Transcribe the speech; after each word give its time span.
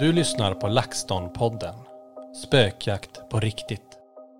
Du 0.00 0.12
lyssnar 0.12 0.54
på 0.54 0.66
LaxTon-podden. 0.66 1.74
Spökjakt 2.46 3.28
på 3.30 3.40
riktigt. 3.40 3.82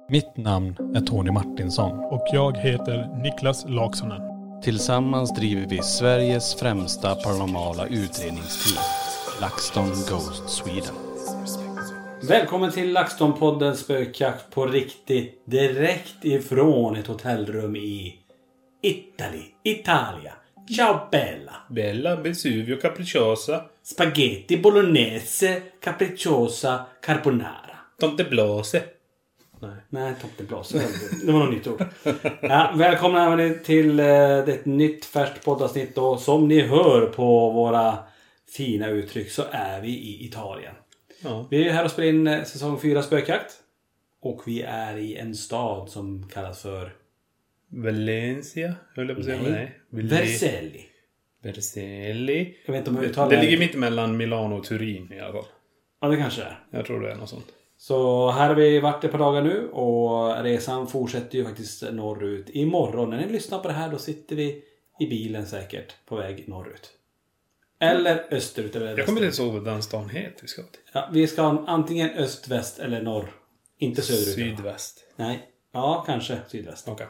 Mitt 0.09 0.37
namn 0.37 0.77
är 0.95 1.01
Tony 1.01 1.31
Martinsson. 1.31 1.99
Och 1.99 2.27
jag 2.33 2.57
heter 2.57 3.23
Niklas 3.23 3.65
Laksonen. 3.69 4.23
Tillsammans 4.63 5.35
driver 5.35 5.67
vi 5.69 5.83
Sveriges 5.83 6.55
främsta 6.55 7.15
paranormala 7.15 7.87
utredningsteam. 7.87 8.85
LaxTon 9.41 9.89
Ghost 9.89 10.49
Sweden. 10.49 10.95
Välkommen 12.29 12.73
till 12.73 12.97
LaxTon-podden 12.97 13.75
Spökjakt 13.75 14.51
på 14.51 14.67
riktigt. 14.67 15.43
Direkt 15.47 16.25
ifrån 16.25 16.97
ett 16.97 17.07
hotellrum 17.07 17.77
i 17.77 18.15
Italy, 18.83 19.43
Italia. 19.65 20.33
Ciao 20.77 21.09
Bella. 21.11 21.55
Bella 21.69 22.17
Vesuvio 22.17 22.77
Capricciosa. 22.77 23.65
Spaghetti 23.91 24.57
bolognese 24.57 25.63
capricciosa 25.81 26.87
carbonara. 27.01 27.79
Tomte 27.99 28.25
Blase. 28.25 28.83
Nej, 29.61 29.77
nej 29.89 30.15
Tomte 30.21 30.45
Blase. 30.45 30.83
Det 31.25 31.33
var 31.33 31.41
något 31.41 31.55
nytt 31.55 31.67
ord. 31.67 31.85
Ja, 32.41 32.73
välkomna 32.77 33.55
till 33.65 34.01
eh, 34.01 34.39
ett 34.39 34.65
nytt 34.65 35.05
färskt 35.05 35.45
poddavsnitt. 35.45 35.99
Och 35.99 36.21
som 36.21 36.49
ni 36.49 36.61
hör 36.61 37.07
på 37.07 37.51
våra 37.51 37.99
fina 38.57 38.89
uttryck 38.89 39.31
så 39.31 39.43
är 39.51 39.81
vi 39.81 39.89
i 39.89 40.27
Italien. 40.27 40.75
Ja. 41.23 41.47
Vi 41.51 41.69
är 41.69 41.73
här 41.73 41.85
och 41.85 41.91
spelar 41.91 42.09
in 42.09 42.27
eh, 42.27 42.45
säsong 42.45 42.81
4 42.81 43.03
Spökjakt. 43.03 43.53
Och 44.23 44.43
vi 44.47 44.63
är 44.63 44.97
i 44.97 45.17
en 45.17 45.35
stad 45.35 45.89
som 45.89 46.29
kallas 46.29 46.63
för 46.63 46.93
Valencia, 47.69 48.75
höll 48.95 49.09
jag 49.09 49.17
på 49.17 49.21
att 49.21 49.27
säga. 49.27 49.43
Nej. 49.43 49.81
Nej. 49.91 50.05
Vercelli. 50.05 50.90
Vercelli. 51.43 52.57
Jag 52.65 52.73
vet 52.73 52.79
inte 52.79 52.91
om 52.91 52.97
jag 52.97 53.05
Det, 53.05 53.11
uttalar 53.11 53.31
det 53.31 53.43
ligger 53.43 53.59
mitt 53.59 53.75
emellan 53.75 54.17
Milano 54.17 54.59
och 54.59 54.65
Turin 54.65 55.13
i 55.13 55.21
alla 55.21 55.33
fall. 55.33 55.45
Ja, 56.01 56.09
det 56.09 56.17
kanske 56.17 56.41
det 56.41 56.47
är. 56.47 56.65
Jag 56.71 56.87
tror 56.87 57.01
det 57.01 57.13
är 57.13 57.17
något 57.17 57.29
sånt. 57.29 57.47
Så 57.77 58.31
här 58.31 58.49
har 58.49 58.55
vi 58.55 58.81
varit 58.81 59.05
ett 59.05 59.13
par 59.13 59.19
dagar 59.19 59.43
nu 59.43 59.69
och 59.69 60.43
resan 60.43 60.87
fortsätter 60.87 61.39
ju 61.39 61.45
faktiskt 61.45 61.83
norrut. 61.93 62.47
Imorgon 62.49 63.11
när 63.11 63.27
ni 63.27 63.33
lyssnar 63.33 63.59
på 63.59 63.69
det 63.69 63.75
här 63.75 63.91
då 63.91 63.99
sitter 63.99 64.37
vi 64.37 64.63
i 65.01 65.07
bilen 65.07 65.47
säkert 65.47 65.95
på 66.07 66.17
väg 66.17 66.49
norrut. 66.49 66.91
Eller 67.81 68.25
österut 68.31 68.77
eller 68.77 68.99
Jag 68.99 69.07
kommer 69.07 69.25
inte 69.25 69.43
ihåg 69.43 69.53
vad 69.53 69.65
den 69.65 69.83
stan 69.83 70.09
heter 70.09 70.43
vi 70.43 70.49
ska 70.49 70.63
till. 70.63 70.81
Ja, 70.93 71.09
vi 71.13 71.27
ska 71.27 71.65
antingen 71.67 72.11
öst, 72.11 72.49
väst 72.49 72.79
eller 72.79 73.03
norr. 73.03 73.33
Inte 73.79 74.03
söderut. 74.03 74.35
Sydväst. 74.35 75.05
Nej. 75.17 75.49
Ja, 75.73 76.05
kanske 76.07 76.39
sydväst. 76.49 76.89
Okej. 76.89 77.07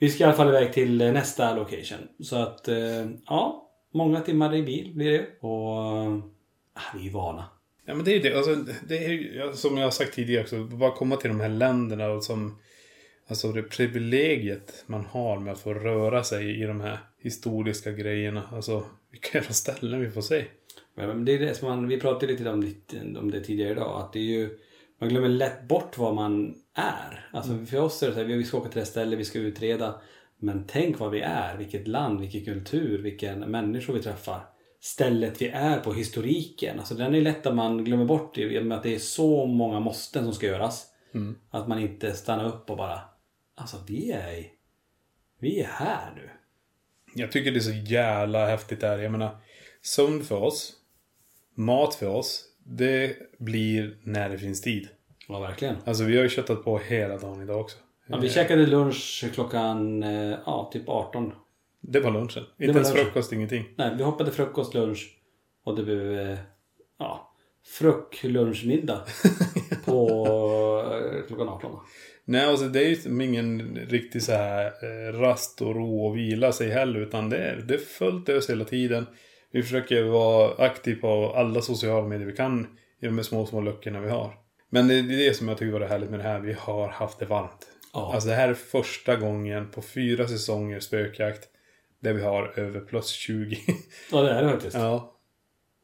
Vi 0.00 0.08
ska 0.10 0.24
i 0.24 0.26
alla 0.26 0.36
fall 0.36 0.48
iväg 0.48 0.72
till 0.72 1.00
eh, 1.00 1.12
nästa 1.12 1.54
location. 1.56 1.98
Så 2.22 2.36
att, 2.36 2.68
eh, 2.68 3.06
ja. 3.26 3.66
Många 3.92 4.20
timmar 4.20 4.54
i 4.54 4.62
bil 4.62 4.92
blir 4.94 5.10
det. 5.12 5.26
Och... 5.40 5.76
ah, 6.74 6.96
vi 6.98 7.08
är 7.08 7.12
vana. 7.12 7.44
Ja 7.84 7.94
men 7.94 8.04
det 8.04 8.10
är 8.10 8.14
ju 8.14 8.20
det. 8.30 8.36
Alltså, 8.36 8.56
det 8.88 9.04
är 9.04 9.08
ju, 9.08 9.52
som 9.54 9.76
jag 9.76 9.84
har 9.84 9.90
sagt 9.90 10.14
tidigare 10.14 10.42
också. 10.42 10.64
Bara 10.64 10.90
komma 10.90 11.16
till 11.16 11.30
de 11.30 11.40
här 11.40 11.48
länderna 11.48 12.08
och 12.08 12.24
som... 12.24 12.58
Alltså 13.28 13.52
det 13.52 13.62
privilegiet 13.62 14.84
man 14.86 15.04
har 15.04 15.38
med 15.38 15.52
att 15.52 15.58
få 15.60 15.74
röra 15.74 16.24
sig 16.24 16.62
i 16.62 16.66
de 16.66 16.80
här 16.80 16.98
historiska 17.22 17.92
grejerna. 17.92 18.42
Alltså 18.52 18.84
vilka 19.10 19.38
jävla 19.38 19.52
ställen 19.52 20.00
vi 20.00 20.10
får 20.10 20.20
se. 20.22 20.44
Men 20.94 21.24
det 21.24 21.32
är 21.34 21.38
det 21.38 21.54
som 21.54 21.68
man, 21.68 21.88
vi 21.88 22.00
pratade 22.00 22.32
lite 22.32 22.50
om, 22.50 22.60
det- 22.60 23.18
om 23.18 23.30
det 23.30 23.40
tidigare 23.40 23.70
idag. 23.72 24.00
Att 24.00 24.12
det 24.12 24.18
är 24.18 24.22
ju, 24.38 24.58
man 25.00 25.08
glömmer 25.08 25.28
lätt 25.28 25.68
bort 25.68 25.98
vad 25.98 26.14
man 26.14 26.54
är. 26.74 27.28
Alltså 27.32 27.66
för 27.66 27.80
oss 27.80 28.02
är 28.02 28.06
det 28.06 28.12
så 28.12 28.18
här, 28.18 28.26
vi 28.26 28.44
ska 28.44 28.58
åka 28.58 28.68
till 28.68 28.80
det 28.80 28.86
stället, 28.86 29.18
vi 29.18 29.24
ska 29.24 29.38
utreda. 29.38 30.00
Men 30.38 30.64
tänk 30.66 30.98
vad 30.98 31.10
vi 31.10 31.20
är, 31.20 31.56
vilket 31.56 31.88
land, 31.88 32.20
vilken 32.20 32.44
kultur, 32.44 33.02
vilken 33.02 33.38
människor 33.38 33.94
vi 33.94 34.02
träffar. 34.02 34.40
Stället 34.80 35.42
vi 35.42 35.48
är 35.48 35.80
på, 35.80 35.92
historiken. 35.92 36.78
Alltså 36.78 36.94
den 36.94 37.14
är 37.14 37.20
lätt 37.20 37.46
att 37.46 37.54
man 37.54 37.84
glömmer 37.84 38.04
bort 38.04 38.34
det, 38.34 38.42
i 38.42 38.58
och 38.58 38.66
med 38.66 38.76
att 38.78 38.82
det 38.82 38.94
är 38.94 38.98
så 38.98 39.46
många 39.46 39.80
måsten 39.80 40.24
som 40.24 40.32
ska 40.32 40.46
göras. 40.46 40.86
Att 41.50 41.68
man 41.68 41.78
inte 41.78 42.12
stannar 42.12 42.44
upp 42.44 42.70
och 42.70 42.76
bara, 42.76 43.00
alltså 43.56 43.76
vi 43.86 44.10
är 44.10 44.50
vi 45.40 45.60
är 45.60 45.66
här 45.66 46.12
nu. 46.16 46.30
Jag 47.14 47.32
tycker 47.32 47.50
det 47.50 47.58
är 47.58 47.60
så 47.60 47.92
jävla 47.92 48.46
häftigt 48.46 48.80
där. 48.80 48.98
Jag 48.98 49.12
menar, 49.12 49.36
sömn 49.82 50.24
för 50.24 50.42
oss, 50.42 50.72
mat 51.54 51.94
för 51.94 52.08
oss, 52.08 52.44
det 52.64 53.16
blir 53.38 53.98
när 54.02 54.30
det 54.30 54.38
finns 54.38 54.60
tid. 54.60 54.88
Ja, 55.28 55.40
verkligen. 55.40 55.76
Alltså 55.84 56.04
vi 56.04 56.16
har 56.16 56.22
ju 56.22 56.28
köttat 56.28 56.64
på 56.64 56.78
hela 56.78 57.18
dagen 57.18 57.42
idag 57.42 57.60
också. 57.60 57.78
Ja, 58.06 58.18
vi 58.18 58.28
käkade 58.28 58.66
lunch 58.66 59.24
klockan 59.34 60.02
eh, 60.02 60.38
ja, 60.46 60.70
typ 60.72 60.88
18. 60.88 61.32
Det 61.80 62.00
var 62.00 62.10
lunchen. 62.10 62.44
var 62.58 62.66
Inte 62.66 62.78
ens 62.78 62.88
lunchen. 62.88 63.04
frukost, 63.04 63.32
ingenting. 63.32 63.64
Nej, 63.76 63.94
vi 63.96 64.02
hoppade 64.02 64.30
frukost, 64.30 64.74
lunch 64.74 65.16
och 65.64 65.76
det 65.76 65.82
blev 65.82 66.18
eh, 66.18 66.38
ja, 66.98 67.34
fruck, 67.78 68.22
lunch, 68.22 68.64
middag 68.66 69.04
på 69.84 70.08
eh, 70.94 71.26
klockan 71.26 71.48
18. 71.48 71.72
då. 71.72 71.82
Nej, 72.24 72.44
alltså 72.44 72.68
det 72.68 72.84
är 72.84 72.88
ju 72.88 73.24
ingen 73.24 73.78
riktig 73.88 74.22
så 74.22 74.32
här 74.32 74.72
rast 75.12 75.62
och 75.62 75.74
ro 75.74 76.06
och 76.06 76.16
vila 76.16 76.52
sig 76.52 76.70
heller. 76.70 77.00
Utan 77.00 77.30
det 77.30 77.38
är, 77.38 77.56
det 77.56 77.74
är 77.74 77.78
fullt 77.78 78.28
ös 78.28 78.50
hela 78.50 78.64
tiden. 78.64 79.06
Vi 79.52 79.62
försöker 79.62 80.02
vara 80.02 80.64
aktiva 80.64 81.00
på 81.00 81.32
alla 81.36 81.62
sociala 81.62 82.08
medier 82.08 82.26
vi 82.26 82.36
kan. 82.36 82.66
I 83.00 83.06
de 83.06 83.24
små, 83.24 83.46
små 83.46 83.60
luckorna 83.60 84.00
vi 84.00 84.10
har. 84.10 84.34
Men 84.70 84.88
det 84.88 84.94
är 84.94 85.02
det 85.02 85.36
som 85.36 85.48
jag 85.48 85.58
tycker 85.58 85.72
var 85.72 85.80
det 85.80 85.86
härligt 85.86 86.10
med 86.10 86.18
det 86.18 86.22
här. 86.24 86.40
Vi 86.40 86.52
har 86.52 86.88
haft 86.88 87.18
det 87.18 87.26
varmt. 87.26 87.66
Ja. 87.92 88.14
Alltså 88.14 88.28
det 88.28 88.34
här 88.34 88.48
är 88.48 88.54
första 88.54 89.16
gången 89.16 89.70
på 89.70 89.82
fyra 89.82 90.28
säsonger 90.28 90.80
spökjakt. 90.80 91.48
Där 92.00 92.12
vi 92.12 92.22
har 92.22 92.52
över 92.56 92.80
plus 92.80 93.08
20. 93.08 93.56
Ja, 94.12 94.22
det 94.22 94.30
är 94.30 94.42
det 94.42 94.50
faktiskt. 94.50 94.76
ja. 94.76 95.16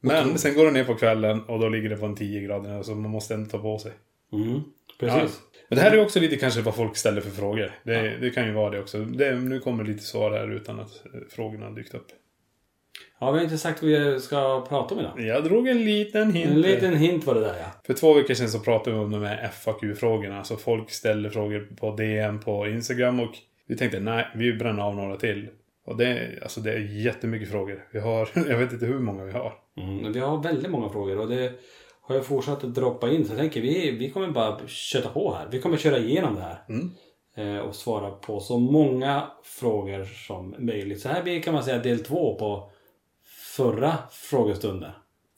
Men 0.01 0.37
sen 0.37 0.53
går 0.53 0.65
det 0.65 0.71
ner 0.71 0.83
på 0.83 0.95
kvällen 0.95 1.43
och 1.43 1.59
då 1.59 1.69
ligger 1.69 1.89
det 1.89 1.97
på 1.97 2.05
en 2.05 2.15
10 2.15 2.41
grader. 2.41 2.83
Så 2.83 2.95
man 2.95 3.11
måste 3.11 3.33
ändå 3.33 3.49
ta 3.49 3.57
på 3.59 3.79
sig. 3.79 3.91
Mm, 4.33 4.61
precis. 4.99 5.39
Men 5.69 5.77
det 5.77 5.81
här 5.81 5.91
är 5.91 6.01
också 6.01 6.19
lite 6.19 6.35
kanske 6.35 6.61
vad 6.61 6.75
folk 6.75 6.97
ställer 6.97 7.21
för 7.21 7.29
frågor. 7.29 7.71
Det, 7.83 8.17
det 8.21 8.29
kan 8.29 8.45
ju 8.45 8.53
vara 8.53 8.69
det 8.69 8.79
också. 8.79 9.05
Det, 9.05 9.35
nu 9.35 9.59
kommer 9.59 9.83
lite 9.83 10.03
svar 10.03 10.31
här 10.31 10.51
utan 10.51 10.79
att 10.79 11.05
eh, 11.05 11.21
frågorna 11.29 11.65
har 11.65 11.75
dykt 11.75 11.93
upp. 11.93 12.07
Ja, 13.19 13.31
vi 13.31 13.37
har 13.37 13.43
inte 13.43 13.57
sagt 13.57 13.83
vad 13.83 13.91
vi 13.91 14.19
ska 14.19 14.65
prata 14.69 14.95
om 14.95 15.01
idag. 15.01 15.19
Jag 15.19 15.43
drog 15.43 15.67
en 15.67 15.85
liten 15.85 16.31
hint. 16.31 16.51
En 16.51 16.61
liten 16.61 16.95
hint 16.95 17.25
var 17.25 17.33
det 17.35 17.41
där 17.41 17.55
ja. 17.59 17.71
För 17.85 17.93
två 17.93 18.13
veckor 18.13 18.33
sedan 18.33 18.49
så 18.49 18.59
pratade 18.59 18.95
vi 18.95 19.03
om 19.03 19.11
de 19.11 19.23
här 19.23 19.47
FAQ-frågorna. 19.47 20.43
Så 20.43 20.55
folk 20.55 20.91
ställer 20.91 21.29
frågor 21.29 21.67
på 21.79 21.95
DM 21.95 22.39
på 22.39 22.67
Instagram 22.67 23.19
och 23.19 23.31
vi 23.67 23.77
tänkte 23.77 23.99
nej, 23.99 24.27
vi 24.35 24.53
bränner 24.53 24.83
av 24.83 24.95
några 24.95 25.17
till. 25.17 25.49
Och 25.85 25.97
det 25.97 26.07
är, 26.07 26.39
alltså 26.41 26.61
det 26.61 26.71
är 26.71 26.79
jättemycket 27.05 27.51
frågor. 27.51 27.87
Vi 27.91 27.99
har, 27.99 28.29
jag 28.49 28.57
vet 28.57 28.73
inte 28.73 28.85
hur 28.85 28.99
många 28.99 29.23
vi 29.23 29.31
har. 29.31 29.53
Mm, 29.77 30.13
vi 30.13 30.19
har 30.19 30.43
väldigt 30.43 30.71
många 30.71 30.89
frågor 30.89 31.19
och 31.19 31.29
det 31.29 31.51
har 32.01 32.15
jag 32.15 32.25
fortsatt 32.25 32.63
att 32.63 32.75
droppa 32.75 33.09
in. 33.09 33.25
Så 33.25 33.31
jag 33.31 33.39
tänker 33.39 33.61
vi, 33.61 33.91
vi 33.91 34.09
kommer 34.09 34.27
bara 34.27 34.67
köta 34.67 35.09
på 35.09 35.33
här. 35.33 35.47
Vi 35.51 35.61
kommer 35.61 35.77
köra 35.77 35.97
igenom 35.97 36.35
det 36.35 36.41
här. 36.41 36.57
Mm. 36.69 36.91
Eh, 37.37 37.61
och 37.61 37.75
svara 37.75 38.11
på 38.11 38.39
så 38.39 38.59
många 38.59 39.27
frågor 39.43 40.05
som 40.05 40.55
möjligt. 40.57 41.01
Så 41.01 41.09
här 41.09 41.23
blir 41.23 41.41
kan 41.41 41.53
man 41.53 41.63
säga 41.63 41.77
del 41.77 42.03
två 42.03 42.35
på 42.35 42.71
förra 43.57 43.93
frågestunden. 44.11 44.91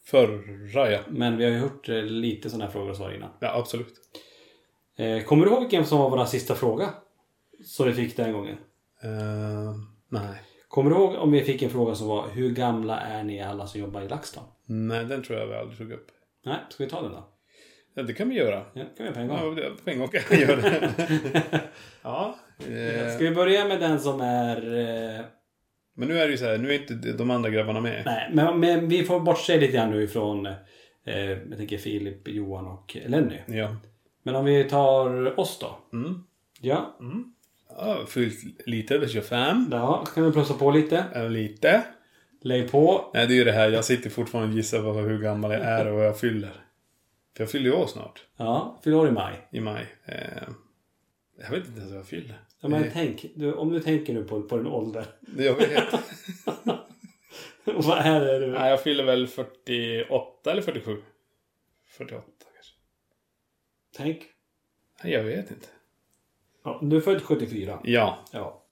Förra 0.06 0.92
ja. 0.92 1.00
Men 1.10 1.38
vi 1.38 1.44
har 1.44 1.51
ju 1.51 1.57
hört 1.57 1.89
eh, 1.89 1.95
lite 2.04 2.50
sådana 2.50 2.66
här 2.66 2.71
frågor 2.71 2.89
och 2.89 2.95
svar 2.98 3.12
innan. 3.12 3.30
Ja, 3.39 3.54
absolut. 3.60 3.94
Eh, 4.98 5.24
kommer 5.24 5.45
du 5.45 5.51
ihåg 5.51 5.60
vilken 5.62 5.86
som 5.86 6.00
var 6.00 6.10
vår 6.10 6.25
sista 6.25 6.56
fråga? 6.56 6.89
Som 7.66 7.86
vi 7.88 7.94
fick 7.94 8.18
den 8.18 8.33
gången. 8.33 8.57
Eh, 9.04 9.75
nej. 10.10 10.42
Kommer 10.68 10.89
du 10.92 10.95
ihåg 10.98 11.16
om 11.16 11.31
vi 11.31 11.42
fick 11.44 11.62
en 11.62 11.69
fråga 11.69 11.95
som 11.95 12.07
var 12.07 12.27
Hur 12.30 12.50
gamla 12.50 13.00
är 13.00 13.24
ni 13.24 13.42
alla 13.42 13.68
som 13.68 13.80
jobbar 13.81 14.01
i 14.01 14.07
LaxTon? 14.07 14.44
Nej, 14.66 15.06
den 15.06 15.24
tror 15.24 15.39
jag 15.39 15.48
vi 15.48 15.56
aldrig 15.56 15.77
tog 15.77 15.92
upp. 15.92 16.07
Nej, 16.45 16.57
ska 16.69 16.83
vi 16.83 16.89
ta 16.89 17.01
den 17.01 17.12
då? 17.12 17.27
Ja, 17.94 18.04
det 18.04 18.13
kan 18.13 18.30
vi 18.30 18.36
göra. 18.36 18.66
Ja, 18.74 18.83
kan 18.98 19.06
vi 19.06 19.12
på 19.12 19.19
en 19.19 19.27
gång. 19.27 19.38
Ja, 19.38 19.50
det- 19.50 19.83
på 19.83 19.89
en 19.89 20.00
gång 20.00 20.07
kan 20.07 20.21
vi 20.30 20.42
göra 20.42 20.56
det. 20.62 20.92
ja. 22.01 22.36
Ska 23.16 23.24
vi 23.24 23.31
börja 23.36 23.66
med 23.66 23.80
den 23.80 24.00
som 24.00 24.21
är... 24.21 25.30
Men 26.00 26.07
nu 26.07 26.19
är 26.19 26.25
det 26.25 26.31
ju 26.31 26.38
så 26.38 26.46
här, 26.46 26.57
nu 26.57 26.69
är 26.74 26.81
inte 26.81 26.94
de 26.94 27.31
andra 27.31 27.50
grabbarna 27.50 27.81
med. 27.81 28.01
nej, 28.06 28.30
men, 28.34 28.60
men 28.60 28.88
vi 28.88 29.04
får 29.04 29.19
bortse 29.19 29.60
lite 29.60 29.74
grann 29.74 29.92
nu 29.92 30.04
ifrån 30.04 30.46
eh, 30.46 30.56
jag 31.30 31.57
tänker 31.57 31.78
Filip, 31.78 32.28
Johan 32.28 32.68
och 32.68 32.98
Lenny. 33.06 33.38
Ja. 33.48 33.75
Men 34.24 34.36
om 34.36 34.46
vi 34.46 34.63
tar 34.63 35.40
oss 35.40 35.60
då. 35.60 35.98
Mm. 35.98 36.24
Ja, 36.62 36.98
Ja, 37.78 38.06
fyllt 38.07 38.68
lite 38.68 38.96
över 38.96 39.07
25. 39.07 39.68
ja 39.72 40.06
kan 40.16 40.24
vi 40.25 40.31
plussa 40.31 40.54
på 40.54 40.72
lite. 40.72 41.06
Äh, 41.16 41.30
lite. 41.30 41.84
Lägg 42.42 42.72
på. 42.72 43.12
Nej, 43.13 43.28
det 43.28 43.34
är 43.34 43.36
ju 43.36 43.44
det 43.44 43.52
här. 43.52 43.69
Jag 43.69 43.86
sitter 43.86 44.10
fortfarande 44.10 44.50
och 44.50 44.56
gissar 44.56 44.81
på 44.81 44.94
hur 44.94 45.19
gammal 45.19 45.52
jag 45.52 45.62
är 45.62 45.88
och 45.88 45.95
vad 45.95 46.06
jag 46.06 46.19
fyller. 46.19 46.52
För 47.38 47.44
jag 47.44 47.52
fyller 47.52 47.66
ju 47.66 47.75
år 47.75 47.88
snart. 47.88 48.25
Ja, 48.38 48.80
fyller 48.84 48.98
år 48.98 49.07
i 49.07 49.12
maj. 49.12 49.48
I 49.52 49.60
maj. 49.60 49.86
Eh, 50.06 50.16
jag 51.42 51.50
vet 51.50 51.68
inte 51.68 51.80
ens 51.80 51.92
vad 51.92 52.00
jag 52.00 52.07
fyller. 52.07 52.40
Ja, 52.61 52.69
men 52.69 52.83
Eh, 52.83 52.89
tänk, 52.94 53.25
du, 53.35 53.53
om 53.53 53.69
du 53.69 53.79
tänker 53.79 54.13
nu 54.13 54.23
på, 54.23 54.41
på 54.41 54.57
din 54.57 54.67
ålder. 54.67 55.06
Jag 55.38 55.56
vet. 55.56 55.94
Vad 57.63 57.97
är 58.00 58.19
det 58.25 58.39
du? 58.39 58.47
Nej, 58.51 58.69
jag 58.69 58.83
fyller 58.83 59.03
väl 59.03 59.27
48 59.27 60.51
eller 60.51 60.61
47. 60.61 61.01
48 61.88 62.23
kanske. 62.56 62.73
Tänk. 63.97 64.23
Nej, 65.03 65.13
jag 65.13 65.23
vet 65.23 65.51
inte. 65.51 65.67
Ja, 66.63 66.79
du 66.83 66.97
är 66.97 67.01
född 67.01 67.21
74. 67.21 67.79
Ja. 67.83 68.19
Ja. 68.31 68.63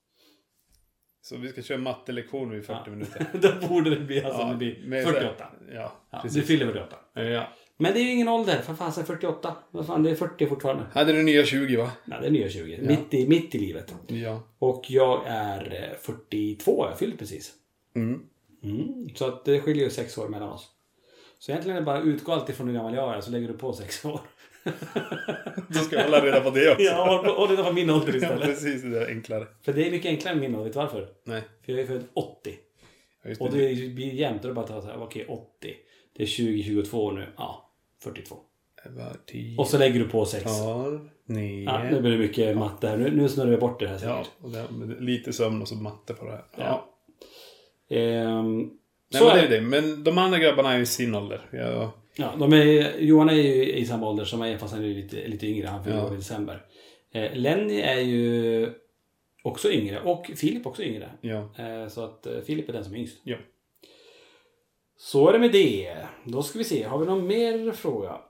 Så 1.22 1.36
vi 1.36 1.48
ska 1.48 1.62
köra 1.62 1.78
mattelektion 1.78 2.50
vid 2.50 2.66
40 2.66 2.80
Ja. 2.84 2.90
minuter. 2.90 3.26
Då 3.60 3.68
borde 3.68 3.90
det 3.90 4.00
bli 4.00 4.24
alltså 4.24 4.40
Ja, 4.40 4.48
det 4.48 4.56
blir 4.56 4.82
med 4.86 5.02
så 5.04 5.08
här- 5.10 5.20
48. 5.20 5.46
Ja, 5.74 5.92
Ja, 6.10 6.22
du 6.32 6.42
fyller 6.42 6.66
48. 6.66 6.96
Ja. 7.14 7.48
Men 7.80 7.92
det 7.92 8.00
är 8.00 8.02
ju 8.02 8.10
ingen 8.12 8.28
ålder. 8.28 8.62
För 8.62 8.74
är 8.98 9.04
48. 9.04 9.56
Vad 9.70 9.86
fan, 9.86 10.02
det 10.02 10.10
är 10.10 10.14
40 10.14 10.46
fortfarande. 10.46 10.84
Hade 10.92 11.12
du 11.12 11.22
nya 11.22 11.44
20 11.44 11.76
va? 11.76 11.90
Nej, 12.04 12.18
det 12.20 12.26
är 12.26 12.30
nya 12.30 12.48
20. 12.48 12.78
Mitt, 12.82 13.14
i, 13.14 13.28
mitt 13.28 13.54
i 13.54 13.58
livet. 13.58 13.94
Ja. 14.06 14.42
Och 14.58 14.84
jag 14.88 15.22
är 15.26 15.90
eh, 15.92 15.98
42. 16.00 16.84
Jag 16.84 16.90
har 16.90 16.96
fyllt 16.96 17.18
precis. 17.18 17.52
Mm. 17.96 18.20
Mm. 18.62 19.08
Så 19.14 19.26
att 19.26 19.44
det 19.44 19.60
skiljer 19.60 19.84
ju 19.84 19.90
6 19.90 20.18
år 20.18 20.28
mellan 20.28 20.48
oss. 20.48 20.68
Så 21.38 21.50
egentligen 21.52 21.76
är 21.76 21.80
det 21.80 21.86
bara 21.86 22.00
utgå 22.02 22.32
alltid 22.32 22.54
från 22.54 22.66
hur 22.68 22.74
gammal 22.74 22.94
jag 22.94 23.16
är 23.16 23.20
så 23.20 23.30
lägger 23.30 23.48
du 23.48 23.54
på 23.54 23.72
6 23.72 24.04
år. 24.04 24.20
Då 25.68 25.78
ska 25.78 25.96
jag 25.96 26.04
hålla 26.04 26.24
reda 26.24 26.40
på 26.40 26.50
det 26.50 26.70
också. 26.70 26.82
Ja, 26.84 27.34
håll 27.36 27.48
reda 27.48 27.64
på 27.64 27.72
min 27.72 27.90
ålder 27.90 28.08
Ja, 28.12 28.16
istället. 28.16 28.42
precis. 28.42 28.82
Det 28.82 29.02
är 29.02 29.06
enklare. 29.08 29.46
För 29.62 29.72
det 29.72 29.86
är 29.86 29.90
mycket 29.90 30.08
enklare 30.08 30.34
än 30.34 30.40
min 30.40 30.54
ålder. 30.54 30.64
Vet 30.64 30.72
du 30.72 30.78
varför? 30.78 31.08
Nej. 31.24 31.42
För 31.64 31.72
jag 31.72 31.80
är 31.80 31.86
född 31.86 32.04
80. 32.14 32.54
Ja, 33.24 33.34
Och 33.40 33.52
det. 33.52 33.74
det 33.74 33.88
blir 33.88 34.14
jämnt. 34.14 34.44
Är 34.44 34.48
det 34.48 34.54
bara 34.54 34.64
att 34.64 34.70
ta 34.70 34.82
så 34.82 34.86
här, 34.88 35.02
okej 35.02 35.26
80. 35.28 35.74
Det 36.16 36.22
är 36.22 36.26
20, 36.26 36.62
22 36.62 37.12
nu. 37.12 37.26
Ja, 37.36 37.67
42. 38.00 38.36
Det 38.84 38.90
var 38.90 39.16
10, 39.26 39.58
Och 39.58 39.66
så 39.66 39.78
lägger 39.78 40.00
du 40.00 40.08
på 40.08 40.24
6. 40.24 40.44
12, 40.44 41.08
9. 41.24 41.64
Ja, 41.64 41.82
nu 41.90 42.00
blir 42.00 42.10
det 42.10 42.18
mycket 42.18 42.56
matte 42.56 42.88
här. 42.88 42.96
Nu, 42.96 43.10
nu 43.10 43.28
snurrar 43.28 43.50
vi 43.50 43.56
bort 43.56 43.80
det 43.80 43.86
här 43.88 43.94
Ja, 44.02 44.24
säkert. 44.24 44.30
och 44.42 44.50
det, 44.50 45.00
lite 45.00 45.32
sömn 45.32 45.62
och 45.62 45.68
så 45.68 45.74
matte 45.74 46.14
på 46.14 46.24
det 46.24 46.30
här. 46.30 46.44
Ja. 46.56 46.88
Ja. 47.88 47.96
Ehm, 47.96 48.70
Nej, 49.12 49.22
men 49.22 49.36
det 49.36 49.40
är 49.42 49.48
det. 49.48 49.60
Men 49.60 50.04
de 50.04 50.18
andra 50.18 50.38
grabbarna 50.38 50.72
är 50.74 50.80
i 50.80 50.86
sin 50.86 51.14
ålder. 51.14 51.40
Jag, 51.52 51.90
Ja, 52.16 52.34
de 52.38 52.52
är, 52.52 52.98
Johan 52.98 53.28
är 53.28 53.34
ju 53.34 53.72
i 53.72 53.86
samma 53.86 54.08
ålder 54.08 54.24
som 54.24 54.38
mig 54.38 54.58
fast 54.58 54.74
han 54.74 54.84
är 54.84 54.88
lite, 54.88 55.28
lite 55.28 55.46
yngre. 55.46 55.66
Han 55.66 55.84
fyller 55.84 55.96
Ja. 55.96 56.12
i 56.12 56.16
december. 56.16 56.66
Eh, 57.12 57.34
Lenny 57.34 57.80
är 57.80 58.00
ju 58.00 58.68
också 59.42 59.70
yngre 59.72 60.00
och 60.00 60.30
Filip 60.36 60.66
också 60.66 60.82
yngre. 60.82 61.08
ja. 61.20 61.48
Eh, 61.58 61.88
så 61.88 62.04
att 62.04 62.26
eh, 62.26 62.40
Filip 62.46 62.68
är 62.68 62.72
den 62.72 62.84
som 62.84 62.94
är 62.94 62.98
yngst. 62.98 63.20
Ja. 63.22 63.36
Så 65.00 65.28
är 65.28 65.32
det 65.32 65.38
med 65.38 65.52
det. 65.52 66.06
Då 66.24 66.42
ska 66.42 66.58
vi 66.58 66.64
se, 66.64 66.82
har 66.82 66.98
vi 66.98 67.06
någon 67.06 67.26
mer 67.26 67.72
fråga? 67.72 68.20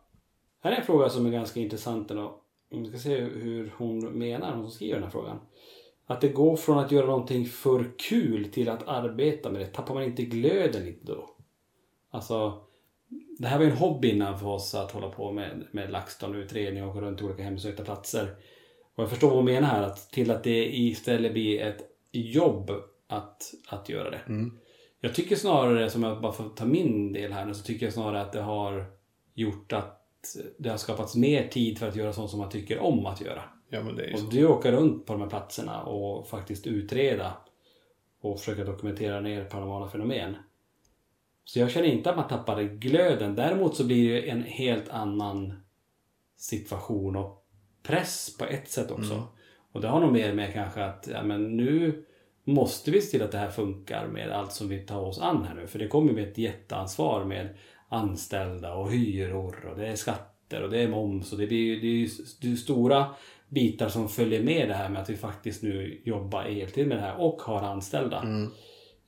Här 0.62 0.73
är 0.73 0.76
en 0.76 0.87
fråga 0.87 1.09
som 1.09 1.26
är 1.26 1.31
ganska 1.31 1.61
intressant 1.61 2.11
ändå. 2.11 2.41
Vi 2.70 2.88
ska 2.88 2.99
se 2.99 3.20
hur 3.20 3.75
hon 3.76 4.19
menar, 4.19 4.53
hon 4.53 4.62
som 4.62 4.70
skriver 4.70 4.94
den 4.94 5.03
här 5.03 5.11
frågan. 5.11 5.41
Att 6.06 6.20
det 6.20 6.29
går 6.29 6.56
från 6.56 6.79
att 6.79 6.93
göra 6.93 7.06
någonting 7.06 7.47
för 7.47 7.93
kul 8.09 8.53
till 8.53 8.69
att 8.69 8.88
arbeta 8.88 9.50
med 9.50 9.61
det. 9.61 9.67
Tappar 9.67 9.94
man 9.94 10.03
inte 10.03 10.23
glöden 10.23 10.85
lite 10.85 11.06
då? 11.06 11.31
Alltså, 12.11 12.62
det 13.38 13.49
här 13.49 13.59
var 13.59 13.65
ju 13.65 13.70
en 13.70 13.76
hobby 13.76 14.11
innan 14.11 14.38
för 14.38 14.47
oss 14.47 14.75
att 14.75 14.93
hålla 14.93 15.11
på 15.11 15.32
med, 15.32 15.67
med 15.70 15.91
LaxTon-utredning 15.91 16.85
och 16.85 16.94
gå 16.94 17.00
runt 17.00 17.19
till 17.19 17.26
olika 17.26 17.43
hemsökta 17.43 17.85
platser. 17.85 18.37
Och 18.94 19.03
jag 19.03 19.11
förstår 19.11 19.29
vad 19.29 19.37
hon 19.37 19.44
menar 19.44 19.69
här, 19.69 19.82
att 19.82 20.11
till 20.11 20.31
att 20.31 20.44
det 20.44 20.76
istället 20.76 21.32
blir 21.32 21.61
ett 21.61 21.82
jobb 22.12 22.70
att, 23.06 23.43
att 23.69 23.88
göra 23.88 24.11
det. 24.11 24.20
Mm. 24.26 24.59
Jag 25.00 25.15
tycker 25.15 25.37
snarare, 25.37 25.91
som 25.91 26.03
jag 26.03 26.21
bara 26.21 26.33
får 26.33 26.49
ta 26.49 26.65
min 26.65 27.12
del 27.12 27.33
här 27.33 27.47
nu, 27.47 27.55
så 27.55 27.65
tycker 27.65 27.87
jag 27.87 27.93
snarare 27.93 28.21
att 28.21 28.33
det 28.33 28.41
har 28.43 28.85
gjort 29.35 29.73
att 29.73 30.05
det 30.59 30.69
har 30.69 30.77
skapats 30.77 31.17
mer 31.17 31.49
tid 31.49 31.79
för 31.79 31.89
att 31.89 31.97
göra 31.97 32.12
sånt 32.12 32.31
som 32.31 32.39
man 32.39 32.50
tycker 32.50 32.79
om 32.79 33.06
att 33.06 33.21
göra. 33.21 33.43
ja, 33.69 33.83
men 33.83 33.97
det 33.97 34.05
är 34.05 34.09
ju 34.09 34.17
så. 34.17 34.27
Och 34.27 34.33
du 34.33 34.47
åker 34.47 34.73
runt 34.73 35.06
på 35.06 35.12
de 35.12 35.23
här 35.23 35.29
platserna 35.29 35.83
och 35.83 36.29
faktiskt 36.29 36.67
utreda 36.67 37.37
och 38.21 38.39
försöka 38.39 38.65
dokumentera 38.65 39.21
ner 39.21 39.45
paranormala 39.45 39.89
fenomen. 39.89 40.37
Så 41.44 41.59
jag 41.59 41.71
känner 41.71 41.89
inte 41.89 42.11
att 42.11 42.17
man 42.17 42.29
tappar 42.29 42.62
glöden. 42.62 43.35
Däremot 43.35 43.77
så 43.77 43.85
blir 43.85 44.12
det 44.12 44.31
en 44.31 44.43
helt 44.43 44.89
annan 44.89 45.55
situation 46.37 47.17
och 47.17 47.47
press 47.83 48.37
på 48.39 48.44
ett 48.44 48.71
sätt 48.71 48.91
också. 48.91 49.23
Och 49.73 49.81
det 49.81 49.89
har 49.89 50.01
nog 50.01 50.12
mer 50.12 50.35
med 50.35 50.53
kanske 50.53 50.85
att 50.85 51.09
ja, 51.12 51.23
men 51.23 51.56
nu 51.56 52.05
måste 52.49 52.91
vi 52.91 53.00
se 53.00 53.11
till 53.11 53.23
att 53.23 53.33
det 53.33 53.39
här 53.39 53.50
funkar 53.50 54.06
med 54.06 54.31
allt 54.31 54.53
som 54.53 54.69
vi 54.69 54.79
tar 54.79 55.00
oss 55.00 55.19
an 55.21 55.45
här 55.45 55.55
nu. 55.55 55.67
För 55.67 55.79
det 55.79 55.89
kommer 55.89 56.12
med 56.12 56.29
ett 56.29 56.39
jätteansvar 56.39 57.25
med 57.25 57.49
anställda 57.89 58.75
och 58.75 58.93
hyror 58.93 59.67
och 59.70 59.79
det 59.79 59.87
är 59.87 59.96
skatter 59.96 60.63
och 60.63 60.70
det 60.70 60.82
är 60.82 60.89
moms 60.89 61.32
och 61.32 61.39
det 61.39 61.46
blir 61.46 61.81
det 61.81 61.87
är 61.87 61.91
ju 61.91 62.08
det 62.41 62.53
är 62.53 62.56
stora 62.56 63.06
bitar 63.49 63.89
som 63.89 64.08
följer 64.08 64.43
med 64.43 64.69
det 64.69 64.75
här 64.75 64.89
med 64.89 65.03
att 65.03 65.11
vi 65.11 65.17
faktiskt 65.17 65.63
nu 65.63 66.01
jobbar 66.05 66.43
heltid 66.43 66.89
med 66.89 66.96
det 66.96 67.03
här 67.03 67.20
och 67.20 67.43
har 67.43 67.63
anställda. 67.63 68.22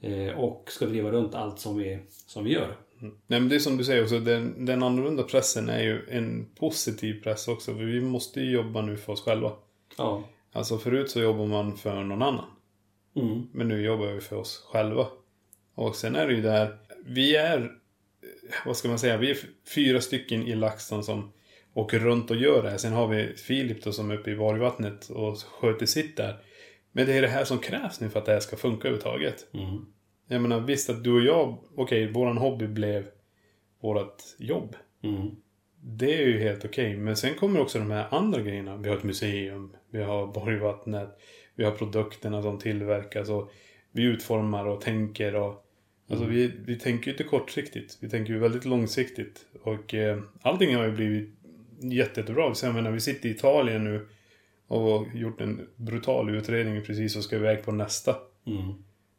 Eh, 0.01 0.39
och 0.39 0.65
ska 0.71 0.87
driva 0.87 1.11
runt 1.11 1.35
allt 1.35 1.59
som 1.59 1.79
vi, 1.79 1.99
som 2.27 2.45
vi 2.45 2.53
gör. 2.53 2.77
Nej 3.01 3.41
men 3.41 3.49
det 3.49 3.55
är 3.55 3.59
som 3.59 3.77
du 3.77 3.85
säger 3.85 4.03
också, 4.03 4.19
den, 4.19 4.67
den 4.67 4.83
annorlunda 4.83 5.23
pressen 5.23 5.69
är 5.69 5.83
ju 5.83 6.07
en 6.11 6.47
positiv 6.59 7.23
press 7.23 7.49
också. 7.49 7.75
För 7.75 7.85
vi 7.85 8.01
måste 8.01 8.41
ju 8.41 8.53
jobba 8.53 8.83
nu 8.83 8.97
för 8.97 9.13
oss 9.13 9.23
själva. 9.23 9.53
Ja. 9.99 10.25
Alltså 10.53 10.79
förut 10.79 11.11
så 11.11 11.21
jobbar 11.21 11.47
man 11.47 11.77
för 11.77 12.03
någon 12.03 12.23
annan. 12.23 12.45
Mm. 13.17 13.47
Men 13.53 13.69
nu 13.69 13.83
jobbar 13.83 14.07
vi 14.07 14.21
för 14.21 14.37
oss 14.37 14.69
själva. 14.73 15.07
Och 15.75 15.97
sen 15.97 16.17
är 16.17 16.27
det 16.27 16.35
ju 16.35 16.43
där, 16.43 16.79
vi 17.05 17.37
är, 17.37 17.73
vad 18.67 18.77
ska 18.77 18.89
man 18.89 18.99
säga, 18.99 19.17
vi 19.17 19.31
är 19.31 19.39
fyra 19.75 20.01
stycken 20.01 20.43
i 20.43 20.55
LaxTon 20.55 21.05
som 21.05 21.33
åker 21.75 21.99
runt 21.99 22.31
och 22.31 22.37
gör 22.37 22.63
det 22.63 22.71
här. 22.71 22.79
Sen 22.79 22.93
har 22.93 23.07
vi 23.07 23.37
Filip 23.37 23.85
då 23.85 23.93
som 23.93 24.11
är 24.11 24.19
uppe 24.19 24.31
i 24.31 24.35
Vargvattnet 24.35 25.11
och 25.11 25.39
sköter 25.39 25.87
sitt 25.87 26.17
där. 26.17 26.37
Men 26.93 27.07
det 27.07 27.13
är 27.13 27.23
det 27.23 27.29
här 27.29 27.45
som 27.45 27.59
krävs 27.59 28.01
nu 28.01 28.09
för 28.09 28.19
att 28.19 28.27
det 28.27 28.33
här 28.33 28.41
ska 28.41 28.57
funka 28.57 28.89
överhuvudtaget. 28.89 29.55
Mm. 29.55 29.87
Jag 30.29 30.43
menar 30.43 30.61
visst 30.61 30.91
att 30.91 31.05
du 31.05 31.13
och 31.13 31.21
jag, 31.21 31.59
okej, 31.77 32.13
våran 32.13 32.39
hobby 32.39 32.67
blev 32.67 33.07
vårat 33.81 34.37
jobb. 34.39 34.77
Mm. 35.03 35.31
Det 35.83 36.15
är 36.15 36.27
ju 36.27 36.39
helt 36.39 36.65
okej. 36.65 36.97
Men 36.97 37.17
sen 37.17 37.35
kommer 37.35 37.61
också 37.61 37.79
de 37.79 37.91
här 37.91 38.07
andra 38.11 38.41
grejerna. 38.41 38.77
Vi 38.77 38.89
har 38.89 38.97
ett 38.97 39.03
museum, 39.03 39.77
vi 39.91 40.03
har 40.03 40.27
Borgvattnet, 40.27 41.19
vi 41.61 41.67
har 41.67 41.73
produkterna 41.73 42.43
som 42.43 42.59
tillverkas 42.59 43.29
och 43.29 43.53
vi 43.93 44.03
utformar 44.03 44.67
och 44.67 44.81
tänker 44.81 45.35
och 45.35 45.67
Alltså 46.11 46.27
vi, 46.27 46.53
vi 46.65 46.79
tänker 46.79 47.07
ju 47.07 47.13
inte 47.13 47.25
kortsiktigt. 47.25 47.99
Vi 48.01 48.09
tänker 48.09 48.33
ju 48.33 48.39
väldigt 48.39 48.65
långsiktigt. 48.65 49.47
Och 49.63 49.95
eh, 49.95 50.19
allting 50.43 50.77
har 50.77 50.85
ju 50.85 50.93
blivit 50.93 51.35
jätte, 51.81 52.21
jättebra. 52.21 52.55
Så 52.55 52.67
jag 52.67 52.75
menar, 52.75 52.91
vi 52.91 53.01
sitter 53.01 53.29
i 53.29 53.33
Italien 53.33 53.85
nu 53.85 54.09
och 54.67 55.07
gjort 55.15 55.41
en 55.41 55.69
brutal 55.77 56.35
utredning 56.35 56.85
precis 56.85 57.17
och 57.17 57.25
ska 57.25 57.37
iväg 57.37 57.65
på 57.65 57.73
nästa. 57.73 58.17
Mm. 58.47 58.75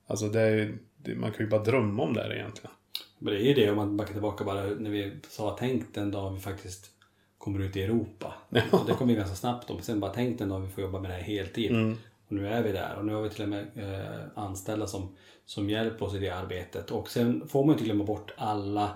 Alltså 0.08 0.28
det 0.30 0.42
är 0.42 0.78
det, 0.98 1.16
man 1.16 1.32
kan 1.32 1.46
ju 1.46 1.50
bara 1.50 1.64
drömma 1.64 2.04
om 2.04 2.14
det 2.14 2.22
här 2.22 2.34
egentligen. 2.34 2.72
Men 3.20 3.34
det 3.34 3.42
är 3.42 3.46
ju 3.46 3.54
det 3.54 3.70
om 3.70 3.76
man 3.76 3.98
backar 3.98 4.14
tillbaka 4.14 4.44
bara 4.44 4.64
när 4.64 4.90
vi 4.90 5.12
sa 5.30 5.56
tänk 5.60 5.94
den 5.94 6.12
dag 6.12 6.34
vi 6.34 6.40
faktiskt 6.40 6.92
kommer 7.38 7.60
ut 7.60 7.76
i 7.76 7.84
Europa. 7.84 8.34
Och 8.72 8.86
det 8.88 8.94
kommer 8.94 9.12
ju 9.12 9.18
ganska 9.18 9.36
snabbt 9.36 9.68
då. 9.68 9.80
Sen 9.82 10.00
bara 10.00 10.14
tänk 10.14 10.40
den 10.40 10.50
dag 10.50 10.60
vi 10.60 10.68
får 10.68 10.84
jobba 10.84 11.00
med 11.00 11.12
det 11.12 11.16
här 11.16 11.24
heltid. 11.24 11.72
Och 11.72 11.98
Och 12.32 12.38
nu 12.38 12.48
är 12.48 12.64
vi 12.64 12.72
där 12.72 12.96
och 12.98 13.06
nu 13.06 13.14
har 13.14 13.22
vi 13.22 13.30
till 13.30 13.44
och 13.44 13.50
med 13.50 13.68
eh, 13.76 14.44
anställda 14.44 14.88
som, 14.88 15.16
som 15.46 15.70
hjälper 15.70 16.06
oss 16.06 16.16
i 16.16 16.20
det 16.20 16.30
arbetet. 16.30 16.92
Och 16.92 17.10
sen 17.10 17.48
får 17.48 17.66
man 17.66 17.74
inte 17.74 17.86
glömma 17.86 18.04
bort 18.04 18.34
alla 18.38 18.92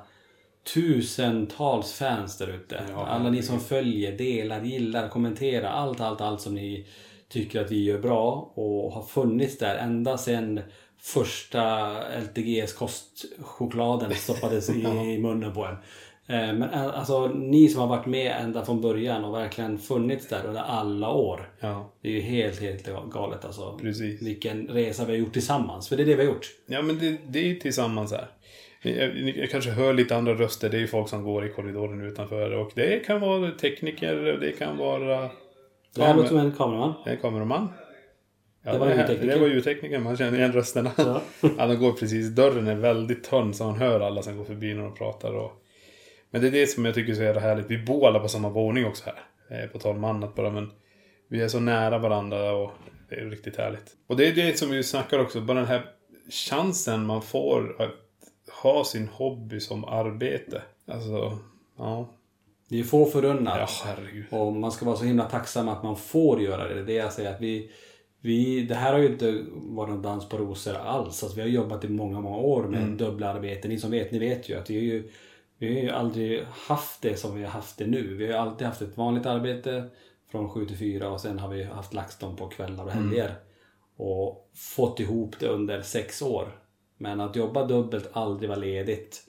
tusentals 0.74 1.94
fans 1.94 2.38
där 2.38 2.48
ute. 2.48 2.84
alla 2.96 3.30
ni 3.30 3.44
som 3.44 3.60
följer, 3.60 4.18
delar, 4.18 4.62
gillar, 4.62 5.10
kommenterar. 5.10 5.70
Allt, 5.70 6.02
allt, 6.02 6.22
allt 6.22 6.42
som 6.42 6.56
ni 6.56 6.88
tycker 7.30 7.62
att 7.62 7.72
vi 7.72 7.84
gör 7.84 8.00
bra 8.00 8.52
och 8.56 8.92
har 8.92 9.04
funnits 9.04 9.58
där 9.58 9.76
ända 9.76 10.18
sedan 10.18 10.60
första 10.98 11.94
LTGs 12.20 12.74
kostchokladen 12.74 14.16
stoppades 14.16 14.70
i, 14.70 14.82
i 15.16 15.18
munnen 15.18 15.54
på 15.54 15.66
en. 15.66 15.78
Eh, 16.28 16.54
Men 16.54 16.64
eh, 16.64 17.00
alltså 17.00 17.28
ni 17.28 17.68
som 17.68 17.82
har 17.82 17.88
varit 17.88 18.06
med 18.06 18.36
ända 18.42 18.66
från 18.66 18.82
början 18.82 19.26
och 19.26 19.36
verkligen 19.36 19.78
funnits 19.78 20.28
där 20.28 20.46
under 20.48 20.62
alla 20.62 21.10
år. 21.10 21.50
Ja. 21.60 21.92
Det 22.02 22.08
är 22.08 22.12
ju 22.12 22.22
helt, 22.22 22.62
helt 22.62 22.90
galet 23.14 23.46
alltså. 23.46 23.78
Precis. 23.82 24.22
Vilken 24.22 24.68
resa 24.68 25.06
vi 25.06 25.12
har 25.12 25.20
gjort 25.20 25.34
tillsammans. 25.34 25.90
För 25.90 25.96
det 25.98 26.04
är 26.04 26.06
det 26.06 26.16
vi 26.16 26.26
har 26.26 26.34
gjort. 26.34 26.48
Ja, 26.68 26.82
men 26.82 27.00
det, 27.00 27.18
det 27.28 27.40
är 27.40 27.44
ju 27.44 27.56
tillsammans 27.56 28.12
här. 28.12 28.28
Jag, 28.82 29.20
jag 29.38 29.50
kanske 29.50 29.72
hör 29.72 29.94
lite 29.94 30.16
andra 30.16 30.34
röster. 30.34 30.70
Det 30.70 30.78
är 30.78 30.82
ju 30.82 30.88
folk 30.88 31.10
som 31.10 31.24
går 31.24 31.46
i 31.46 31.50
korridoren 31.50 32.02
utanför. 32.02 32.52
Och 32.52 32.72
det 32.76 33.06
kan 33.06 33.22
vara 33.22 33.52
tekniker, 33.52 34.16
det 34.42 34.52
kan 34.52 34.78
vara... 34.78 35.30
Det 35.96 36.04
här 36.04 36.16
låter 36.16 36.30
som 36.30 36.38
en 36.38 36.52
kameraman. 36.52 36.94
Är 37.06 37.16
kameraman. 37.16 37.70
Ja, 38.64 38.74
Det 38.74 38.80
var 38.80 38.88
ljudtekniker. 38.88 39.28
Det 39.28 39.40
var 39.40 39.48
ljudtekniker. 39.48 40.00
Man 40.00 40.18
känner 40.18 40.38
igen 40.38 40.52
rösterna. 40.52 40.92
Ja. 40.98 41.22
Ja. 41.58 41.68
de 41.68 41.76
går 41.76 41.92
precis. 41.92 42.28
Dörren 42.28 42.68
är 42.68 42.76
väldigt 42.76 43.24
tunn 43.24 43.54
så 43.54 43.64
man 43.64 43.76
hör 43.76 44.00
alla 44.00 44.22
som 44.22 44.38
går 44.38 44.46
förbi 44.46 44.74
när 44.74 44.84
de 44.84 44.96
pratar. 44.96 45.34
Och... 45.34 45.52
Men 46.36 46.42
det 46.42 46.48
är 46.48 46.52
det 46.52 46.68
som 46.68 46.86
jag 46.86 46.96
tycker 46.96 47.12
är 47.12 47.16
så 47.16 47.24
jävla 47.24 47.42
härligt. 47.42 47.66
Vi 47.72 47.78
bor 47.78 48.08
alla 48.08 48.20
på 48.20 48.28
samma 48.28 48.50
våning 48.50 48.86
också 48.86 49.04
här. 49.06 49.64
Eh, 49.64 49.70
På 49.70 49.80
tal 49.80 49.96
om 49.96 50.04
annat 50.04 50.36
bara. 50.36 50.50
Men 50.52 50.72
vi 51.30 51.42
är 51.42 51.48
så 51.48 51.60
nära 51.60 51.98
varandra 51.98 52.52
och 52.56 52.72
det 53.10 53.16
är 53.16 53.26
riktigt 53.26 53.58
härligt. 53.58 53.96
Och 54.08 54.18
det 54.18 54.28
är 54.28 54.36
det 54.36 54.58
som 54.58 54.70
vi 54.70 54.84
snackar 54.84 55.20
också. 55.20 55.42
Bara 55.42 55.58
den 55.58 55.68
här 55.68 55.86
chansen 56.50 57.06
man 57.06 57.22
får 57.22 57.82
att 57.82 57.92
ha 58.64 58.84
sin 58.86 59.08
hobby 59.08 59.60
som 59.60 59.86
arbete. 59.86 60.62
Alltså, 60.88 61.38
ja. 61.78 62.10
Det 62.70 62.80
är 62.80 62.84
få 62.84 63.06
förunnat. 63.06 63.58
Ja, 63.60 63.68
herregud. 63.86 64.26
Och 64.30 64.54
man 64.54 64.72
ska 64.72 64.86
vara 64.86 64.96
så 64.96 65.06
himla 65.06 65.24
tacksam 65.26 65.70
att 65.70 65.84
man 65.84 65.98
får 65.98 66.42
göra 66.42 66.68
det. 66.68 66.74
Det 66.74 66.80
är 66.80 66.86
det 66.86 66.94
jag 66.94 67.14
säger 67.14 67.34
att 67.34 67.42
vi, 67.42 67.72
vi 68.22 68.62
Det 68.62 68.76
här 68.76 68.94
har 68.94 69.00
ju 69.00 69.08
inte 69.08 69.44
varit 69.54 69.90
någon 69.90 70.02
dans 70.02 70.30
på 70.30 70.38
rosor 70.38 70.76
alls. 70.76 71.24
Alltså, 71.24 71.36
vi 71.36 71.42
har 71.42 71.50
jobbat 71.50 71.84
i 71.84 71.90
många, 71.90 72.20
många 72.22 72.38
år 72.38 72.64
med 72.64 72.82
Mm. 72.84 72.98
dubbla 72.98 73.34
arbeten. 73.34 73.72
Ni 73.72 73.78
som 73.80 73.92
vet, 73.92 74.12
ni 74.12 74.20
vet 74.20 74.50
ju 74.50 74.58
att 74.60 74.70
vi 74.70 74.76
har 74.76 74.84
ju 74.84 75.10
vi 75.58 75.76
har 75.76 75.82
ju 75.82 75.90
aldrig 75.90 76.44
haft 76.44 77.02
det 77.02 77.18
som 77.18 77.36
vi 77.36 77.44
har 77.44 77.52
haft 77.52 77.78
det 77.78 77.88
nu. 77.88 78.16
Vi 78.16 78.32
har 78.32 78.40
alltid 78.40 78.68
haft 78.68 78.82
ett 78.82 78.98
vanligt 78.98 79.26
arbete 79.26 79.90
från 80.32 80.50
7 80.50 80.66
till 80.66 80.78
4 80.78 81.10
och 81.10 81.22
sen 81.22 81.40
har 81.40 81.50
vi 81.50 81.64
haft 81.64 81.94
LaxTon 81.94 82.36
på 82.36 82.48
kvällar 82.48 82.86
och 82.86 82.92
helger. 82.92 83.36
Och 83.98 84.50
fått 84.76 85.00
ihop 85.00 85.40
det 85.40 85.48
under 85.48 85.82
sex 85.82 86.22
år. 86.22 86.60
Men 86.98 87.22
att 87.22 87.36
jobba 87.36 87.66
dubbelt, 87.66 88.10
aldrig 88.14 88.50
vara 88.50 88.60
ledigt. 88.60 89.24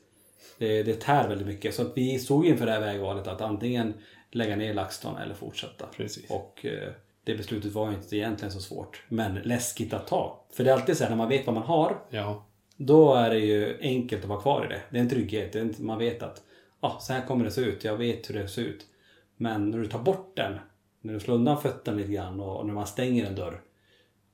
Det, 0.59 0.83
det 0.83 1.01
tär 1.01 1.29
väldigt 1.29 1.47
mycket. 1.47 1.75
Så 1.75 1.83
att 1.83 1.93
vi 1.97 2.19
stod 2.19 2.47
inför 2.47 2.67
det 2.67 2.73
här 2.73 2.81
vägvalet 2.81 3.27
att 3.27 3.41
antingen 3.41 3.95
lägga 4.31 4.57
ner 4.57 4.75
LaxTon 4.75 5.17
eller 5.17 5.35
fortsätta. 5.35 5.87
Precis. 5.97 6.31
Och 6.31 6.67
eh, 6.67 6.93
det 7.25 7.35
beslutet 7.35 7.73
var 7.73 7.93
inte 7.93 8.17
egentligen 8.17 8.53
så 8.53 8.61
svårt. 8.61 9.05
Men 9.09 9.35
läskigt 9.35 9.93
att 9.93 10.07
ta. 10.07 10.47
För 10.53 10.65
det 10.65 10.71
är 10.71 10.75
alltid 10.75 10.97
så 10.97 11.05
här 11.05 11.11
när 11.11 11.17
man 11.17 11.29
vet 11.29 11.47
vad 11.47 11.55
man 11.55 11.65
har. 11.65 12.05
Ja. 12.11 12.47
Då 12.77 13.15
är 13.15 13.31
det 13.31 13.39
ju 13.39 13.79
enkelt 13.81 14.23
att 14.23 14.29
vara 14.29 14.41
kvar 14.41 14.65
i 14.65 14.69
det. 14.69 14.83
Det 14.91 14.99
är 14.99 15.03
en 15.03 15.09
trygghet. 15.09 15.55
Är 15.55 15.63
inte, 15.63 15.83
man 15.83 15.99
vet 15.99 16.23
att 16.23 16.43
ah, 16.81 16.99
så 16.99 17.13
här 17.13 17.27
kommer 17.27 17.45
det 17.45 17.51
se 17.51 17.61
ut. 17.61 17.85
Jag 17.85 17.97
vet 17.97 18.31
hur 18.31 18.35
det 18.35 18.49
ser 18.49 18.63
ut. 18.63 18.87
Men 19.37 19.71
när 19.71 19.79
du 19.79 19.87
tar 19.87 19.99
bort 19.99 20.37
den. 20.37 20.59
När 21.01 21.13
du 21.13 21.21
slår 21.21 21.35
undan 21.35 21.63
fötterna 21.63 21.97
lite 21.97 22.13
grann 22.13 22.41
och, 22.41 22.67
när 22.67 22.75
man 22.75 22.87
stänger 22.87 23.27
en 23.27 23.35
dörr. 23.35 23.61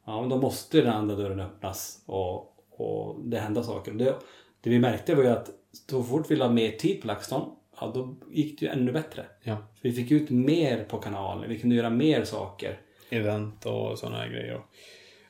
Ja, 0.06 0.20
men 0.20 0.30
då 0.30 0.36
måste 0.36 0.80
den 0.80 0.92
andra 0.92 1.16
dörren 1.16 1.40
öppnas 1.40 2.02
och, 2.06 2.56
och 2.70 3.20
det 3.24 3.38
händer 3.38 3.62
saker. 3.62 3.92
Det, 3.92 4.14
det 4.60 4.70
vi 4.70 4.78
märkte 4.78 5.14
var 5.14 5.22
ju 5.22 5.28
att 5.28 5.50
så 5.90 6.02
fort 6.02 6.30
vi 6.30 6.36
la 6.36 6.48
mer 6.48 6.70
tid 6.70 7.00
på 7.00 7.06
LaxTon, 7.06 7.56
ja 7.80 7.92
då 7.94 8.16
gick 8.30 8.60
det 8.60 8.66
ju 8.66 8.72
ännu 8.72 8.92
bättre. 8.92 9.26
Ja. 9.42 9.56
För 9.56 9.88
vi 9.88 9.92
fick 9.92 10.10
ut 10.10 10.30
mer 10.30 10.84
på 10.84 10.98
kanalen. 10.98 11.50
Vi 11.50 11.58
kunde 11.58 11.76
göra 11.76 11.90
mer 11.90 12.24
saker. 12.24 12.80
event 13.10 13.66
och 13.66 13.98
sådana 13.98 14.16
här 14.16 14.28
grejer. 14.28 14.60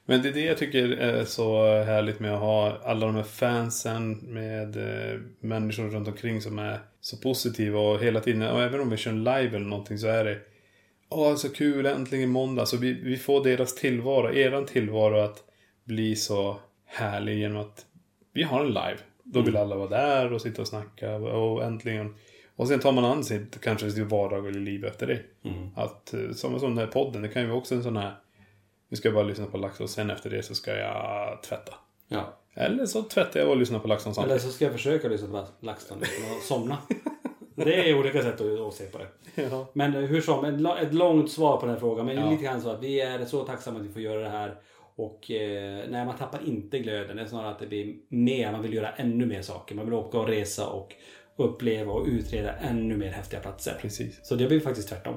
Men 0.05 0.23
det 0.23 0.29
är 0.29 0.33
det 0.33 0.45
jag 0.45 0.59
tycker 0.59 0.89
är 0.89 1.25
så 1.25 1.67
härligt 1.83 2.21
med 2.21 2.35
att 2.35 2.41
ha 2.41 2.79
alla 2.85 3.07
de 3.07 3.15
här 3.15 3.23
fansen 3.23 4.13
med 4.13 4.77
eh, 4.77 5.21
människor 5.41 5.89
runt 5.89 6.09
omkring 6.09 6.41
som 6.41 6.59
är 6.59 6.79
så 7.01 7.17
positiva 7.17 7.81
och 7.81 8.01
hela 8.01 8.21
tiden, 8.21 8.43
och 8.43 8.63
även 8.63 8.81
om 8.81 8.91
vi 8.91 8.97
kör 8.97 9.11
en 9.11 9.25
live 9.25 9.57
eller 9.57 9.67
någonting 9.67 9.99
så 9.99 10.07
är 10.07 10.25
det 10.25 10.39
Åh, 11.15 11.35
så 11.35 11.49
kul, 11.49 11.87
äntligen 11.87 12.31
måndag. 12.31 12.67
Så 12.67 12.77
vi, 12.77 12.93
vi 12.93 13.17
får 13.17 13.45
deras 13.45 13.75
tillvaro, 13.75 14.35
eran 14.35 14.67
tillvaro 14.67 15.19
att 15.19 15.45
bli 15.85 16.17
så 16.17 16.57
härlig 16.85 17.39
genom 17.39 17.61
att 17.61 17.87
vi 18.33 18.43
har 18.43 18.61
en 18.61 18.69
live. 18.69 18.99
Då 19.25 19.41
vill 19.41 19.57
alla 19.57 19.77
vara 19.77 19.89
där 19.89 20.33
och 20.33 20.43
sitta 20.43 20.63
och 20.63 20.69
snacka 20.69 21.17
och 21.17 21.65
äntligen. 21.65 22.15
Och 22.57 22.69
sen 22.69 22.81
tar 22.81 22.93
man 22.93 23.05
an 23.05 23.25
sitt, 23.25 23.61
kanske 23.61 23.91
sitt 23.91 24.11
vardagliga 24.11 24.59
liv 24.59 24.85
efter 24.85 25.07
det. 25.07 25.21
Att, 25.77 26.15
eh, 26.15 26.31
som, 26.31 26.61
som 26.61 26.69
den 26.69 26.79
här 26.79 26.93
podden, 26.93 27.23
det 27.23 27.29
kan 27.29 27.43
ju 27.43 27.49
vara 27.49 27.59
också 27.59 27.75
en 27.75 27.83
sån 27.83 27.97
här 27.97 28.15
nu 28.93 28.97
ska 28.97 29.09
jag 29.09 29.15
bara 29.15 29.25
lyssna 29.25 29.47
på 29.47 29.59
Lax 29.59 29.81
och 29.81 29.91
sen 29.91 30.11
efter 30.11 30.31
det 30.31 30.43
så 30.43 30.55
ska 30.55 30.77
jag 30.77 31.43
tvätta. 31.43 31.75
Ja. 32.09 32.39
Eller 32.55 32.87
så 32.87 33.03
tvättar 33.03 33.41
jag 33.41 33.49
och 33.49 33.57
lyssnar 33.57 33.79
på 33.79 33.89
LaxTon 33.89 34.11
Eller 34.11 34.23
samtidigt. 34.23 34.43
så 34.43 34.51
ska 34.51 34.65
jag 34.65 34.73
försöka 34.73 35.09
lyssna 35.09 35.29
på 35.29 35.47
LaxTon 35.67 35.99
att 36.03 36.43
somna. 36.43 36.79
Det 37.55 37.91
är 37.91 37.99
olika 37.99 38.23
sätt 38.23 38.41
att, 38.41 38.75
se 38.75 38.85
på 38.87 38.99
det. 38.99 39.07
Ja. 39.43 39.71
Men 39.73 39.93
hur 39.93 40.21
som, 40.21 40.45
ett 40.81 40.95
långt 40.95 41.31
svar 41.31 41.57
på 41.57 41.67
den 41.67 41.75
här 41.75 41.81
frågan. 41.81 42.07
Men 42.07 42.17
Ja. 42.17 42.31
lite 42.31 42.43
grann 42.43 42.63
så 42.63 42.71
att 42.71 42.83
vi 42.83 43.01
är 43.01 43.25
så 43.25 43.45
tacksamma 43.45 43.79
att 43.79 43.85
vi 43.85 43.93
får 43.93 44.03
göra 44.03 44.21
det 44.21 44.29
här. 44.29 44.55
Och 44.97 45.31
eh, 45.31 45.85
nej, 45.91 46.05
man 46.05 46.17
tappar 46.17 46.41
inte 46.47 46.79
glöden. 46.79 47.17
Det 47.17 47.23
är 47.23 47.27
snarare 47.27 47.51
att 47.51 47.59
det 47.59 47.67
blir 47.67 47.95
mer. 48.09 48.53
Man 48.53 48.63
vill 48.63 48.75
göra 48.75 48.91
ännu 48.93 49.27
mer 49.27 49.43
saker. 49.43 49.75
Man 49.75 49.85
vill 49.85 49.95
åka 49.95 50.19
och 50.19 50.29
resa 50.29 50.67
och 50.67 50.95
uppleva 51.37 51.93
och 51.93 52.07
utreda 52.07 52.53
ännu 52.53 52.97
mer 52.97 53.11
häftiga 53.11 53.41
platser. 53.41 53.79
Precis. 53.81 54.21
Så 54.23 54.35
det 54.35 54.47
blir 54.47 54.61
faktiskt 54.61 54.89
tvärtom. 54.89 55.15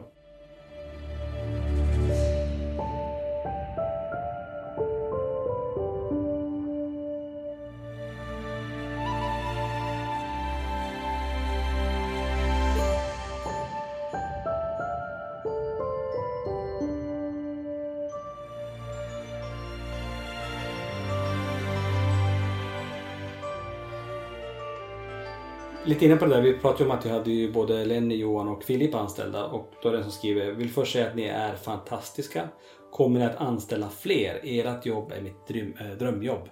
Lite 25.96 26.06
inne 26.06 26.16
på 26.16 26.26
det 26.26 26.36
där, 26.36 26.42
vi 26.42 26.54
pratade 26.54 26.84
ju 26.84 26.90
om 26.90 26.98
att 26.98 27.06
vi 27.06 27.10
hade 27.10 27.32
ju 27.32 27.52
både 27.52 27.86
Lenny, 27.86 28.16
Johan 28.16 28.48
och 28.48 28.64
Filip 28.64 28.96
anställda. 28.96 29.46
Och 29.46 29.74
då 29.84 29.90
är 29.90 29.94
det 29.94 29.98
en 29.98 30.04
som 30.04 30.12
skriver, 30.12 30.52
vill 30.52 30.70
först 30.70 30.94
säga 30.94 31.08
att 31.08 31.16
ni 31.16 31.24
är 31.24 31.56
fantastiska. 31.56 32.50
Kommer 32.92 33.20
ni 33.20 33.26
att 33.26 33.36
anställa 33.36 33.90
fler? 33.90 34.40
Ert 34.44 34.86
jobb 34.86 35.12
är 35.18 35.22
mitt 35.22 35.48
dröm, 35.48 35.74
äh, 35.80 35.98
drömjobb. 35.98 36.50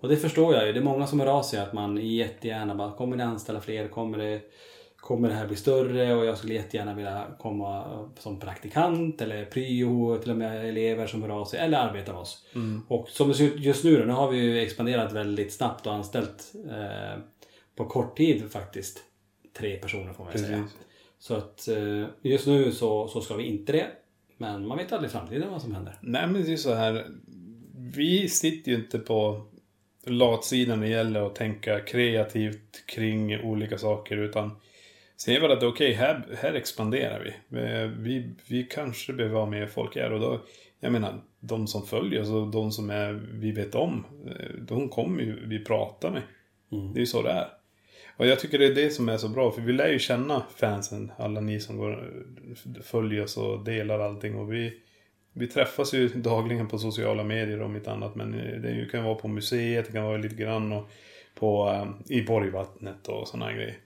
Och 0.00 0.08
det 0.08 0.16
förstår 0.16 0.54
jag 0.54 0.66
ju. 0.66 0.72
Det 0.72 0.78
är 0.78 0.84
många 0.84 1.06
som 1.06 1.20
hör 1.20 1.26
av 1.26 1.42
sig 1.42 1.60
att 1.60 1.72
man 1.72 1.96
jättegärna 1.96 2.74
bara, 2.74 2.92
kommer 2.92 3.16
ni 3.16 3.22
anställa 3.22 3.60
fler? 3.60 3.88
Kommer 3.88 4.18
det, 4.18 4.40
kommer 4.96 5.28
det 5.28 5.34
här 5.34 5.46
bli 5.46 5.56
större? 5.56 6.14
Och 6.14 6.24
jag 6.24 6.38
skulle 6.38 6.54
jättegärna 6.54 6.94
vilja 6.94 7.26
komma 7.38 7.84
som 8.18 8.40
praktikant 8.40 9.20
eller 9.20 9.44
pryo, 9.44 10.18
till 10.18 10.30
och 10.30 10.36
med 10.36 10.68
elever 10.68 11.06
som 11.06 11.22
hör 11.22 11.30
av 11.30 11.44
sig 11.44 11.60
eller 11.60 11.78
arbeta 11.78 12.12
med 12.12 12.20
oss. 12.20 12.46
Och 12.88 13.08
som 13.08 13.28
det 13.28 13.34
ser 13.34 13.44
ut 13.44 13.60
just 13.60 13.84
nu 13.84 13.96
då, 13.96 14.04
nu 14.04 14.12
har 14.12 14.30
vi 14.30 14.38
ju 14.38 14.60
expanderat 14.60 15.12
väldigt 15.12 15.52
snabbt 15.52 15.86
och 15.86 15.94
anställt 15.94 16.52
eh, 16.70 17.22
på 17.76 17.84
kort 17.84 18.16
tid 18.16 18.50
faktiskt 18.52 19.04
tre 19.58 19.76
personer 19.76 20.12
får 20.12 20.24
man 20.24 20.32
ju 20.32 20.38
säga. 20.38 20.62
Precis. 20.62 20.78
Så 21.18 21.34
att 21.34 21.68
eh, 21.68 22.06
just 22.22 22.46
nu 22.46 22.72
så, 22.72 23.08
så 23.08 23.20
ska 23.20 23.36
vi 23.36 23.44
inte 23.44 23.72
det. 23.72 23.86
Men 24.36 24.66
man 24.66 24.78
vet 24.78 24.92
aldrig 24.92 25.10
i 25.10 25.12
framtiden 25.12 25.50
vad 25.50 25.62
som 25.62 25.74
händer. 25.74 25.94
Nej 26.00 26.26
men 26.26 26.44
det 26.44 26.52
är 26.52 26.56
så 26.56 26.74
här. 26.74 27.06
Vi 27.94 28.28
sitter 28.28 28.70
ju 28.72 28.76
inte 28.78 28.98
på 28.98 29.46
latsidan 30.06 30.80
när 30.80 30.86
det 30.86 30.92
gäller 30.92 31.26
att 31.26 31.34
tänka 31.34 31.80
kreativt 31.80 32.86
kring 32.86 33.40
olika 33.40 33.78
saker. 33.78 34.16
Utan 34.16 34.50
ser 35.16 35.40
väl 35.40 35.50
att 35.50 35.62
okej, 35.62 35.92
här, 35.92 36.26
här 36.38 36.54
expanderar 36.54 37.34
vi. 37.48 37.58
Eh, 37.60 37.88
vi. 37.88 38.30
Vi 38.48 38.64
kanske 38.64 39.12
behöver 39.12 39.38
ha 39.38 39.46
mer 39.46 39.66
folk 39.66 39.96
här. 39.96 40.12
Och 40.12 40.20
då, 40.20 40.40
jag 40.80 40.92
menar, 40.92 41.20
de 41.40 41.66
som 41.66 41.86
följer 41.86 42.22
oss 42.22 42.28
och 42.30 42.50
de 42.50 42.72
som 42.72 42.90
är, 42.90 43.12
vi 43.32 43.52
vet 43.52 43.74
om. 43.74 44.04
eh, 44.26 44.54
De 44.60 44.88
kommer 44.88 45.22
ju 45.22 45.46
vi 45.46 45.64
prata 45.64 46.10
med. 46.10 46.22
Det 46.94 46.98
är 46.98 47.00
ju 47.00 47.06
så 47.06 47.22
det 47.22 47.30
är. 47.30 47.48
Och 48.16 48.26
jag 48.26 48.40
tycker 48.40 48.58
det 48.58 48.66
är 48.66 48.74
det 48.74 48.90
som 48.90 49.08
är 49.08 49.16
så 49.16 49.28
bra, 49.28 49.50
för 49.50 49.62
vi 49.62 49.72
lär 49.72 49.88
ju 49.88 49.98
känna 49.98 50.42
fansen, 50.56 51.12
alla 51.18 51.40
ni 51.40 51.60
som 51.60 51.76
går, 51.76 52.10
följer 52.82 53.22
oss 53.22 53.36
och 53.36 53.64
delar 53.64 54.00
allting. 54.00 54.36
Och 54.36 54.52
vi, 54.52 54.80
vi 55.32 55.46
träffas 55.46 55.94
ju 55.94 56.08
dagligen 56.08 56.68
på 56.68 56.78
sociala 56.78 57.24
medier 57.24 57.62
om 57.62 57.76
inte 57.76 57.92
annat, 57.92 58.14
men 58.14 58.32
det 58.62 58.88
kan 58.90 59.04
vara 59.04 59.14
på 59.14 59.28
museet, 59.28 59.86
det 59.86 59.92
kan 59.92 60.04
vara 60.04 60.16
lite 60.16 60.34
grann 60.34 60.72
och 60.72 60.90
på, 61.34 61.68
eh, 61.68 62.16
i 62.16 62.22
Borgvattnet 62.22 63.08
och 63.08 63.28
sådana 63.28 63.52
grejer. 63.52 63.76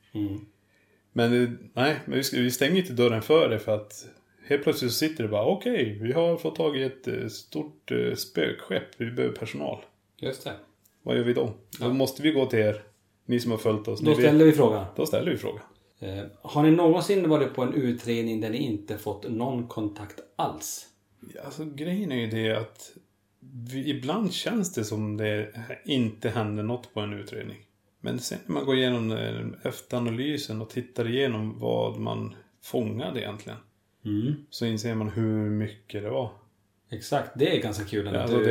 Men 1.12 1.42
eh, 1.42 1.50
nej, 1.72 1.96
men 2.04 2.16
vi, 2.16 2.24
ska, 2.24 2.36
vi 2.36 2.50
stänger 2.50 2.76
inte 2.76 2.92
dörren 2.92 3.22
för 3.22 3.48
det 3.48 3.58
för 3.58 3.74
att 3.74 4.06
Helt 4.48 4.62
plötsligt 4.62 4.92
så 4.92 4.98
sitter 4.98 5.22
det 5.22 5.28
bara 5.28 5.46
okej, 5.46 5.98
vi 6.00 6.12
har 6.12 6.36
fått 6.36 6.56
tag 6.56 6.76
i 6.76 6.82
ett 6.82 7.08
eh, 7.08 7.26
stort 7.26 7.92
spökskepp. 8.16 8.84
Vi 8.96 9.10
behöver 9.10 9.36
personal. 9.36 9.78
Just 10.16 10.44
det. 10.44 10.52
Vad 11.02 11.16
gör 11.16 11.24
vi 11.24 11.32
då? 11.32 11.52
Då 11.80 11.92
måste 11.92 12.22
vi 12.22 12.30
gå 12.30 12.46
till 12.46 12.58
er. 12.58 12.82
Ni 13.26 13.40
som 13.40 13.50
har 13.50 13.58
följt 13.58 13.88
oss. 13.88 14.00
Då 14.00 14.14
ställer 14.14 14.44
vi 14.44 14.52
frågan. 14.52 14.86
Då 14.96 15.06
ställer 15.06 15.30
vi 15.30 15.36
frågan. 15.36 15.62
Eh, 15.98 16.24
har 16.42 16.62
ni 16.62 16.70
någonsin 16.70 17.28
varit 17.28 17.54
på 17.54 17.62
en 17.62 17.74
utredning 17.74 18.40
där 18.40 18.50
ni 18.50 18.58
inte 18.58 18.98
fått 18.98 19.30
någon 19.30 19.68
kontakt 19.68 20.20
alls? 20.36 20.86
Alltså 21.44 21.64
grejen 21.64 22.12
är 22.12 22.16
ju 22.16 22.26
det 22.26 22.58
att 22.58 22.92
vi, 23.70 23.90
ibland 23.90 24.32
känns 24.32 24.74
det 24.74 24.84
som 24.84 25.16
det 25.16 25.48
inte 25.84 26.28
händer 26.28 26.62
något 26.62 26.94
på 26.94 27.00
en 27.00 27.12
utredning. 27.12 27.58
Men 28.00 28.18
sen 28.18 28.38
när 28.46 28.54
man 28.54 28.64
går 28.64 28.76
igenom 28.76 29.12
eh, 29.12 29.68
efteranalysen 29.68 30.60
och 30.60 30.70
tittar 30.70 31.08
igenom 31.08 31.58
vad 31.58 32.00
man 32.00 32.34
fångade 32.62 33.20
egentligen. 33.20 33.58
Så 34.50 34.66
inser 34.66 34.94
man 34.94 35.08
hur 35.08 35.50
mycket 35.50 36.02
det 36.02 36.10
var. 36.10 36.30
Exakt, 36.90 37.30
det 37.34 37.56
är 37.56 37.62
ganska 37.62 37.84
kul. 37.84 38.06
ändå 38.06 38.18
Ja, 38.18 38.22
alltså 38.22 38.38
du, 38.38 38.44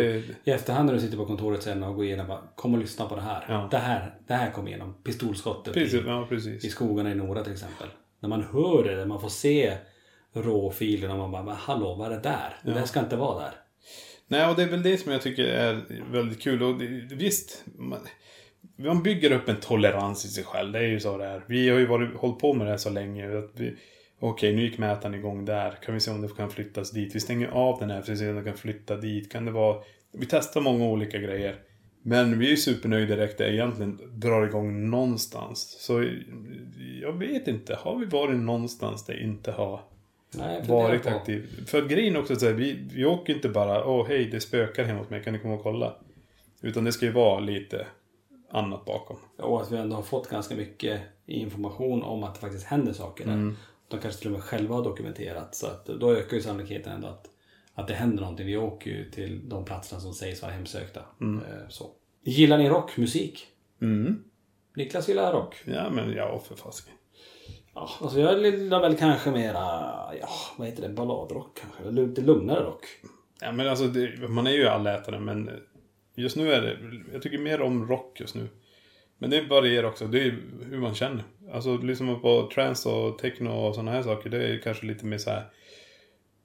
det- 0.44 0.51
I 0.51 0.54
efterhand 0.54 0.86
när 0.86 0.94
du 0.94 1.00
sitter 1.00 1.18
på 1.18 1.25
kontoret 1.25 1.63
sen 1.63 1.84
och 1.84 1.96
går 1.96 2.06
igenom 2.06 2.27
bara, 2.27 2.42
kom 2.56 2.74
och 2.74 2.80
lyssna 2.80 3.06
på 3.06 3.15
det 3.15 3.22
här. 3.22 3.46
Ja. 3.50 3.68
Det 3.72 3.77
här, 3.77 4.15
det 4.27 4.34
här 4.34 4.51
kom 4.51 4.68
igenom. 4.68 4.94
Pistolskottet 5.04 5.74
Precis, 5.74 5.94
i, 5.94 6.04
ja 6.08 6.24
i 6.25 6.30
precis. 6.30 6.72
skogarna 6.72 7.12
i 7.12 7.15
Nora 7.15 7.44
till 7.44 7.54
exempel. 7.54 7.88
När 8.20 8.30
man 8.30 8.44
hör 8.44 8.84
det, 8.84 8.96
när 8.96 9.06
man 9.06 9.22
får 9.22 9.30
se 9.30 9.77
råfilen 10.34 11.12
och 11.12 11.18
man 11.18 11.32
bara, 11.32 11.44
men 11.44 11.56
hallå, 11.56 11.96
vad 11.96 12.08
är 12.12 12.15
det 12.15 12.22
där? 12.22 12.58
Det 12.63 12.72
där 12.72 12.86
ska 12.86 13.00
inte 13.00 13.15
vara 13.15 13.39
där. 13.39 13.51
Nej, 14.27 14.50
och 14.50 14.56
det 14.56 14.63
är 14.63 14.68
väl 14.68 14.84
det 14.84 14.98
som 14.98 15.12
jag 15.12 15.22
tycker 15.22 15.44
är 15.44 15.82
väldigt 16.12 16.42
kul. 16.42 16.63
Och 16.63 16.77
det, 16.80 16.86
visst, 17.15 17.63
man, 17.77 18.00
man 18.77 19.04
bygger 19.04 19.32
upp 19.32 19.50
en 19.50 19.60
tolerans 19.60 20.25
i 20.25 20.27
sig 20.27 20.44
själv. 20.44 20.72
Det 20.72 20.80
är 20.80 20.84
ju 20.88 21.00
så 21.00 21.18
det 21.18 21.25
är. 21.25 21.44
Vi 21.48 21.70
har 21.70 21.80
ju 21.80 21.86
varit, 21.86 22.15
hållit 22.15 22.39
på 22.39 22.54
med 22.54 22.68
det 22.68 22.72
här 22.72 22.77
så 22.77 22.89
länge. 22.89 23.38
Att 23.38 23.51
vi, 23.54 23.75
okej, 24.20 24.56
nu 24.56 24.62
gick 24.62 24.78
mätaren 24.78 25.16
igång 25.16 25.46
där. 25.46 25.72
Kan 25.72 25.94
vi 25.94 26.00
se 26.00 26.12
om 26.12 26.22
det 26.22 26.36
kan 26.38 26.50
flyttas 26.50 26.92
dit. 26.92 27.16
Vi 27.16 27.20
stänger 27.20 27.48
av 27.48 27.80
den 27.80 27.90
här 27.90 28.02
för 28.02 28.12
att 28.12 28.20
se 28.20 28.30
om 28.30 28.36
det 28.36 28.44
kan 28.44 28.58
flytta 28.58 28.96
dit. 28.98 29.32
Kan 29.32 29.46
det 29.46 29.52
vara... 29.52 29.78
Vi 30.12 30.26
testar 30.26 30.62
många 30.62 30.86
olika 30.86 31.18
grejer. 31.18 31.56
Men 32.02 32.40
vi 32.40 32.46
är 32.46 32.50
ju 32.50 32.58
supernöjda 32.58 33.16
direkt 33.16 33.38
det 33.38 33.54
egentligen 33.54 34.00
drar 34.14 34.48
igång 34.48 34.90
någonstans. 34.90 35.78
Så 35.80 36.10
jag 37.02 37.14
vet 37.14 37.48
inte. 37.48 37.76
Har 37.76 37.96
vi 37.96 38.06
varit 38.06 38.38
någonstans 38.38 39.06
där 39.06 39.24
inte 39.24 39.52
har 39.52 39.82
Nej, 40.38 40.62
varit 40.68 41.06
aktiv. 41.06 41.66
För 41.68 41.82
grejen 41.82 42.18
också 42.18 42.36
så 42.36 42.46
här, 42.46 42.54
vi, 42.54 42.80
vi 42.94 43.06
åker 43.06 43.34
inte 43.34 43.50
bara 43.50 43.86
åh 43.86 44.08
hej 44.08 44.26
det 44.26 44.42
spökar 44.42 44.84
hemma 44.84 45.00
hos 45.00 45.10
mig, 45.10 45.24
kan 45.24 45.34
ni 45.34 45.40
komma 45.40 45.54
och 45.54 45.64
kolla? 45.64 45.96
Utan 46.62 46.84
det 46.84 46.92
ska 46.92 47.06
ju 47.06 47.12
vara 47.12 47.40
lite 47.40 47.88
annat 48.50 48.86
bakom. 48.86 49.18
Och 49.38 49.62
att 49.62 49.72
vi 49.72 49.78
ändå 49.78 49.96
har 49.96 50.04
fått 50.04 50.30
ganska 50.30 50.56
mycket 50.56 51.02
information 51.26 52.04
om 52.04 52.24
att 52.24 52.34
det 52.34 52.42
faktiskt 52.42 52.66
händer 52.66 52.94
saker 52.94 53.26
där. 53.26 53.34
Mm. 53.34 53.56
De 53.96 54.02
kanske 54.02 54.22
till 54.22 54.28
och 54.28 54.34
med 54.34 54.44
själva 54.44 54.75
har 54.75 54.84
dokumenterat. 54.84 55.56
Så 55.56 55.68
att 55.68 55.86
då 55.86 56.12
ökar 56.12 56.38
ju 56.38 56.44
sannolikheten 56.44 56.94
ändå 56.94 57.08
att, 57.08 57.30
att 57.74 57.88
det 57.88 57.94
händer 57.94 58.22
någonting. 58.22 58.46
Vi 58.46 58.58
åker 58.58 58.92
ju 58.92 59.12
till 59.12 59.50
de 59.50 59.66
platserna 59.66 60.02
som 60.02 60.14
sägs 60.14 60.42
vara 60.42 60.52
hemsökta. 60.52 61.02
Mm. 61.22 61.44
Eh, 61.46 61.70
Så. 61.70 61.92
Gillar 62.24 62.58
ni 62.58 62.70
rockmusik? 62.70 63.48
Mm. 63.82 64.24
Niklas 64.75 65.08
gillar 65.08 65.34
rock. 65.34 65.56
Ja 65.66 65.90
men 65.90 66.12
ja, 66.12 66.40
för 66.40 66.56
fasiken. 66.56 66.94
Ja, 67.74 67.90
alltså 68.02 68.20
jag 68.20 68.46
gillar 68.46 68.82
väl 68.82 68.98
kanske 68.98 69.32
mera, 69.32 69.62
ja, 70.22 70.30
vad 70.58 70.68
heter 70.68 70.82
det, 70.82 70.90
balladrock 70.90 71.58
kanske. 71.62 71.84
Eller 71.84 72.08
Lite 72.08 72.22
lugnare 72.22 72.64
rock. 72.64 72.86
Ja 73.42 73.52
men 73.52 73.68
alltså, 73.68 73.88
det, 73.88 74.30
man 74.30 74.48
är 74.48 74.52
ju 74.52 74.68
allätare 74.68 75.20
men 75.20 75.50
just 76.16 76.38
nu 76.38 76.52
är 76.54 76.62
det, 76.62 76.78
jag 77.14 77.22
tycker 77.22 77.38
mer 77.38 77.62
om 77.62 77.88
rock 77.88 78.20
just 78.20 78.36
nu. 78.36 78.48
Men 79.18 79.30
det 79.30 79.42
varierar 79.42 79.88
också, 79.88 80.08
det 80.08 80.22
är 80.22 80.42
hur 80.70 80.78
man 80.78 80.96
känner. 80.96 81.24
Alltså 81.52 81.78
lyssnar 81.78 82.16
på 82.16 82.50
trance 82.56 82.90
och 82.90 83.18
techno 83.18 83.50
och 83.50 83.75
sådana 83.75 83.92
här 83.92 84.04
saker, 84.04 84.30
det 84.30 84.48
är 84.48 84.60
kanske 84.60 84.86
lite 84.86 85.06
mer 85.06 85.18
så 85.18 85.30
här. 85.30 85.46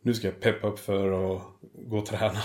Nu 0.03 0.15
ska 0.15 0.27
jag 0.27 0.41
peppa 0.41 0.69
upp 0.69 0.79
för 0.79 1.35
att 1.37 1.43
gå 1.75 1.99
och 1.99 2.07
träna. 2.07 2.41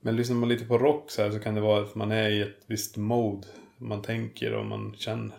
Men 0.00 0.16
lyssnar 0.16 0.36
man 0.36 0.48
lite 0.48 0.64
på 0.64 0.78
rock 0.78 1.10
så 1.10 1.22
här 1.22 1.30
så 1.30 1.38
kan 1.38 1.54
det 1.54 1.60
vara 1.60 1.82
att 1.82 1.94
man 1.94 2.12
är 2.12 2.30
i 2.30 2.42
ett 2.42 2.58
visst 2.66 2.96
mode. 2.96 3.46
Man 3.78 4.02
tänker 4.02 4.54
och 4.54 4.66
man 4.66 4.94
känner. 4.98 5.36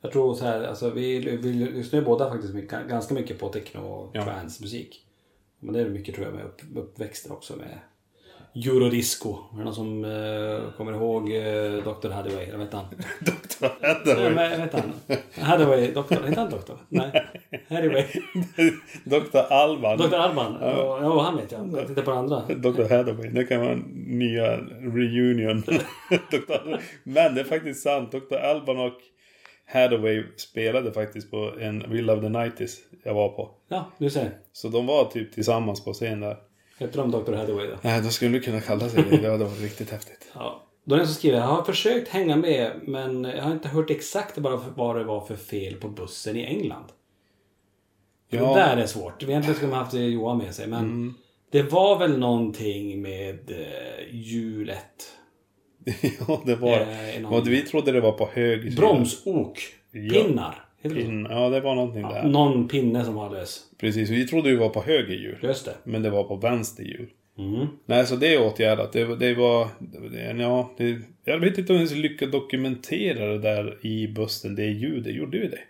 Jag 0.00 0.12
tror 0.12 0.34
så 0.34 0.44
här, 0.44 0.62
alltså 0.64 0.90
vi, 0.90 1.18
vi 1.36 1.52
lyssnar 1.52 1.98
ju 2.00 2.04
båda 2.04 2.30
faktiskt 2.30 2.54
mycket, 2.54 2.88
ganska 2.88 3.14
mycket 3.14 3.38
på 3.38 3.48
techno 3.48 3.80
och 3.80 4.10
Ja. 4.16 4.24
trance-musik. 4.24 5.06
Men 5.58 5.74
det 5.74 5.80
är 5.80 5.88
mycket 5.88 6.14
tror 6.14 6.26
jag 6.26 6.34
med 6.34 6.44
upp, 6.44 6.60
uppväxten 6.76 7.32
också 7.32 7.56
med 7.56 7.78
eurodisco. 8.54 9.36
Är 9.54 9.58
det 9.58 9.64
någon 9.64 9.74
som 9.74 10.04
eh, 10.04 10.72
kommer 10.76 10.92
ihåg 10.92 11.30
eh, 11.30 11.84
Dr. 11.84 12.08
Hathaway? 12.08 12.44
Eller 12.44 12.58
vet 12.58 12.72
han? 12.72 12.84
Dr. 13.20 13.32
Nej, 13.60 13.94
Hathaway. 13.94 14.34
men 14.34 14.60
vet 14.60 14.72
han? 14.72 14.92
Hathaway, 15.34 15.92
doktor. 15.92 16.16
Heter 16.16 16.40
han 16.40 16.50
doktor? 16.50 16.78
Nej. 16.88 17.12
Hathaway. 17.68 18.04
Dr. 19.04 19.38
Alban. 19.52 19.98
Dr. 19.98 20.14
Alban. 20.14 20.56
Ja, 20.60 20.98
ja, 21.02 21.22
han 21.22 21.36
vet 21.36 21.52
jag. 21.52 21.72
Jag 21.72 21.86
tittar 21.86 22.02
på 22.02 22.10
den 22.10 22.18
andra. 22.18 22.42
Dr. 22.48 22.82
Hathaway. 22.82 23.28
Det 23.28 23.44
kan 23.44 23.60
vara 23.60 23.78
nya 24.06 24.56
reunion. 24.80 25.60
Dr. 26.30 26.80
Men 27.02 27.34
det 27.34 27.40
är 27.40 27.44
faktiskt 27.44 27.82
sant. 27.82 28.12
Dr. 28.12 28.36
Alban 28.36 28.78
och 28.78 28.98
Hathaway 29.66 30.24
spelade 30.36 30.92
faktiskt 30.92 31.30
på 31.30 31.52
en 31.60 31.92
We 31.92 32.02
Love 32.02 32.20
the 32.20 32.26
90s 32.26 32.70
jag 33.04 33.14
var 33.14 33.28
på. 33.28 33.50
Ja, 33.68 33.90
du 33.98 34.10
ser. 34.10 34.30
Så 34.52 34.68
de 34.68 34.86
var 34.86 35.04
typ 35.04 35.32
tillsammans 35.32 35.84
på 35.84 35.92
scen 35.92 36.20
där. 36.20 36.36
Heter 36.82 36.98
de 36.98 37.10
Dr. 37.10 37.32
Hathaway 37.32 37.66
då? 37.66 37.76
Nej, 37.82 38.02
då 38.02 38.08
skulle 38.08 38.40
kunna 38.40 38.60
kalla 38.60 38.88
sig 38.88 39.04
det. 39.10 39.16
Det 39.16 39.30
hade 39.30 39.44
varit 39.44 39.60
riktigt 39.60 39.90
häftigt. 39.90 40.30
Ja. 40.34 40.62
Då 40.84 40.94
är 40.94 40.98
det 40.98 41.02
en 41.02 41.06
som 41.08 41.14
skriver, 41.14 41.38
jag 41.38 41.44
har 41.46 41.62
försökt 41.64 42.08
hänga 42.08 42.36
med 42.36 42.72
men 42.82 43.24
jag 43.24 43.42
har 43.42 43.52
inte 43.52 43.68
hört 43.68 43.90
exakt 43.90 44.38
bara 44.38 44.60
vad 44.76 44.96
det 44.96 45.04
var 45.04 45.20
för 45.20 45.36
fel 45.36 45.74
på 45.74 45.88
bussen 45.88 46.36
i 46.36 46.44
England. 46.44 46.84
Ja. 48.28 48.54
Det 48.54 48.60
där 48.60 48.76
är 48.76 48.86
svårt. 48.86 49.22
Egentligen 49.22 49.56
skulle 49.56 49.70
man 49.70 49.78
haft 49.78 49.94
Johan 49.94 50.38
med 50.38 50.54
sig 50.54 50.66
men 50.66 51.14
det 51.50 51.62
var 51.62 51.98
väl 51.98 52.18
någonting 52.18 53.02
med 53.02 53.50
eh, 53.50 54.14
hjulet. 54.16 55.12
ja, 56.28 56.42
det 56.46 56.56
var 56.56 56.72
Eh, 56.80 57.20
någon- 57.20 57.32
och 57.34 57.48
Vi 57.48 57.60
trodde 57.62 57.92
det 57.92 58.00
var 58.00 58.12
på 58.12 58.28
höger. 58.32 58.76
Bromsok. 58.76 59.58
Ja. 59.90 60.12
Pinnar. 60.12 60.64
Det? 60.82 60.88
Pin, 60.88 61.26
ja, 61.30 61.48
det 61.48 61.60
var 61.60 61.74
någonting 61.74 62.02
Ja, 62.02 62.12
där. 62.12 62.22
någon 62.22 62.68
pinne 62.68 63.04
som 63.04 63.32
lös. 63.32 63.60
Precis, 63.78 64.10
vi 64.10 64.26
trodde 64.26 64.50
det 64.50 64.56
var 64.56 64.68
på 64.68 64.82
höger 64.82 65.14
hjul. 65.14 65.38
Just 65.42 65.64
det. 65.64 65.74
Men 65.84 66.02
det 66.02 66.10
var 66.10 66.24
på 66.24 66.36
vänster 66.36 66.84
hjul. 66.84 67.08
Mm. 67.38 67.66
Nej, 67.86 68.06
så 68.06 68.16
det 68.16 68.34
är 68.34 68.46
åtgärdat. 68.46 68.92
Det, 68.92 69.16
det 69.16 69.34
var... 69.34 69.68
Det, 69.78 70.42
ja, 70.42 70.70
det, 70.76 70.98
jag 71.24 71.38
vet 71.38 71.58
inte 71.58 71.72
om 71.72 71.78
jag 71.78 71.92
lyckades 71.92 72.32
dokumentera 72.32 73.26
det 73.26 73.38
där 73.38 73.86
i 73.86 74.08
bussen. 74.08 74.54
Det 74.54 74.66
ljudet, 74.66 75.14
gjorde 75.14 75.38
vi 75.38 75.48
det? 75.48 75.60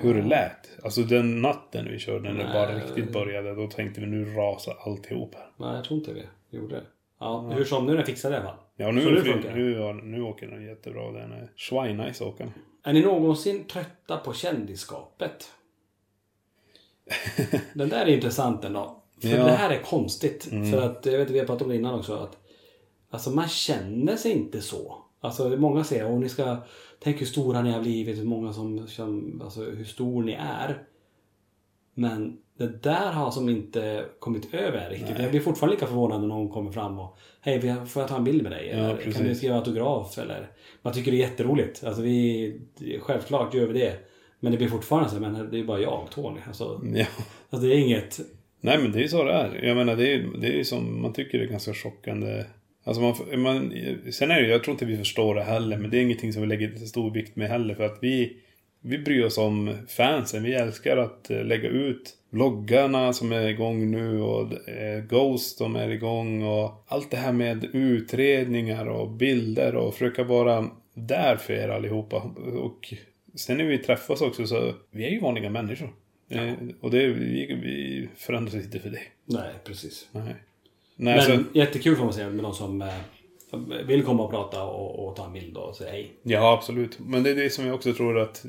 Hur 0.00 0.14
det 0.14 0.22
lät. 0.22 0.84
Alltså 0.84 1.02
den 1.02 1.42
natten 1.42 1.88
vi 1.90 1.98
körde 1.98 2.32
när 2.32 2.44
det 2.44 2.50
bara 2.52 2.74
riktigt 2.74 3.12
började. 3.12 3.54
Då 3.54 3.66
tänkte 3.66 4.00
vi 4.00 4.06
nu 4.06 4.24
rasar 4.24 4.74
alltihop 4.84 5.34
här. 5.34 5.46
Nej, 5.66 5.76
jag 5.76 5.84
tror 5.84 5.98
inte 5.98 6.12
vi 6.12 6.58
gjorde 6.58 6.74
det. 6.74 6.82
Ja, 7.20 7.52
hur 7.56 7.64
som, 7.64 7.86
nu 7.86 7.92
är 7.92 7.96
den 7.96 8.06
fixad 8.06 8.32
i 8.32 8.34
alla 8.34 8.44
fall. 8.44 8.56
Ja, 8.76 8.90
nu, 8.90 9.02
Så 9.02 9.08
nu, 9.10 9.14
nu 9.14 9.22
nu, 9.24 9.32
funkar 9.32 9.48
det. 9.48 9.56
nu, 9.56 9.92
nu 10.02 10.22
åker 10.22 10.46
den 10.46 10.64
jättebra. 10.64 11.12
Den 11.12 11.32
är 11.32 11.50
schweinnice 11.56 12.24
åker 12.24 12.44
den. 12.44 12.52
Är 12.82 12.92
ni 12.92 13.02
någonsin 13.02 13.64
trötta 13.64 14.16
på 14.16 14.32
kändisskapet? 14.32 15.50
Den 17.74 17.88
där 17.88 18.06
är 18.06 18.14
intressant 18.14 18.64
ändå. 18.64 19.02
För 19.20 19.28
Ja. 19.28 19.44
det 19.44 19.50
här 19.52 19.70
är 19.70 19.82
konstigt. 19.82 20.44
För 20.44 20.82
att, 20.82 21.06
jag 21.06 21.18
vet 21.18 21.30
vi 21.30 21.38
har 21.38 21.46
pratat 21.46 21.62
om 21.62 21.68
det 21.68 21.76
innan 21.76 21.94
också. 21.94 22.14
Att, 22.14 22.38
alltså 23.10 23.30
man 23.30 23.48
känner 23.48 24.16
sig 24.16 24.32
inte 24.32 24.60
så. 24.60 25.02
Alltså 25.20 25.48
många 25.48 25.84
säger 25.84 26.14
att 26.14 26.20
ni 26.20 26.28
ska 26.28 26.56
tänk 27.00 27.20
hur 27.20 27.26
stora 27.26 27.62
ni 27.62 27.70
har 27.72 27.80
blivit. 27.80 28.18
Hur 28.18 28.24
många 28.24 28.52
som, 28.52 28.86
som 28.86 29.40
alltså 29.44 29.64
hur 29.64 29.84
stor 29.84 30.22
ni 30.22 30.32
är. 30.32 30.82
Men 31.94 32.38
det 32.58 32.82
där 32.82 33.12
har 33.12 33.30
som 33.30 33.48
inte 33.48 34.04
kommit 34.18 34.54
över 34.54 34.90
riktigt. 34.90 35.18
Jag 35.18 35.30
blir 35.30 35.40
fortfarande 35.40 35.74
lika 35.74 35.86
förvånad 35.86 36.20
när 36.20 36.28
någon 36.28 36.48
kommer 36.48 36.72
fram 36.72 36.98
och 36.98 37.18
Hej, 37.40 37.60
får 37.86 38.02
jag 38.02 38.08
ta 38.08 38.16
en 38.16 38.24
bild 38.24 38.42
med 38.42 38.52
dig? 38.52 38.70
Eller 38.70 39.12
kan 39.12 39.24
du 39.24 39.34
skriva 39.34 39.54
autograf? 39.54 40.18
Eller, 40.18 40.48
man 40.82 40.92
tycker 40.92 41.10
det 41.10 41.16
är 41.16 41.28
jätteroligt. 41.28 41.84
Alltså 41.84 42.02
vi, 42.02 42.60
självklart 43.00 43.54
gör 43.54 43.66
vi 43.66 43.78
det. 43.78 43.96
Men 44.40 44.52
det 44.52 44.58
blir 44.58 44.68
fortfarande 44.68 45.08
så, 45.10 45.20
men 45.20 45.50
det 45.50 45.58
är 45.58 45.64
bara 45.64 45.80
jag, 45.80 46.06
Tony. 46.10 46.40
Alltså, 46.46 46.80
Ja. 46.94 47.06
alltså 47.50 47.68
det 47.68 47.74
är 47.74 47.78
inget... 47.78 48.20
Nej 48.60 48.78
men 48.78 48.92
det 48.92 48.98
är 48.98 49.02
ju 49.02 49.08
så 49.08 49.24
det 49.24 49.32
är. 49.32 49.64
Jag 49.64 49.76
menar 49.76 49.96
det 49.96 50.14
är 50.14 50.24
det 50.40 50.60
är 50.60 50.64
som 50.64 51.02
man 51.02 51.12
tycker 51.12 51.38
det 51.38 51.44
är 51.44 51.48
ganska 51.48 51.74
chockande. 51.74 52.44
Alltså 52.84 53.02
man, 53.02 53.42
man, 53.42 53.72
sen 54.12 54.30
är 54.30 54.42
det 54.42 54.48
jag 54.48 54.64
tror 54.64 54.72
inte 54.72 54.84
vi 54.84 54.96
förstår 54.96 55.34
det 55.34 55.42
heller. 55.42 55.78
Men 55.78 55.90
det 55.90 55.98
är 55.98 56.02
ingenting 56.02 56.32
som 56.32 56.42
vi 56.42 56.48
lägger 56.48 56.76
stor 56.76 57.10
vikt 57.10 57.36
med 57.36 57.48
heller. 57.48 57.74
För 57.74 57.84
att 57.84 57.98
vi, 58.00 58.36
vi 58.86 58.98
bryr 58.98 59.24
oss 59.24 59.38
om 59.38 59.74
fansen. 59.88 60.42
Vi 60.42 60.54
älskar 60.54 60.96
att 60.96 61.30
eh, 61.30 61.44
lägga 61.44 61.68
ut 61.68 62.14
vloggarna 62.30 63.12
som 63.12 63.32
är 63.32 63.48
igång 63.48 63.90
nu. 63.90 64.20
Och 64.20 64.68
eh, 64.68 65.04
Ghost 65.04 65.58
som 65.58 65.76
är 65.76 65.88
igång. 65.88 66.42
Och 66.42 66.84
allt 66.88 67.10
det 67.10 67.16
här 67.16 67.32
med 67.32 67.68
utredningar 67.72 68.86
och 68.86 69.10
bilder. 69.10 69.74
Och 69.74 69.94
försöka 69.94 70.24
vara 70.24 70.70
där 70.94 71.36
för 71.36 71.52
er 71.54 71.68
allihopa. 71.68 72.16
Och 72.60 72.94
sen 73.34 73.58
när 73.58 73.64
vi 73.64 73.78
träffas 73.78 74.20
också 74.20 74.46
så. 74.46 74.74
Vi 74.90 75.04
är 75.06 75.10
ju 75.10 75.20
vanliga 75.20 75.50
människor. 75.50 75.92
Eh, 76.28 76.52
Och 76.80 76.90
det, 76.90 77.06
vi, 77.08 77.58
vi 77.62 78.08
förändras 78.16 78.54
inte 78.54 78.78
för 78.78 78.90
det. 78.90 79.02
Nej, 79.24 79.52
precis. 79.64 80.08
Nej. 80.12 80.36
Nej, 80.96 81.16
Men 81.16 81.22
så, 81.44 81.44
jättekul 81.58 81.96
får 81.96 82.04
man 82.04 82.12
säga 82.12 82.30
med 82.30 82.44
de 82.44 82.54
som, 82.54 82.90
vill 83.86 84.02
komma 84.04 84.22
och 84.24 84.30
prata 84.30 84.64
och, 84.64 85.08
och 85.08 85.16
ta 85.16 85.26
en 85.26 85.32
bild 85.32 85.56
och 85.56 85.76
säga 85.76 85.90
hej. 85.90 86.12
Ja, 86.22 86.52
absolut. 86.52 86.98
Men 86.98 87.22
det 87.22 87.30
är 87.30 87.34
det 87.34 87.50
som 87.50 87.66
jag 87.66 87.74
också 87.74 87.94
tror 87.94 88.18
att 88.18 88.46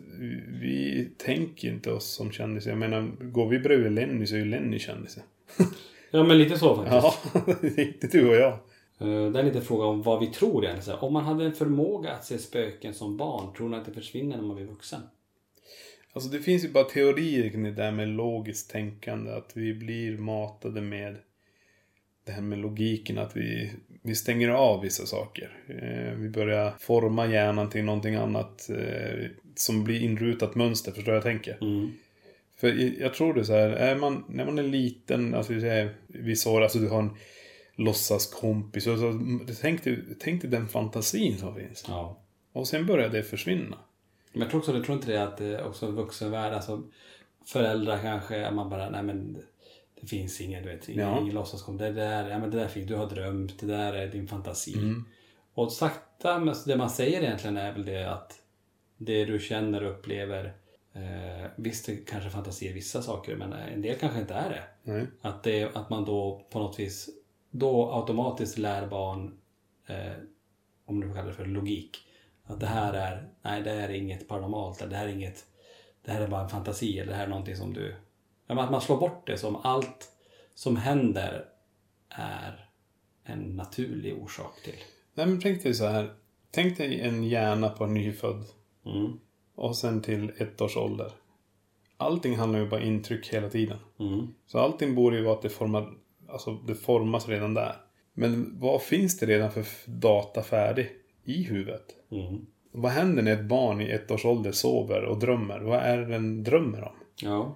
vi 0.62 1.10
tänker 1.18 1.68
inte 1.68 1.92
oss 1.92 2.06
som 2.06 2.32
kändisar. 2.32 2.72
Jag 2.72 2.78
menar, 2.80 3.12
går 3.22 3.48
vi 3.50 3.60
bredvid 3.60 3.92
Lenny 3.92 4.28
så 4.28 4.36
är 4.36 4.40
ju 4.40 4.46
Lenny 4.46 4.80
kändisen. 4.80 5.24
Ja 6.12 6.24
men 6.24 6.38
lite 6.38 6.58
så 6.58 6.76
faktiskt. 6.76 7.34
Ja, 7.34 7.56
det 7.62 7.78
är 7.82 7.88
inte 7.88 8.08
du 8.08 8.30
och 8.30 8.36
jag. 8.36 8.52
Eh, 9.00 9.32
Det 9.32 9.40
är 9.40 9.44
lite 9.44 9.62
fråga 9.62 9.86
om 9.86 10.02
vad 10.02 10.20
vi 10.20 10.28
tror 10.28 10.66
egentligen. 10.66 11.00
Om 11.00 11.14
man 11.14 11.24
hade 11.24 11.46
en 11.46 11.54
förmåga 11.54 12.12
att 12.12 12.26
se 12.26 12.38
spöken 12.38 12.94
som 12.94 13.18
barn, 13.18 13.54
tror 13.58 13.70
ni 13.70 13.78
att 13.78 13.86
det 13.86 13.92
försvinner 13.92 14.38
när 14.38 14.44
man 14.44 14.56
blir 14.56 14.66
vuxen? 14.66 15.02
Alltså 16.14 16.30
det 16.30 16.40
finns 16.40 16.64
ju 16.64 16.70
bara 16.70 16.84
teorier 16.84 17.50
kring 17.50 17.64
det 17.64 17.72
där 17.72 17.92
med 17.92 18.08
logiskt 18.08 18.72
tänkande. 18.72 19.32
Att 19.32 19.52
vi 19.54 19.74
blir 19.74 20.18
matade 20.18 20.82
med 20.82 21.16
det 22.28 22.34
här 22.34 22.42
med 22.42 22.60
logiken. 22.60 23.18
Att 23.18 23.38
vi, 23.38 23.72
vi 24.02 24.16
stänger 24.16 24.50
av 24.50 24.82
vissa 24.82 25.06
saker. 25.06 25.58
Eh, 25.68 26.14
vi 26.20 26.30
börjar 26.30 26.74
forma 26.80 27.28
hjärnan 27.28 27.70
till 27.70 27.84
någonting 27.84 28.16
annat. 28.16 28.70
Eh, 28.70 29.26
som 29.56 29.84
blir 29.84 30.02
inrutat 30.02 30.56
mönster, 30.56 30.92
förstår 30.92 31.14
jag 31.14 31.24
tänker? 31.24 31.58
För 32.60 32.68
jag- 33.02 33.14
tror 33.14 33.34
det 33.34 33.40
är 33.40 33.44
så 33.44 33.54
här, 33.54 33.70
är 33.70 33.96
man, 33.96 34.24
när 34.30 34.46
man 34.46 34.60
är 34.60 34.64
liten, 34.64 35.34
alltså 35.36 35.54
vi 35.54 35.62
säger 35.62 35.90
vissa 36.08 36.50
år, 36.50 36.62
alltså 36.62 36.80
du 36.80 36.88
har 36.90 37.00
en 37.00 37.10
låtsaskompis. 37.76 38.88
Och 38.88 38.98
så, 39.00 39.20
tänk, 39.62 39.84
dig, 39.84 40.04
tänk 40.20 40.42
dig 40.42 40.52
den 40.52 40.68
fantasin 40.68 41.38
som 41.38 41.56
finns. 41.56 41.86
Ja. 41.88 42.20
Och 42.54 42.68
sen 42.68 42.86
börjar 42.86 43.10
det 43.10 43.24
försvinna. 43.24 43.78
Men 44.34 44.42
jag 44.42 44.50
tror 44.50 44.60
också, 44.60 44.74
jag 44.74 44.86
tror 44.86 44.98
inte 44.98 45.12
det 45.12 45.24
att 45.24 45.38
det 45.38 45.64
också 45.64 45.92
vuxenvärld, 45.92 46.54
alltså 46.54 46.84
föräldrar 47.46 48.00
kanske, 48.02 48.52
man 48.52 48.70
bara, 48.70 48.90
nej 48.90 49.04
men 49.04 49.38
det 50.02 50.08
finns 50.08 50.42
ingen, 50.42 50.64
du 50.64 50.70
vet, 50.70 50.90
ingen, 50.90 51.08
Ja. 51.08 51.22
ingen 51.22 51.34
låtsaskom. 51.36 51.78
Det 51.78 51.92
där, 51.92 52.30
ja 52.30 52.40
men 52.40 52.52
det 52.52 52.58
där 52.58 52.68
finns, 52.68 52.88
du 52.88 52.96
har 52.96 53.10
drömt, 53.10 53.60
det 53.60 53.66
där 53.66 53.94
är 53.94 54.08
din 54.08 54.28
fantasi. 54.28 54.74
Mm. 54.74 55.06
Och 55.54 55.72
sakta, 55.72 56.40
men 56.40 56.56
det 56.66 56.78
man 56.78 56.90
säger 56.90 57.22
egentligen 57.22 57.58
är 57.58 57.74
väl 57.74 57.86
det 57.86 58.12
att 58.12 58.42
det 58.98 59.26
du 59.26 59.40
känner 59.40 59.84
och 59.84 59.92
upplever, 59.92 60.54
eh, 60.94 61.50
visst 61.56 61.86
det 61.86 61.96
kanske 61.96 62.30
är 62.30 62.32
fantasi 62.32 62.70
i 62.70 62.74
vissa 62.74 63.02
saker, 63.02 63.36
men 63.36 63.54
en 63.54 63.82
del 63.82 63.96
kanske 63.96 64.20
inte 64.20 64.34
är 64.34 64.50
det. 64.50 64.92
Nej. 64.92 65.08
Att, 65.22 65.44
det, 65.44 65.76
att 65.76 65.90
man 65.90 66.06
då 66.06 66.46
på 66.50 66.60
något 66.60 66.80
vis 66.80 67.10
då 67.52 67.92
automatiskt 67.94 68.58
lär 68.58 68.88
barn, 68.88 69.38
eh, 69.88 70.14
om 70.86 71.00
du 71.00 71.14
kallar 71.14 71.28
det 71.28 71.34
för 71.34 71.46
logik, 71.46 71.98
att 72.46 72.60
det 72.60 72.66
här 72.68 72.94
är, 72.94 73.30
nej 73.42 73.62
det 73.62 73.70
här 73.72 73.90
är 73.90 73.94
inget 73.94 74.28
paranormalt, 74.28 74.90
det 74.90 74.96
här 74.96 75.08
är 75.08 75.12
inget, 75.12 75.46
det 76.06 76.12
här 76.12 76.22
är 76.22 76.28
bara 76.28 76.44
en 76.44 76.50
fantasi, 76.50 77.00
eller 77.00 77.12
det 77.12 77.18
här 77.18 77.26
är 77.26 77.30
någonting 77.30 77.56
som 77.56 77.74
du, 77.74 77.96
men 78.56 78.60
att 78.60 78.72
man 78.72 78.82
slår 78.82 78.98
bort 78.98 79.28
det 79.28 79.38
som 79.38 79.56
allt 79.56 80.12
som 80.56 80.78
händer 80.78 81.46
är 82.10 82.70
en 83.24 83.56
naturlig 83.56 84.18
orsak 84.24 84.62
till. 84.64 84.80
Nej 85.14 85.26
men 85.26 85.40
tänk 85.40 85.64
dig 85.64 85.74
så 85.74 85.86
här. 85.86 86.14
Tänk 86.52 86.78
dig 86.78 87.02
en 87.02 87.24
hjärna 87.24 87.70
på 87.70 87.84
en 87.84 87.94
nyfödd. 87.94 88.44
Mm. 88.86 89.20
Och 89.56 89.76
sen 89.76 90.02
till 90.02 90.32
ett 90.38 90.62
års 90.62 90.78
ålder. 90.78 91.12
Allting 91.98 92.36
handlar 92.36 92.60
ju 92.60 92.70
bara 92.70 92.82
intryck 92.82 93.28
hela 93.28 93.50
tiden. 93.50 93.78
Mm. 94.00 94.28
Så 94.48 94.60
allting 94.60 94.96
borde 94.96 95.18
ju 95.18 95.24
vara 95.24 95.36
att 95.36 95.42
det, 95.42 95.50
formar, 95.50 95.94
alltså 96.30 96.54
det 96.54 96.76
formas 96.76 97.28
redan 97.28 97.54
där. 97.54 97.76
Men 98.14 98.60
vad 98.60 98.82
finns 98.82 99.20
det 99.20 99.26
redan 99.26 99.52
för 99.52 99.66
data 99.86 100.44
färdig 100.44 100.90
i 101.24 101.44
huvudet? 101.44 101.96
Mm. 102.12 102.46
Vad 102.72 102.92
händer 102.92 103.24
när 103.24 103.34
ett 103.34 103.46
barn 103.46 103.82
i 103.82 103.90
ett 103.90 104.12
års 104.12 104.26
ålder 104.26 104.52
sover 104.52 105.04
och 105.04 105.20
drömmer? 105.20 105.60
Vad 105.60 105.80
är 105.80 105.98
det 105.98 106.06
den 106.06 106.44
drömmer 106.44 106.84
om? 106.84 106.96
Ja. 107.16 107.56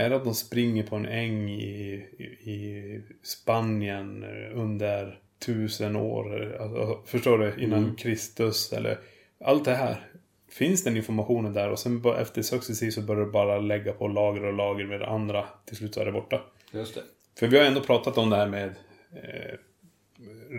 Är 0.00 0.10
det 0.10 0.16
att 0.16 0.24
de 0.24 0.34
springer 0.34 0.82
på 0.82 0.96
en 0.96 1.06
äng 1.06 1.50
i, 1.50 1.92
i, 2.40 3.00
Spanien 3.22 4.24
under 4.54 5.20
tusen 5.38 5.96
år? 5.96 6.56
Alltså, 6.60 7.02
förstår 7.06 7.38
du? 7.38 7.64
Innan 7.64 7.96
Kristus 7.96 8.72
eller 8.72 8.98
allt 9.44 9.64
det 9.64 9.74
här. 9.74 10.06
Finns 10.48 10.84
den 10.84 10.96
informationen 10.96 11.52
där 11.52 11.70
och 11.70 11.78
sen 11.78 12.04
efter 12.18 12.42
successivt 12.42 12.94
så 12.94 13.02
börjar 13.02 13.24
du 13.24 13.30
bara 13.30 13.58
lägga 13.58 13.92
på 13.92 14.08
lager 14.08 14.44
och 14.44 14.52
lager 14.52 14.86
med 14.86 15.00
det 15.00 15.06
andra. 15.06 15.44
Till 15.64 15.76
slut 15.76 15.94
så 15.94 16.00
är 16.00 16.04
det 16.04 16.12
borta. 16.12 16.40
Just 16.72 16.94
det. 16.94 17.02
För 17.38 17.46
vi 17.46 17.58
har 17.58 17.64
ändå 17.64 17.80
pratat 17.80 18.18
om 18.18 18.30
det 18.30 18.36
här 18.36 18.48
med 18.48 18.74
eh, 19.12 19.58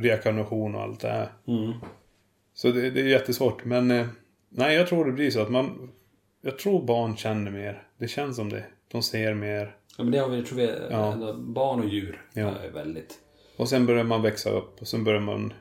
reinkarnation 0.02 0.76
och 0.76 0.82
allt 0.82 1.00
det 1.00 1.10
här. 1.10 1.30
Mm. 1.48 1.74
Så 2.54 2.72
det, 2.72 2.90
det 2.90 3.02
är 3.02 3.06
jättesvårt. 3.06 3.66
Men 3.66 3.92
eh, 3.92 4.08
nej, 4.50 4.76
jag 4.76 4.88
tror 4.88 5.06
det 5.06 5.12
blir 5.12 5.32
så 5.32 5.42
att 5.42 5.52
man... 5.52 5.92
Jag 6.42 6.60
tror 6.60 6.86
barn 6.86 7.18
känner 7.18 7.52
mer. 7.52 7.84
Det 7.98 8.08
känns 8.08 8.36
som 8.36 8.50
det. 8.50 8.64
De 8.92 9.04
ser 9.04 9.34
mer. 9.34 9.76
Ja, 9.98 10.04
men 10.04 10.12
det 10.12 10.18
har 10.20 10.30
vi, 10.30 10.44
tror 10.44 10.58
vi, 10.58 10.72
Ja. 10.90 11.34
barn 11.38 11.80
och 11.80 11.90
djur 11.90 12.26
Ja. 12.34 12.50
är 12.56 12.70
väldigt... 12.72 13.20
Och 13.58 13.70
sen 13.70 13.86
börjar 13.86 14.04
man 14.04 14.22
växa 14.22 14.50
upp 14.50 14.82
och 14.82 14.88
sen 14.88 15.04
börjar 15.04 15.20
man 15.22 15.54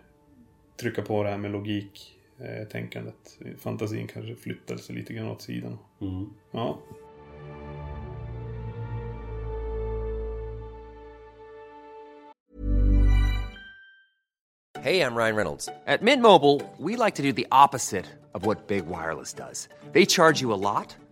trycka 0.80 1.02
på 1.02 1.22
det 1.22 1.30
här 1.30 1.38
med 1.38 1.50
logik. 1.50 2.16
Eh, 2.38 2.68
tänkandet. 2.68 3.38
Fantasin 3.58 4.06
kanske 4.08 4.34
flyttar 4.36 4.76
sig 4.76 4.94
lite 4.96 5.12
grann 5.12 5.28
åt 5.28 5.42
sidan. 5.42 5.78
Mm. 6.00 6.26
Ja. 6.50 6.78
Hey, 14.80 15.02
I'm 15.02 15.14
Ryan 15.14 15.36
Reynolds. 15.36 15.68
At 15.86 16.02
Mint 16.02 16.22
Mobile, 16.22 16.60
we 16.78 16.96
like 16.96 17.16
to 17.16 17.22
do 17.22 17.32
the 17.32 17.46
opposite 17.52 18.06
of 18.34 18.46
what 18.46 18.66
Big 18.68 18.86
Wireless 18.86 19.34
does. 19.34 19.68
They 19.92 20.06
charge 20.06 20.40
you 20.40 20.52
a 20.52 20.56
lot, 20.56 20.96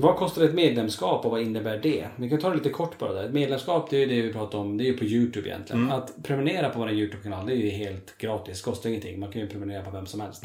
Vad 0.00 0.16
kostar 0.16 0.42
ett 0.42 0.54
medlemskap 0.54 1.24
och 1.24 1.30
vad 1.30 1.42
innebär 1.42 1.78
det? 1.78 2.08
Vi 2.16 2.28
kan 2.28 2.38
ta 2.40 2.50
det 2.50 2.56
lite 2.56 2.70
kort 2.70 2.98
bara 2.98 3.12
där. 3.12 3.24
Ett 3.24 3.32
medlemskap 3.32 3.90
det 3.90 3.96
är 3.96 4.00
ju 4.00 4.06
det 4.06 4.22
vi 4.22 4.32
pratar 4.32 4.58
om. 4.58 4.76
Det 4.76 4.84
är 4.84 4.86
ju 4.86 4.96
på 4.96 5.04
Youtube 5.04 5.48
egentligen. 5.48 5.92
Att 5.92 6.22
prenumerera 6.22 6.68
på 6.68 6.78
vår 6.78 6.90
Youtube-kanal 6.90 7.46
det 7.46 7.52
är 7.52 7.56
ju 7.56 7.70
helt 7.70 8.18
gratis. 8.18 8.62
Kostar 8.62 8.90
ingenting. 8.90 9.20
Man 9.20 9.32
kan 9.32 9.42
ju 9.42 9.48
prenumerera 9.48 9.84
på 9.84 9.90
vem 9.90 10.06
som 10.06 10.20
helst. 10.20 10.44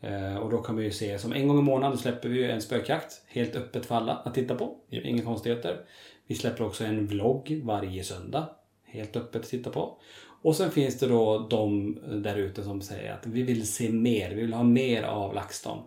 Eh, 0.00 0.36
och 0.36 0.50
då 0.50 0.58
kan 0.58 0.76
vi 0.76 0.84
ju 0.84 0.90
se 0.90 1.18
som 1.18 1.32
en 1.32 1.48
gång 1.48 1.58
i 1.58 1.62
månaden 1.62 1.98
släpper 1.98 2.28
vi 2.28 2.50
en 2.50 2.62
spökjakt. 2.62 3.22
Helt 3.26 3.56
öppet 3.56 3.86
för 3.86 3.94
alla 3.94 4.12
att 4.12 4.34
titta 4.34 4.54
på. 4.54 4.76
Inga 4.90 5.22
konstigheter. 5.22 5.80
Vi 6.26 6.34
släpper 6.34 6.66
också 6.66 6.84
en 6.84 7.06
vlogg 7.06 7.60
varje 7.64 8.04
söndag. 8.04 8.48
Helt 8.86 9.16
öppet 9.16 9.42
att 9.42 9.48
titta 9.48 9.70
på. 9.70 9.98
Och 10.42 10.56
sen 10.56 10.70
finns 10.70 10.98
det 10.98 11.06
då 11.06 11.46
de 11.50 11.98
där 12.22 12.36
ute 12.36 12.62
som 12.62 12.80
säger 12.80 13.12
att 13.12 13.26
vi 13.26 13.42
vill 13.42 13.66
se 13.66 13.90
mer. 13.90 14.30
Vi 14.30 14.42
vill 14.42 14.52
ha 14.52 14.62
mer 14.62 15.02
av 15.02 15.34
LaxTon. 15.34 15.78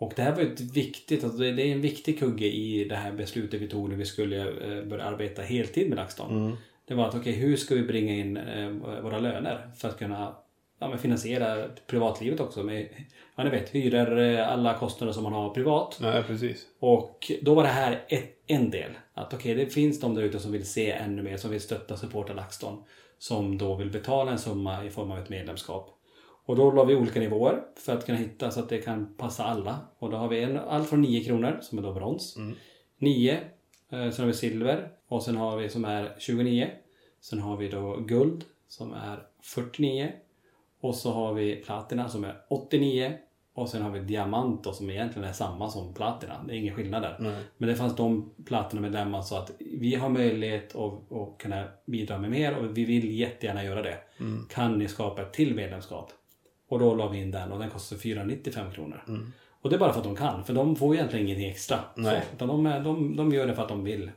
Och 0.00 0.12
det 0.16 0.22
här 0.22 0.32
var 0.32 0.42
ett 0.42 0.60
viktigt, 0.60 1.24
alltså 1.24 1.38
det 1.38 1.62
är 1.62 1.72
en 1.72 1.80
viktig 1.80 2.18
kugge 2.18 2.46
i 2.46 2.84
det 2.84 2.96
här 2.96 3.12
beslutet 3.12 3.60
vi 3.60 3.68
tog 3.68 3.88
när 3.88 3.96
vi 3.96 4.04
skulle 4.04 4.40
eh, 4.40 4.84
börja 4.84 5.04
arbeta 5.04 5.42
heltid 5.42 5.88
med 5.88 5.96
LaxTon. 5.96 6.56
Det 6.84 6.94
var 6.94 7.08
att 7.08 7.14
okej, 7.14 7.32
hur 7.32 7.56
ska 7.56 7.74
vi 7.74 7.82
bringa 7.82 8.14
in 8.14 8.36
eh, 8.36 8.68
våra 9.02 9.18
löner 9.18 9.70
för 9.76 9.88
att 9.88 9.98
kunna 9.98 10.36
ja, 10.78 10.96
finansiera 10.96 11.68
privatlivet 11.86 12.40
också 12.40 12.62
med, 12.62 12.88
ja 13.36 13.44
ni 13.44 13.50
vet, 13.50 13.74
hyror, 13.74 14.18
eh, 14.18 14.48
alla 14.48 14.78
kostnader 14.78 15.12
som 15.12 15.22
man 15.22 15.32
har 15.32 15.50
privat. 15.50 15.98
Nej, 16.00 16.22
precis. 16.22 16.66
Och 16.78 17.32
då 17.42 17.54
var 17.54 17.62
det 17.62 17.68
här 17.68 18.04
ett, 18.08 18.42
en 18.46 18.70
del. 18.70 18.90
Att 19.14 19.34
okej, 19.34 19.54
det 19.54 19.66
finns 19.66 20.00
de 20.00 20.14
där 20.14 20.22
ute 20.22 20.38
som 20.38 20.52
vill 20.52 20.66
se 20.66 20.90
ännu 20.90 21.22
mer, 21.22 21.36
som 21.36 21.50
vill 21.50 21.60
stötta 21.60 21.94
och 21.94 22.00
supporta 22.00 22.32
LaxTon. 22.32 22.84
Som 23.18 23.58
då 23.58 23.74
vill 23.74 23.90
betala 23.90 24.32
en 24.32 24.38
summa 24.38 24.84
i 24.84 24.90
form 24.90 25.10
av 25.10 25.18
ett 25.18 25.28
medlemskap. 25.28 25.99
Och 26.44 26.56
då 26.56 26.70
la 26.70 26.84
vi 26.84 26.94
olika 26.94 27.20
nivåer 27.20 27.62
för 27.76 27.92
att 27.92 28.06
kunna 28.06 28.18
hitta 28.18 28.50
så 28.50 28.60
att 28.60 28.68
det 28.68 28.78
kan 28.78 29.14
passa 29.16 29.44
alla. 29.44 29.78
Och 29.98 30.10
då 30.10 30.16
har 30.16 30.28
vi 30.28 30.42
en, 30.42 30.58
allt 30.58 30.88
från 30.88 31.00
9 31.00 31.24
kronor 31.24 31.58
som 31.62 31.78
är 31.78 31.82
då 31.82 31.92
brons. 31.92 32.36
9, 32.98 33.32
eh, 33.90 34.10
sen 34.10 34.12
har 34.18 34.26
vi 34.26 34.32
silver 34.32 34.88
och 35.08 35.22
sen 35.22 35.36
har 35.36 35.56
vi 35.56 35.68
som 35.68 35.84
är 35.84 36.14
29. 36.18 36.70
Sen 37.20 37.38
har 37.38 37.56
vi 37.56 37.68
då 37.68 37.96
guld 37.96 38.44
som 38.68 38.92
är 38.92 39.22
49. 39.42 40.12
Och 40.80 40.94
så 40.94 41.12
har 41.12 41.34
vi 41.34 41.56
platina 41.56 42.08
som 42.08 42.24
är 42.24 42.36
89. 42.48 43.18
Och 43.54 43.68
sen 43.68 43.82
har 43.82 43.90
vi 43.90 44.00
diamant 44.00 44.64
då, 44.64 44.72
som 44.72 44.90
egentligen 44.90 45.28
är 45.28 45.32
samma 45.32 45.70
som 45.70 45.94
platina. 45.94 46.44
Det 46.46 46.54
är 46.54 46.56
ingen 46.56 46.74
skillnad 46.74 47.02
där. 47.02 47.16
Nej. 47.20 47.42
Men 47.56 47.68
det 47.68 47.74
fanns 47.74 47.96
de 47.96 48.30
platinamedlemmar 48.44 49.22
så 49.22 49.36
att 49.36 49.50
vi 49.58 49.94
har 49.94 50.08
möjlighet 50.08 50.76
att, 50.76 51.12
att 51.12 51.38
kunna 51.38 51.64
bidra 51.84 52.18
med 52.18 52.30
mer 52.30 52.56
och 52.56 52.78
vi 52.78 52.84
vill 52.84 53.18
jättegärna 53.18 53.64
göra 53.64 53.82
det. 53.82 53.98
Mm. 54.20 54.46
Kan 54.50 54.78
ni 54.78 54.88
skapa 54.88 55.22
ett 55.22 55.32
till 55.32 55.54
medlemskap? 55.54 56.12
Och 56.70 56.78
då 56.78 56.94
la 56.94 57.08
vi 57.08 57.18
in 57.18 57.30
den 57.30 57.52
och 57.52 57.58
den 57.58 57.70
kostar 57.70 57.96
495 57.96 58.72
kronor. 58.72 59.02
Och 59.60 59.70
det 59.70 59.76
är 59.76 59.80
bara 59.80 59.92
för 59.92 59.98
att 60.00 60.04
de 60.04 60.16
kan, 60.16 60.44
för 60.44 60.52
de 60.52 60.76
får 60.76 60.94
egentligen 60.94 61.26
ingenting 61.26 61.50
extra. 61.50 61.78
Nej. 61.94 62.22
Så, 62.28 62.34
utan 62.34 62.48
de, 62.48 62.64
de, 62.84 63.16
de 63.16 63.32
gör 63.32 63.46
det 63.46 63.54
för 63.54 63.62
att 63.62 63.68
de 63.68 63.84
vill. 63.84 64.10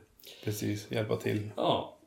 Precis, 0.44 0.90
hjälpa 0.90 1.16
till. 1.16 1.50
Ja. 1.56 1.98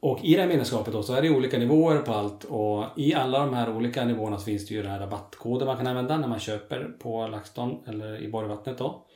Och 0.00 0.24
i 0.24 0.34
det 0.34 0.40
här 0.40 0.48
medlemskapet 0.48 0.92
då 0.92 1.02
så 1.02 1.14
är 1.14 1.22
det 1.22 1.30
olika 1.30 1.58
nivåer 1.58 1.98
på 1.98 2.12
allt 2.12 2.44
och 2.44 2.84
i 2.96 3.14
alla 3.14 3.38
de 3.38 3.54
här 3.54 3.76
olika 3.76 4.04
nivåerna 4.04 4.38
så 4.38 4.44
finns 4.44 4.68
det 4.68 4.74
ju 4.74 4.82
den 4.82 4.90
här 4.90 5.00
rabattkoden 5.00 5.66
man 5.66 5.76
kan 5.76 5.86
använda 5.86 6.18
när 6.18 6.28
man 6.28 6.38
köper 6.38 6.84
på 6.98 7.26
LaxTon 7.26 7.78
eller 7.86 8.22
i 8.22 8.28
Borgvattnet 8.28 8.78
då. 8.78 9.06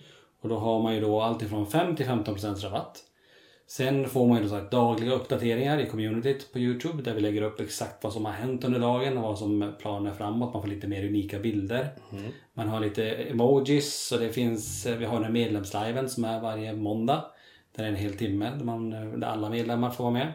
Och 0.40 0.48
då 0.48 0.56
har 0.56 0.82
man 0.82 0.94
ju 0.94 1.00
då 1.00 1.20
allt 1.20 1.42
ifrån 1.42 1.66
5 1.66 1.96
till 1.96 2.06
15% 2.06 2.62
rabatt. 2.64 3.02
Sen 3.68 4.08
får 4.08 4.26
man 4.28 4.42
ju 4.42 4.48
sagt 4.48 4.70
dagliga 4.70 5.12
uppdateringar 5.12 5.78
i 5.78 5.86
communityt 5.86 6.52
på 6.52 6.58
Youtube 6.58 7.02
där 7.02 7.14
vi 7.14 7.20
lägger 7.20 7.42
upp 7.42 7.60
exakt 7.60 8.04
vad 8.04 8.12
som 8.12 8.24
har 8.24 8.32
hänt 8.32 8.64
under 8.64 8.80
dagen 8.80 9.16
och 9.18 9.22
vad 9.22 9.38
som 9.38 9.72
planer 9.80 10.12
framåt. 10.12 10.52
Man 10.52 10.62
får 10.62 10.68
lite 10.68 10.86
mer 10.86 11.06
unika 11.06 11.38
bilder. 11.38 11.88
Man 12.54 12.68
har 12.68 12.80
lite 12.80 13.10
emojis 13.10 14.12
och 14.12 14.20
det 14.20 14.28
finns, 14.28 14.86
vi 14.86 15.04
har 15.04 15.14
den 15.14 15.24
här 15.24 15.32
medlemsliven 15.32 16.08
som 16.08 16.24
är 16.24 16.40
varje 16.40 16.72
måndag. 16.72 17.24
Det 17.76 17.82
är 17.82 17.86
en 17.86 17.96
hel 17.96 18.14
timme 18.16 18.50
där, 18.58 18.64
man, 18.64 18.90
där 18.90 19.26
alla 19.26 19.50
medlemmar 19.50 19.90
får 19.90 20.04
vara 20.04 20.14
med. 20.14 20.32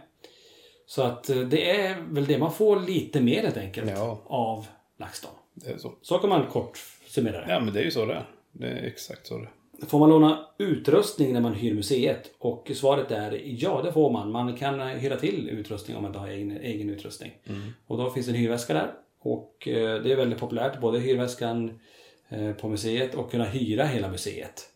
Så 0.85 1.01
att 1.01 1.29
eh, 1.29 1.37
det 1.39 1.71
är 1.81 1.95
väl 2.09 2.25
det, 2.25 2.37
man 2.37 2.53
får 2.53 2.79
lite 2.79 3.21
mer 3.21 3.41
helt 3.41 3.57
enkelt 3.57 3.89
Ja. 3.91 4.21
av 4.25 4.67
LaxTon. 4.99 5.31
Så. 5.77 5.93
Så 6.01 6.17
kan 6.17 6.29
man 6.29 6.47
kort 6.47 6.77
summera 7.07 7.45
det. 7.45 7.53
Ja, 7.53 7.59
men 7.59 7.73
det 7.73 7.79
är 7.79 7.83
ju 7.83 7.91
så 7.91 8.05
det 8.05 8.13
är. 8.13 8.25
Det 8.51 8.67
är 8.67 8.83
exakt 8.85 9.27
så 9.27 9.37
det 9.37 9.43
är. 9.43 9.49
Får 9.87 9.99
man 9.99 10.09
låna 10.09 10.47
utrustning 10.57 11.33
när 11.33 11.41
man 11.41 11.53
hyr 11.53 11.73
museet? 11.73 12.31
Och 12.37 12.71
svaret 12.75 13.11
är 13.11 13.41
ja, 13.45 13.81
det 13.81 13.93
får 13.93 14.11
man. 14.11 14.31
Man 14.31 14.57
kan 14.57 14.79
hyra 14.79 15.15
till 15.15 15.49
utrustning 15.49 15.97
om 15.97 16.03
man 16.03 16.09
inte 16.09 16.19
har 16.19 16.27
egen, 16.27 16.51
egen 16.51 16.89
utrustning. 16.89 17.31
Och 17.87 17.97
då 17.97 18.09
finns 18.09 18.27
en 18.27 18.35
hyrväska 18.35 18.73
där. 18.73 18.93
Och 19.19 19.67
eh, 19.67 20.01
det 20.03 20.11
är 20.11 20.15
väldigt 20.15 20.39
populärt, 20.39 20.81
både 20.81 20.99
hyrväskan 20.99 21.79
eh, 22.29 22.51
på 22.51 22.69
museet 22.69 23.15
och 23.15 23.31
kunna 23.31 23.45
hyra 23.45 23.85
hela 23.85 24.11
museet. 24.11 24.67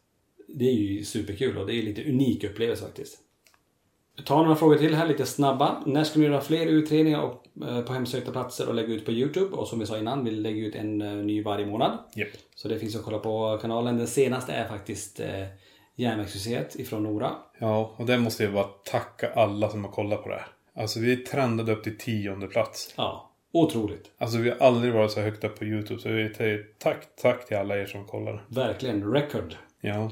Det 0.47 0.65
är 0.65 0.73
ju 0.73 1.03
superkul 1.05 1.57
och 1.57 1.67
det 1.67 1.73
är 1.73 1.83
lite 1.83 2.09
unik 2.09 2.43
upplevelse 2.43 2.83
faktiskt. 2.83 3.24
Tar 4.23 4.43
några 4.43 4.56
frågor 4.56 4.75
till 4.75 4.95
här 4.95 5.08
lite 5.08 5.25
snabba. 5.25 5.84
När 5.86 6.04
ska 6.04 6.19
ni 6.19 6.25
göra 6.25 6.41
fler 6.41 6.65
utredningar 6.65 7.34
eh, 7.67 7.82
på 7.82 7.93
hemsökta 7.93 8.32
platser 8.32 8.67
och 8.67 8.75
lägga 8.75 8.93
ut 8.93 9.06
på 9.06 9.12
Youtube? 9.12 9.56
Och 9.56 9.67
som 9.67 9.80
vi 9.80 9.86
sa 9.86 9.97
innan, 9.97 10.25
vi 10.25 10.32
lägger 10.32 10.67
ut 10.67 10.75
en 10.75 11.01
eh, 11.01 11.13
ny 11.13 11.43
varje 11.43 11.65
månad. 11.65 11.97
Japp. 12.15 12.30
Så 12.56 12.67
det 12.67 12.80
finns 12.80 12.95
att 12.95 13.04
kolla 13.04 13.19
på 13.19 13.60
kanalen. 13.62 13.97
Den 13.97 14.08
senaste 14.08 14.54
är 14.54 14.67
faktiskt 14.67 15.19
eh, 15.19 15.45
Järnvägsmuseet 15.95 16.75
ifrån 16.75 17.04
Nora. 17.04 17.32
Ja, 17.60 17.95
och 17.97 18.06
där 18.06 18.17
måste 18.17 18.43
jag 18.43 18.54
bara 18.54 18.63
tacka 18.63 19.32
alla 19.36 19.69
som 19.69 19.84
har 19.84 19.91
kollat 19.91 20.23
på 20.23 20.30
det 20.30 20.36
här. 20.36 20.47
Alltså 20.78 20.99
vi 20.99 21.17
trendade 21.17 21.71
upp 21.71 21.84
till 21.84 21.97
tionde 21.97 22.47
plats. 22.47 22.93
Ja, 22.97 23.32
otroligt. 23.54 24.12
Alltså 24.17 24.38
vi 24.38 24.49
har 24.49 24.58
aldrig 24.58 24.93
varit 24.93 25.12
så 25.12 25.21
högt 25.21 25.43
upp 25.43 25.60
på 25.60 25.65
YouTube. 25.65 26.01
Så 26.01 26.10
vi 26.10 26.34
säger 26.34 26.65
tack, 26.78 27.15
tack 27.21 27.47
till 27.47 27.58
alla 27.58 27.78
er 27.78 27.86
som 27.86 28.06
kollar. 28.06 28.45
Verkligen 28.47 29.13
record. 29.13 29.56
Ja. 29.82 30.12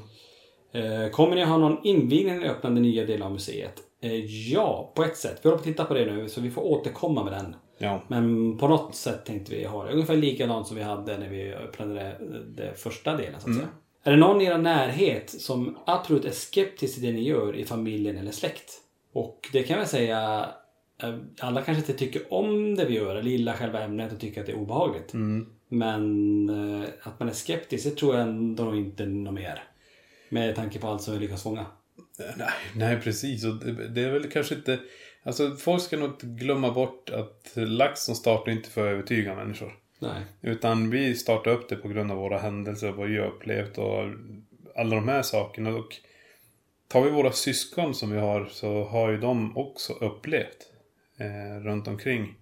Eh, 0.72 1.10
kommer 1.10 1.34
ni 1.34 1.44
ha 1.44 1.58
någon 1.58 1.86
invigning 1.86 2.34
när 2.34 2.40
ni 2.40 2.48
öppnar 2.48 2.70
den 2.70 2.82
nya 2.82 3.04
delen 3.04 3.22
av 3.22 3.32
museet? 3.32 3.80
Eh, 4.04 4.24
ja, 4.52 4.92
på 4.94 5.04
ett 5.04 5.16
sätt. 5.16 5.40
Vi 5.42 5.48
håller 5.48 5.56
på 5.56 5.60
att 5.60 5.64
titta 5.64 5.84
på 5.84 5.94
det 5.94 6.12
nu 6.12 6.28
så 6.28 6.40
vi 6.40 6.50
får 6.50 6.62
återkomma 6.62 7.24
med 7.24 7.32
den. 7.32 7.56
Ja. 7.78 8.02
Men 8.08 8.58
på 8.58 8.68
något 8.68 8.94
sätt 8.94 9.24
tänkte 9.26 9.54
vi 9.54 9.64
ha 9.64 9.84
det 9.84 9.92
ungefär 9.92 10.16
likadant 10.16 10.66
som 10.66 10.76
vi 10.76 10.82
hade 10.82 11.18
när 11.18 11.28
vi 11.28 11.54
det, 11.78 12.16
det 12.56 12.74
första 12.76 13.16
delen 13.16 13.40
så 13.40 13.50
att 13.50 13.56
säga. 13.56 13.68
Är 14.02 14.10
det 14.10 14.16
någon 14.16 14.40
i 14.40 14.44
er 14.44 14.58
närhet 14.58 15.30
som 15.30 15.78
absolut 15.86 16.24
är 16.24 16.30
skeptisk 16.30 16.94
till 16.94 17.02
det 17.02 17.12
ni 17.12 17.22
gör 17.22 17.56
i 17.56 17.64
familjen 17.64 18.16
eller 18.16 18.32
släkt? 18.32 18.70
Och 19.12 19.48
det 19.52 19.62
kan 19.62 19.74
jag 19.74 19.80
väl 19.80 19.88
säga 19.88 20.48
eh, 21.02 21.14
alla 21.40 21.62
kanske 21.62 21.80
inte 21.80 21.92
tycker 21.92 22.32
om 22.32 22.74
det 22.74 22.84
vi 22.84 22.94
gör 22.94 23.16
eller 23.16 23.30
gillar 23.30 23.52
själva 23.52 23.80
ämnet 23.80 24.12
och 24.12 24.20
tycker 24.20 24.40
att 24.40 24.46
det 24.46 24.52
är 24.52 24.58
obehagligt. 24.58 25.10
Men 25.68 26.48
eh, 26.48 26.88
att 27.02 27.20
man 27.20 27.28
är 27.28 27.32
skeptisk, 27.32 27.84
det 27.84 27.90
tror 27.90 28.14
jag 28.14 28.22
ändå 28.22 28.74
inte 28.74 29.06
något 29.06 29.34
mer. 29.34 29.62
Med 30.28 30.56
tanke 30.56 30.78
på 30.78 30.86
allt 30.88 31.02
som 31.02 31.14
vi 31.14 31.20
lyckas 31.20 31.42
fånga. 31.42 31.66
Nej, 32.18 32.52
nej 32.76 33.00
precis. 33.00 33.44
Och 33.44 33.54
det, 33.90 34.02
är 34.02 34.10
väl 34.10 34.30
kanske 34.30 34.54
inte... 34.54 34.80
Alltså 35.22 35.56
folk 35.56 35.82
ska 35.82 35.96
nog 35.96 36.08
inte 36.08 36.26
glömma 36.26 36.70
bort 36.70 37.10
att 37.10 37.52
LaxTon 37.54 38.16
startar 38.16 38.52
inte 38.52 38.70
för 38.70 38.86
att 38.86 38.92
övertyga 38.92 39.34
människor. 39.34 39.78
Nej. 39.98 40.22
Utan 40.40 40.90
vi 40.90 41.14
startar 41.14 41.50
upp 41.50 41.68
det 41.68 41.76
på 41.76 41.88
grund 41.88 42.10
av 42.10 42.18
våra 42.18 42.38
händelser, 42.38 42.92
vad 42.92 43.08
vi 43.08 43.18
har 43.18 43.26
upplevt 43.26 43.78
och 43.78 44.04
alla 44.76 44.96
de 44.96 45.08
här 45.08 45.22
sakerna. 45.22 45.70
Och 45.70 45.96
tar 46.88 47.02
vi 47.02 47.10
våra 47.10 47.32
syskon 47.32 47.94
som 47.94 48.10
vi 48.10 48.18
har 48.18 48.46
så 48.46 48.84
har 48.84 49.10
ju 49.10 49.18
de 49.18 49.56
också 49.56 49.92
upplevt 49.92 50.72
eh, 51.18 51.60
runt 51.60 51.88
omkring 51.88 52.34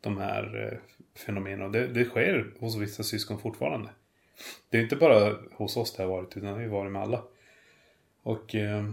de 0.00 0.18
här 0.18 0.72
eh, 0.72 0.78
fenomenen. 1.26 1.62
Och 1.62 1.72
det, 1.72 1.86
det 1.86 2.04
sker 2.04 2.54
hos 2.58 2.76
vissa 2.76 3.02
syskon 3.02 3.38
fortfarande. 3.38 3.88
Det 4.70 4.78
är 4.78 4.82
inte 4.82 4.96
bara 4.96 5.36
hos 5.52 5.76
oss 5.76 5.96
det 5.96 6.02
har 6.02 6.10
varit 6.10 6.36
utan 6.36 6.48
det 6.48 6.54
har 6.54 6.60
ju 6.60 6.68
varit 6.68 6.92
med 6.92 7.02
alla. 7.02 7.22
Och 8.24 8.54
eh, 8.54 8.84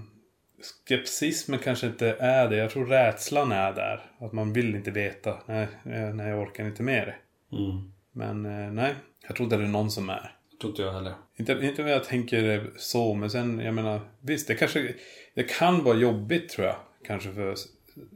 skepsismen 0.61 1.59
kanske 1.59 1.87
inte 1.87 2.15
är 2.19 2.49
det. 2.49 2.55
Jag 2.55 2.71
tror 2.71 2.85
rädslan 2.85 3.51
är 3.51 3.73
där. 3.73 4.11
Att 4.19 4.33
man 4.33 4.53
vill 4.53 4.75
inte 4.75 4.91
veta. 4.91 5.37
Nej, 5.45 5.67
eh, 5.85 6.13
nej 6.13 6.29
jag 6.29 6.39
orkar 6.41 6.65
inte 6.65 6.83
med 6.83 7.07
det. 7.07 7.15
Mm. 7.57 7.91
Men 8.11 8.45
eh, 8.45 8.71
nej, 8.71 8.95
jag 9.27 9.35
tror 9.35 9.43
inte 9.43 9.57
det 9.57 9.63
är 9.63 9.67
någon 9.67 9.91
som 9.91 10.09
är. 10.09 10.35
Tror 10.61 10.71
inte 10.71 10.81
jag 10.81 10.93
heller. 10.93 11.13
Inte, 11.35 11.59
inte 11.61 11.83
vad 11.83 11.91
jag 11.91 12.03
tänker 12.03 12.69
så, 12.77 13.13
men 13.13 13.29
sen, 13.29 13.59
jag 13.59 13.73
menar, 13.73 14.01
visst, 14.19 14.47
det 14.47 14.55
kanske, 14.55 14.93
det 15.33 15.43
kan 15.43 15.83
vara 15.83 15.97
jobbigt 15.97 16.49
tror 16.49 16.67
jag. 16.67 16.75
Kanske 17.07 17.33
för 17.33 17.55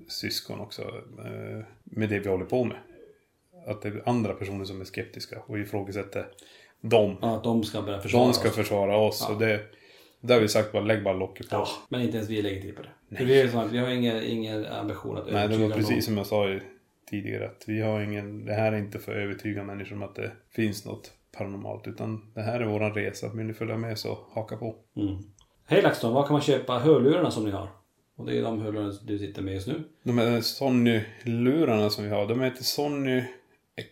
syskon 0.07 0.59
också. 0.59 0.81
Eh, 1.25 1.63
med 1.83 2.09
det 2.09 2.19
vi 2.19 2.29
håller 2.29 2.45
på 2.45 2.63
med. 2.63 2.77
Att 3.67 3.81
det 3.81 3.87
är 3.87 4.01
andra 4.05 4.33
personer 4.33 4.65
som 4.65 4.81
är 4.81 4.85
skeptiska 4.85 5.39
och 5.47 5.59
ifrågasätter 5.59 6.25
dem. 6.81 7.17
Ja, 7.21 7.41
de 7.43 7.63
ska 7.63 7.81
börja 7.81 8.01
försvara 8.01 8.25
De 8.25 8.33
ska 8.33 8.49
oss. 8.49 8.55
försvara 8.55 8.97
oss. 8.97 9.29
Och 9.29 9.39
det, 9.39 9.61
där 10.27 10.33
har 10.33 10.41
vi 10.41 10.47
sagt 10.47 10.71
bara, 10.71 10.83
lägg 10.83 11.03
bara 11.03 11.13
locket 11.13 11.49
på. 11.49 11.55
Ja, 11.55 11.67
men 11.89 12.01
inte 12.01 12.17
ens 12.17 12.29
vi 12.29 12.41
lägger 12.41 12.61
tid 12.61 12.75
på 12.75 12.81
det. 12.81 13.17
För 13.17 13.25
vi, 13.25 13.41
är 13.41 13.47
så 13.47 13.59
att 13.59 13.71
vi 13.71 13.77
har 13.77 13.89
ingen, 13.89 14.23
ingen 14.23 14.65
ambition 14.65 15.17
att 15.17 15.25
Nej, 15.25 15.33
det 15.33 15.39
övertyga 15.39 15.67
var 15.67 15.75
precis 15.75 15.91
någon. 15.91 16.01
som 16.01 16.17
jag 16.17 16.25
sa 16.25 16.59
tidigare. 17.09 17.45
Att 17.45 17.63
vi 17.67 17.81
har 17.81 18.01
ingen, 18.01 18.45
det 18.45 18.53
här 18.53 18.71
är 18.71 18.77
inte 18.77 18.99
för 18.99 19.11
att 19.11 19.17
övertyga 19.17 19.63
människor 19.63 19.95
om 19.95 20.03
att 20.03 20.15
det 20.15 20.31
finns 20.51 20.85
något 20.85 21.11
paranormalt. 21.37 21.87
Utan 21.87 22.31
det 22.33 22.41
här 22.41 22.59
är 22.59 22.65
våran 22.65 22.93
resa. 22.93 23.33
Vill 23.33 23.45
ni 23.45 23.53
följa 23.53 23.77
med 23.77 23.99
så 23.99 24.17
haka 24.31 24.57
på. 24.57 24.75
Mm. 24.95 25.17
Hej 25.65 25.81
LaxTon, 25.81 26.13
var 26.13 26.23
kan 26.23 26.33
man 26.33 26.41
köpa 26.41 26.79
hörlurarna 26.79 27.31
som 27.31 27.45
ni 27.45 27.51
har? 27.51 27.69
Och 28.15 28.25
det 28.25 28.37
är 28.37 28.41
de 28.41 28.61
hörlurarna 28.61 28.93
du 29.03 29.19
sitter 29.19 29.41
med 29.41 29.53
just 29.53 29.67
nu. 29.67 29.83
De 30.03 30.17
här 30.17 30.41
Sony-lurarna 30.41 31.89
som 31.89 32.03
vi 32.03 32.09
har, 32.09 32.27
de 32.27 32.41
heter 32.41 32.63
Sony 32.63 33.23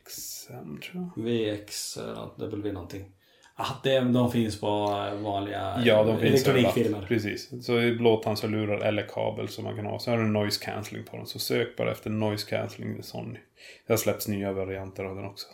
XM 0.05 0.79
tror 0.81 1.09
jag. 1.15 1.23
VX, 1.23 1.97
eh, 1.97 2.29
W 2.37 2.71
någonting. 2.71 3.11
Ah, 3.55 3.73
det, 3.83 3.99
de 3.99 4.31
finns 4.31 4.59
på 4.59 4.67
eh, 4.67 5.21
vanliga 5.21 5.81
Ja, 5.85 6.03
de 6.03 6.17
finns 6.19 6.33
elektronikfirmor. 6.47 6.87
överallt. 6.87 7.07
Precis. 7.07 7.65
Så 7.65 7.75
det 7.75 7.83
är 7.83 7.95
blåtandshörlurar 7.95 8.79
eller 8.79 9.07
kabel 9.07 9.47
som 9.47 9.63
man 9.63 9.75
kan 9.75 9.85
ha. 9.85 9.99
Så 9.99 10.11
har 10.11 10.17
du 10.17 10.23
noise 10.23 10.65
cancelling 10.65 11.05
på 11.05 11.17
den. 11.17 11.25
Så 11.25 11.39
sök 11.39 11.77
bara 11.77 11.91
efter 11.91 12.09
noise 12.09 12.49
cancelling 12.49 13.03
Sony. 13.03 13.39
Det 13.87 13.93
har 13.93 13.97
släppts 13.97 14.27
nya 14.27 14.51
varianter 14.53 15.03
av 15.03 15.15
den 15.15 15.25
också. 15.25 15.47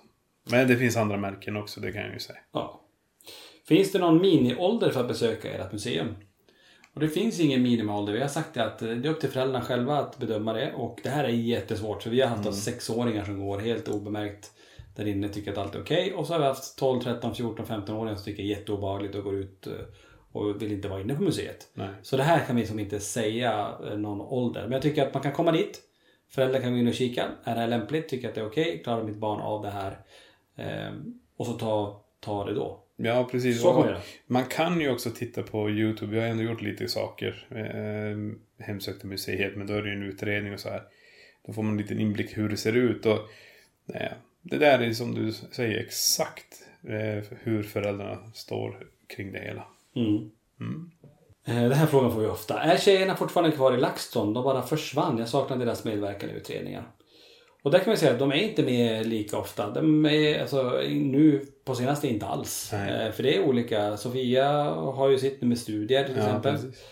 Men 0.52 0.68
det 0.68 0.78
finns 0.78 0.98
andra 0.98 1.18
märken 1.18 1.58
också, 1.58 1.80
det 1.82 1.92
kan 1.92 2.02
jag 2.02 2.14
ju 2.14 2.20
säga. 2.20 2.40
Ja. 2.54 2.82
Finns 3.68 3.92
det 3.92 4.00
någon 4.00 4.22
miniålder 4.22 4.90
för 4.92 5.00
att 5.02 5.08
besöka 5.08 5.52
ert 5.54 5.72
museum? 5.72 6.16
Och 6.94 7.00
det 7.00 7.08
finns 7.10 7.40
ingen 7.40 7.62
minimiålder. 7.64 8.14
Vi 8.14 8.22
har 8.22 8.28
sagt 8.28 8.54
det 8.54 8.64
att 8.66 8.82
eh, 8.82 8.88
det 8.90 9.08
är 9.08 9.12
upp 9.12 9.20
till 9.20 9.30
föräldrarna 9.30 9.66
själva 9.66 9.98
att 9.98 10.18
bedöma 10.18 10.54
det. 10.54 10.74
Och 10.74 11.00
det 11.04 11.10
här 11.10 11.24
är 11.24 11.28
jättesvårt. 11.30 12.04
För 12.04 12.10
vi 12.10 12.22
har 12.22 12.28
haft 12.28 12.42
Mm. 12.42 12.54
sexåringar 12.54 13.26
som 13.26 13.40
går 13.40 13.60
helt 13.60 13.88
obemärkt 13.88 14.52
där 15.00 15.08
inne 15.08 15.30
tycker 15.30 15.52
att 15.52 15.58
allt 15.58 15.76
är 15.76 15.82
okej. 15.82 16.14
Och 16.14 16.28
så 16.28 16.34
har 16.34 16.40
vi 16.40 16.46
haft 16.46 16.78
12, 16.78 17.02
13, 17.02 17.36
14, 17.36 17.66
15-åringar 17.66 18.16
som 18.16 18.26
tycker 18.26 18.44
det 18.44 18.50
är 18.50 18.58
jätteobehagligt 18.58 19.16
och 19.16 19.24
går 19.24 19.36
ut 19.36 19.68
eh, 19.68 19.74
och 20.32 20.62
vill 20.62 20.72
inte 20.72 20.88
vara 20.88 21.02
inne 21.02 21.16
på 21.16 21.24
museet. 21.24 21.68
Nej. 21.74 21.90
Så 22.02 22.18
det 22.18 22.24
här 22.24 22.46
kan 22.46 22.56
vi 22.56 22.66
som 22.66 22.80
inte 22.80 23.00
säga 23.00 23.74
eh, 23.92 23.98
någon 23.98 24.22
ålder. 24.22 24.62
Men 24.62 24.72
jag 24.72 24.82
tycker 24.82 25.08
att 25.08 25.14
man 25.14 25.24
kan 25.24 25.32
komma 25.32 25.52
dit. 25.52 25.82
Föräldrar 26.30 26.62
kan 26.62 26.72
gå 26.72 26.78
in 26.78 26.88
och 26.88 26.94
kika. 26.94 27.26
Är 27.44 27.56
det 27.56 27.62
här 27.62 27.68
lämpligt? 27.68 28.10
Tycker 28.10 28.30
att 28.30 28.36
det 28.36 28.42
är 28.42 28.48
okej? 28.48 28.82
Klarar 28.84 29.04
mitt 29.04 29.18
barn 29.18 29.42
av 29.42 29.62
det 29.62 29.70
här? 29.70 30.00
Ehm, 30.58 31.20
och 31.38 31.46
så 31.46 31.54
ta, 31.54 32.02
ta 32.20 32.46
det 32.46 32.54
då. 32.54 32.84
Ja, 32.96 33.28
precis. 33.32 33.62
Så 33.62 33.84
det. 33.84 33.98
Man 34.28 34.46
kan 34.46 34.82
ju 34.82 34.92
också 34.92 35.10
titta 35.10 35.44
på 35.44 35.70
YouTube. 35.70 36.12
Vi 36.12 36.20
har 36.20 36.28
ändå 36.28 36.44
gjort 36.44 36.62
lite 36.62 36.88
saker. 36.88 37.48
Eh, 37.52 38.66
hemsökta 38.66 39.08
museet, 39.08 39.56
men 39.56 39.68
då 39.68 39.74
är 39.74 39.82
det 39.82 39.90
ju 39.90 39.96
en 39.96 40.04
utredning 40.04 40.54
och 40.54 40.60
så 40.60 40.70
här. 40.70 40.84
Då 41.46 41.54
får 41.54 41.64
man 41.64 41.72
en 41.72 41.78
liten 41.78 42.00
inblick 42.00 42.38
hur 42.38 42.50
det 42.50 42.58
ser 42.58 42.74
ut. 42.74 43.06
Och, 43.06 43.20
eh, 43.96 44.12
det 44.42 44.58
där 44.58 44.80
är 44.80 44.92
som 44.94 45.16
du 45.16 45.32
säger 45.32 45.80
exakt 45.80 46.62
eh, 46.88 47.24
hur 47.44 47.64
föräldrarna 47.64 48.18
står 48.34 48.78
kring 49.16 49.32
det 49.32 49.40
hela. 49.40 49.66
Mm. 49.96 50.30
Mm. 50.60 50.92
Eh, 51.46 51.70
Den 51.70 51.72
här 51.78 51.86
frågan 51.86 52.12
får 52.12 52.20
vi 52.22 52.28
ofta. 52.28 52.60
Är 52.60 52.78
tjejerna 52.78 53.16
fortfarande 53.16 53.56
kvar 53.56 53.74
i 53.74 53.78
LaxTon? 53.78 54.34
De 54.34 54.44
bara 54.44 54.62
försvann. 54.62 55.18
Jag 55.18 55.30
saknar 55.30 55.58
deras 55.58 55.86
medverkan 55.86 56.30
i 56.30 56.34
utredningar. 56.34 56.88
Och 57.64 57.72
där 57.72 57.80
kan 57.80 57.92
vi 57.92 57.98
säga 57.98 58.12
att 58.12 58.20
de 58.20 58.32
är 58.32 58.36
inte 58.36 58.64
med 58.64 59.08
lika 59.08 59.38
ofta. 59.38 59.70
De 59.70 60.06
är 60.06 60.42
alltså, 60.42 60.82
nu 60.90 61.46
på 61.66 61.76
senaste 61.76 62.08
inte 62.08 62.26
alls. 62.26 62.70
Nej. 62.74 63.06
Eh, 63.08 63.12
För 63.12 63.24
det 63.24 63.36
är 63.38 63.44
olika. 63.44 63.98
Sofia 63.98 64.48
har 64.74 65.10
ju 65.10 65.18
sitt 65.18 65.42
med 65.42 65.58
studier 65.58 66.04
till 66.04 66.16
Ja, 66.18 66.24
exempel. 66.24 66.52
precis. 66.56 66.84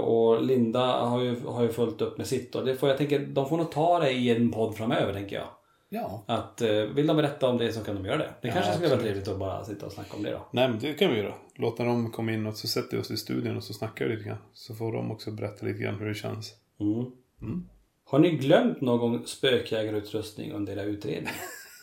Och 0.00 0.42
Linda 0.42 0.86
har 0.86 1.22
ju, 1.22 1.40
har 1.46 1.62
ju 1.62 1.68
följt 1.68 2.00
upp 2.00 2.18
med 2.18 2.26
sitt. 2.26 2.54
Och 2.54 2.64
det 2.66 2.76
får, 2.76 2.88
jag 2.88 2.98
tänker, 2.98 3.18
de 3.18 3.48
får 3.48 3.56
nog 3.56 3.70
ta 3.72 3.98
det 3.98 4.10
i 4.10 4.30
en 4.36 4.52
podd 4.52 4.76
framöver 4.76 5.12
tänker 5.12 5.36
jag. 5.36 5.46
Ja. 5.94 6.24
Att 6.26 6.60
eh, 6.60 6.68
vill 6.68 7.06
de 7.06 7.16
berätta 7.16 7.48
om 7.48 7.58
det 7.58 7.72
så 7.72 7.84
kan 7.84 7.94
de 7.94 8.04
göra 8.04 8.16
det. 8.18 8.30
Det 8.40 8.48
Ja, 8.48 8.54
kanske 8.54 8.72
skulle 8.72 8.88
vara 8.88 9.00
trevligt 9.00 9.28
att 9.28 9.38
bara 9.38 9.64
sitta 9.64 9.86
och 9.86 9.92
snacka 9.92 10.16
om 10.16 10.22
det 10.22 10.30
då. 10.30 10.46
Nej 10.50 10.68
men 10.68 10.78
det 10.78 10.92
kan 10.94 11.10
vi 11.12 11.18
göra. 11.18 11.34
Låta 11.56 11.84
dem 11.84 12.10
komma 12.10 12.32
in 12.32 12.46
och 12.46 12.56
så 12.56 12.68
sätter 12.68 12.96
vi 12.96 13.02
oss 13.02 13.10
i 13.10 13.16
studion 13.16 13.56
och 13.56 13.64
så 13.64 13.72
snackar 13.72 14.04
vi 14.04 14.16
lite 14.16 14.28
grann. 14.28 14.38
Så 14.52 14.74
får 14.74 14.92
de 14.92 15.10
också 15.10 15.30
berätta 15.30 15.66
lite 15.66 15.78
grann 15.82 15.94
hur 15.98 16.06
det 16.08 16.14
känns. 16.14 16.52
Mm. 16.80 16.94
Mm. 17.42 17.68
Har 18.04 18.18
ni 18.18 18.30
glömt 18.30 18.80
någon 18.80 19.26
spökjägarutrustning 19.26 20.52
under 20.52 20.72
era 20.72 20.82
utredning? 20.82 21.32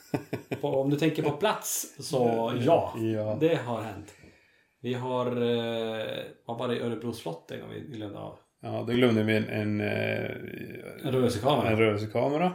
på, 0.61 0.67
om 0.67 0.89
du 0.89 0.95
tänker 0.97 1.23
på 1.23 1.31
plats 1.31 1.95
så 1.99 2.51
ja, 2.65 2.93
Ja. 2.99 3.37
det 3.39 3.55
har 3.55 3.81
hänt. 3.81 4.13
Vi 4.81 4.93
har, 4.93 5.25
eh, 5.27 6.05
vad 6.45 6.57
var 6.57 6.67
det, 6.67 6.79
Örebro 6.81 7.13
slott 7.13 7.51
en 7.51 7.59
gång 7.59 7.69
vi 7.69 7.79
glömde 7.97 8.19
av? 8.19 8.37
Ja, 8.61 8.83
då 8.87 8.93
glömde 8.93 9.23
vi 9.23 9.35
en, 9.35 9.47
en, 9.49 9.81
eh, 9.81 10.31
En 11.05 11.11
rörelsekamera. 11.11 11.69
en 11.69 11.77
rörelsekamera. 11.77 12.51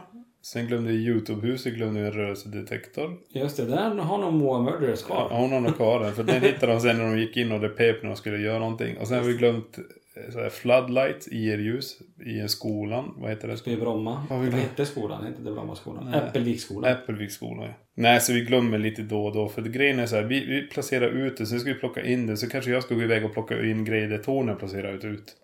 Sen 0.53 0.67
glömde 0.67 0.91
vi 0.91 0.97
Youtube-huset, 0.97 1.73
glömde 1.73 2.01
vi 2.01 2.07
en 2.07 2.13
rörelsedetektor. 2.13 3.17
Just 3.29 3.57
det, 3.57 3.65
den 3.65 3.99
har 3.99 4.17
nog 4.17 4.33
Moa 4.33 4.61
Murderers 4.61 5.03
kvar. 5.03 5.27
Ja, 5.31 5.37
hon 5.37 5.51
har 5.51 5.59
nog 5.59 5.75
kvar 5.75 5.99
den. 5.99 6.13
För 6.13 6.23
den 6.23 6.41
hittade 6.41 6.71
de 6.71 6.81
sen 6.81 6.97
när 6.97 7.03
de 7.05 7.19
gick 7.19 7.37
in 7.37 7.51
och 7.51 7.59
det 7.59 7.69
pep 7.69 8.03
när 8.03 8.09
de 8.09 8.15
skulle 8.15 8.37
göra 8.37 8.59
någonting. 8.59 8.97
Och 8.97 9.07
sen 9.07 9.17
har 9.17 9.25
vi 9.25 9.33
glömt 9.33 9.77
eh, 9.77 10.31
så 10.31 10.39
här, 10.39 10.49
floodlights, 10.49 11.27
IR-ljus 11.27 11.97
i 12.25 12.39
en 12.39 12.49
skolan. 12.49 13.13
Vad 13.17 13.29
heter 13.29 13.47
det? 13.47 13.71
I 13.71 13.77
Bromma. 13.77 14.25
Vad 14.29 14.39
glömt? 14.39 14.55
hette 14.55 14.85
skolan? 14.85 15.23
Hette 15.23 15.41
det 15.41 15.51
Brommaskolan? 15.51 16.13
Äppelviksskolan. 16.13 16.91
Äppelviksskolan 16.91 17.65
ja. 17.65 17.73
Nej, 17.93 18.21
så 18.21 18.33
vi 18.33 18.41
glömmer 18.41 18.77
lite 18.77 19.01
då 19.01 19.25
och 19.25 19.33
då. 19.33 19.49
För 19.49 19.61
grejen 19.61 19.99
är 19.99 20.05
så 20.05 20.15
här, 20.15 20.23
vi, 20.23 20.45
vi 20.45 20.67
placerar 20.67 21.09
ut 21.09 21.37
det, 21.37 21.45
sen 21.45 21.59
ska 21.59 21.73
vi 21.73 21.79
plocka 21.79 22.03
in 22.03 22.27
det. 22.27 22.37
Så 22.37 22.49
kanske 22.49 22.71
jag 22.71 22.83
ska 22.83 22.95
gå 22.95 23.01
iväg 23.01 23.25
och 23.25 23.33
plocka 23.33 23.65
in 23.65 23.85
grejer 23.85 24.07
där 24.07 24.55
placerat 24.55 24.95
ut, 24.95 25.05
ut. 25.05 25.35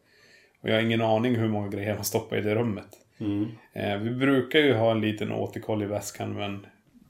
Och 0.62 0.70
jag 0.70 0.76
har 0.76 0.82
ingen 0.82 1.02
aning 1.02 1.36
hur 1.36 1.48
många 1.48 1.68
grejer 1.68 1.96
man 1.96 2.06
stoppar 2.06 2.38
i 2.38 2.42
det 2.42 2.56
rummet. 2.56 3.03
Mm. 3.24 3.52
Eh, 3.74 3.98
vi 3.98 4.10
brukar 4.10 4.60
ju 4.60 4.74
ha 4.74 4.92
en 4.92 5.02
liten 5.02 5.32
återkoll 5.32 5.84
i 5.84 5.86
väskan, 5.86 6.34
men... 6.34 6.66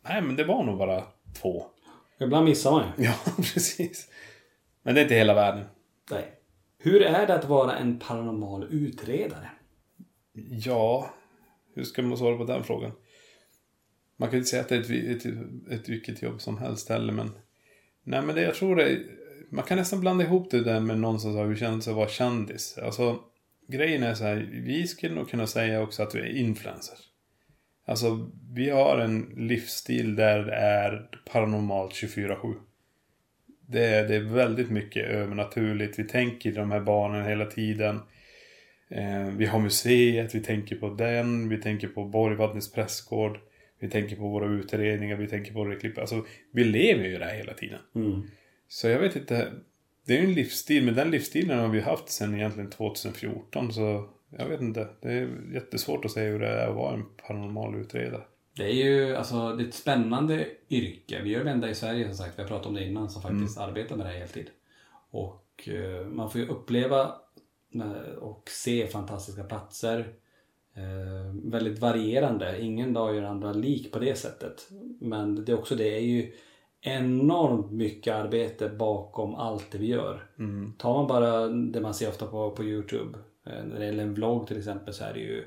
Nej, 0.09 0.21
men 0.21 0.35
det 0.35 0.43
var 0.43 0.63
nog 0.63 0.77
bara 0.77 1.03
två. 1.41 1.65
Ibland 2.19 2.45
missar 2.45 2.71
man 2.71 2.83
ju. 2.97 3.03
Ja, 3.05 3.13
precis. 3.37 4.09
Men 4.83 4.95
det 4.95 5.01
är 5.01 5.03
inte 5.03 5.15
hela 5.15 5.33
världen. 5.33 5.65
Nej. 6.11 6.25
Hur 6.77 7.01
är 7.01 7.27
det 7.27 7.35
att 7.35 7.45
vara 7.45 7.77
en 7.77 7.99
paranormal 7.99 8.67
utredare? 8.69 9.49
Ja, 10.49 11.09
hur 11.75 11.83
ska 11.83 12.01
man 12.01 12.17
svara 12.17 12.37
på 12.37 12.43
den 12.43 12.63
frågan? 12.63 12.91
Man 14.17 14.29
kan 14.29 14.33
ju 14.33 14.39
inte 14.39 14.49
säga 14.49 14.61
att 14.61 14.69
det 14.69 14.75
är 14.75 15.15
ett, 15.15 15.25
ett, 15.25 15.33
ett 15.71 15.89
vilket 15.89 16.21
jobb 16.21 16.41
som 16.41 16.57
helst 16.57 16.89
heller, 16.89 17.13
men... 17.13 17.31
Nej, 18.03 18.21
men 18.21 18.35
det 18.35 18.41
jag 18.41 18.55
tror 18.55 18.75
det... 18.75 18.99
Man 19.49 19.65
kan 19.65 19.77
nästan 19.77 19.99
blanda 19.99 20.23
ihop 20.23 20.51
det 20.51 20.63
där 20.63 20.79
med 20.79 20.99
någon 20.99 21.19
som 21.19 21.33
sa 21.33 21.43
hur 21.43 21.49
det 21.49 21.59
känns 21.59 21.87
att 21.87 21.95
vara 21.95 22.07
kändis. 22.07 22.77
Alltså, 22.77 23.19
grejen 23.67 24.03
är 24.03 24.13
så 24.13 24.23
här, 24.23 24.49
vi 24.51 24.87
skulle 24.87 25.15
nog 25.15 25.29
kunna 25.29 25.47
säga 25.47 25.81
också 25.81 26.03
att 26.03 26.15
vi 26.15 26.19
är 26.19 26.25
influencers. 26.25 26.99
Alltså, 27.85 28.31
vi 28.53 28.69
har 28.69 28.97
en 28.97 29.33
livsstil 29.37 30.15
där 30.15 30.43
det 30.43 30.55
är 30.55 31.09
paranormalt 31.31 31.93
24-7. 31.93 32.55
Det 33.67 33.85
är, 33.85 34.07
det 34.07 34.15
är 34.15 34.19
väldigt 34.19 34.69
mycket 34.69 35.05
övernaturligt. 35.05 35.99
Vi 35.99 36.03
tänker 36.03 36.49
i 36.49 36.53
de 36.53 36.71
här 36.71 36.79
barnen 36.79 37.25
hela 37.25 37.45
tiden. 37.45 37.99
Eh, 38.89 39.27
vi 39.37 39.45
har 39.45 39.59
museet, 39.59 40.35
vi 40.35 40.39
tänker 40.39 40.75
på 40.75 40.89
den, 40.89 41.49
vi 41.49 41.57
tänker 41.57 41.87
på 41.87 42.05
Borgvattnets 42.05 42.71
prästgård. 42.71 43.39
Vi 43.79 43.89
tänker 43.89 44.15
på 44.15 44.29
våra 44.29 44.45
utredningar, 44.45 45.15
vi 45.15 45.27
tänker 45.27 45.53
på 45.53 45.59
våra 45.59 45.75
klipp. 45.75 45.97
Alltså, 45.97 46.25
vi 46.51 46.63
lever 46.63 47.03
ju 47.03 47.17
det 47.17 47.25
här 47.25 47.35
hela 47.35 47.53
tiden. 47.53 47.79
Mm. 47.95 48.23
Så 48.67 48.87
jag 48.87 48.99
vet 48.99 49.15
inte. 49.15 49.51
Det 50.05 50.17
är 50.17 50.21
ju 50.21 50.27
en 50.27 50.33
livsstil, 50.33 50.85
men 50.85 50.95
den 50.95 51.11
livsstilen 51.11 51.59
har 51.59 51.67
vi 51.67 51.81
haft 51.81 52.09
sedan 52.09 52.35
egentligen 52.35 52.69
2014. 52.69 53.73
Så 53.73 54.09
jag 54.29 54.45
vet 54.45 54.61
inte. 54.61 54.87
Det 55.01 55.11
är 55.11 55.29
jättesvårt 55.53 56.05
att 56.05 56.11
säga 56.11 56.31
hur 56.31 56.39
det 56.39 56.47
är 56.47 56.67
att 56.67 56.75
vara 56.75 56.93
en 56.93 57.05
paranormal 57.27 57.75
utredare. 57.75 58.21
Det 58.55 58.63
är 58.63 58.73
ju 58.73 59.15
alltså, 59.15 59.53
det 59.55 59.63
är 59.63 59.67
ett 59.67 59.73
spännande 59.73 60.47
yrke. 60.69 61.21
Vi 61.23 61.35
är 61.35 61.43
det 61.43 61.51
enda 61.51 61.69
i 61.69 61.75
Sverige 61.75 62.07
som 62.07 62.17
sagt, 62.17 62.37
vi 62.37 62.41
har 62.41 62.49
pratat 62.49 62.67
om 62.67 62.73
det 62.73 62.85
innan, 62.85 63.09
som 63.09 63.21
faktiskt 63.21 63.57
arbetar 63.57 63.95
med 63.95 64.05
det 64.05 64.11
här 64.11 64.19
heltid. 64.19 64.49
Och 65.11 65.69
eh, 65.69 66.07
man 66.07 66.31
får 66.31 66.41
ju 66.41 66.47
uppleva 66.47 67.15
eh, 67.75 68.13
och 68.19 68.49
se 68.49 68.87
fantastiska 68.87 69.43
platser. 69.43 70.13
Eh, 70.75 71.51
väldigt 71.51 71.79
varierande. 71.79 72.61
Ingen 72.61 72.93
dag 72.93 73.09
är 73.09 73.21
den 73.21 73.31
andra 73.31 73.53
lik 73.53 73.91
på 73.91 73.99
det 73.99 74.17
sättet. 74.17 74.69
Men 74.99 75.45
det 75.45 75.51
är 75.51 75.59
också 75.59 75.75
det 75.75 75.97
är 75.97 76.01
ju 76.01 76.31
enormt 76.83 77.71
mycket 77.71 78.15
arbete 78.15 78.69
bakom 78.69 79.35
allt 79.35 79.71
det 79.71 79.77
vi 79.77 79.87
gör. 79.87 80.27
Tar 80.77 80.93
man 80.93 81.07
bara 81.07 81.47
det 81.47 81.81
man 81.81 81.93
ser 81.93 82.09
ofta 82.09 82.25
på, 82.27 82.51
på 82.51 82.63
Youtube. 82.63 83.17
eh, 83.45 83.63
När 83.65 83.79
det 83.79 83.85
gäller 83.85 84.03
en 84.03 84.13
vlogg 84.13 84.47
till 84.47 84.57
exempel 84.57 84.93
så 84.93 85.03
är 85.03 85.13
det 85.13 85.19
ju 85.19 85.45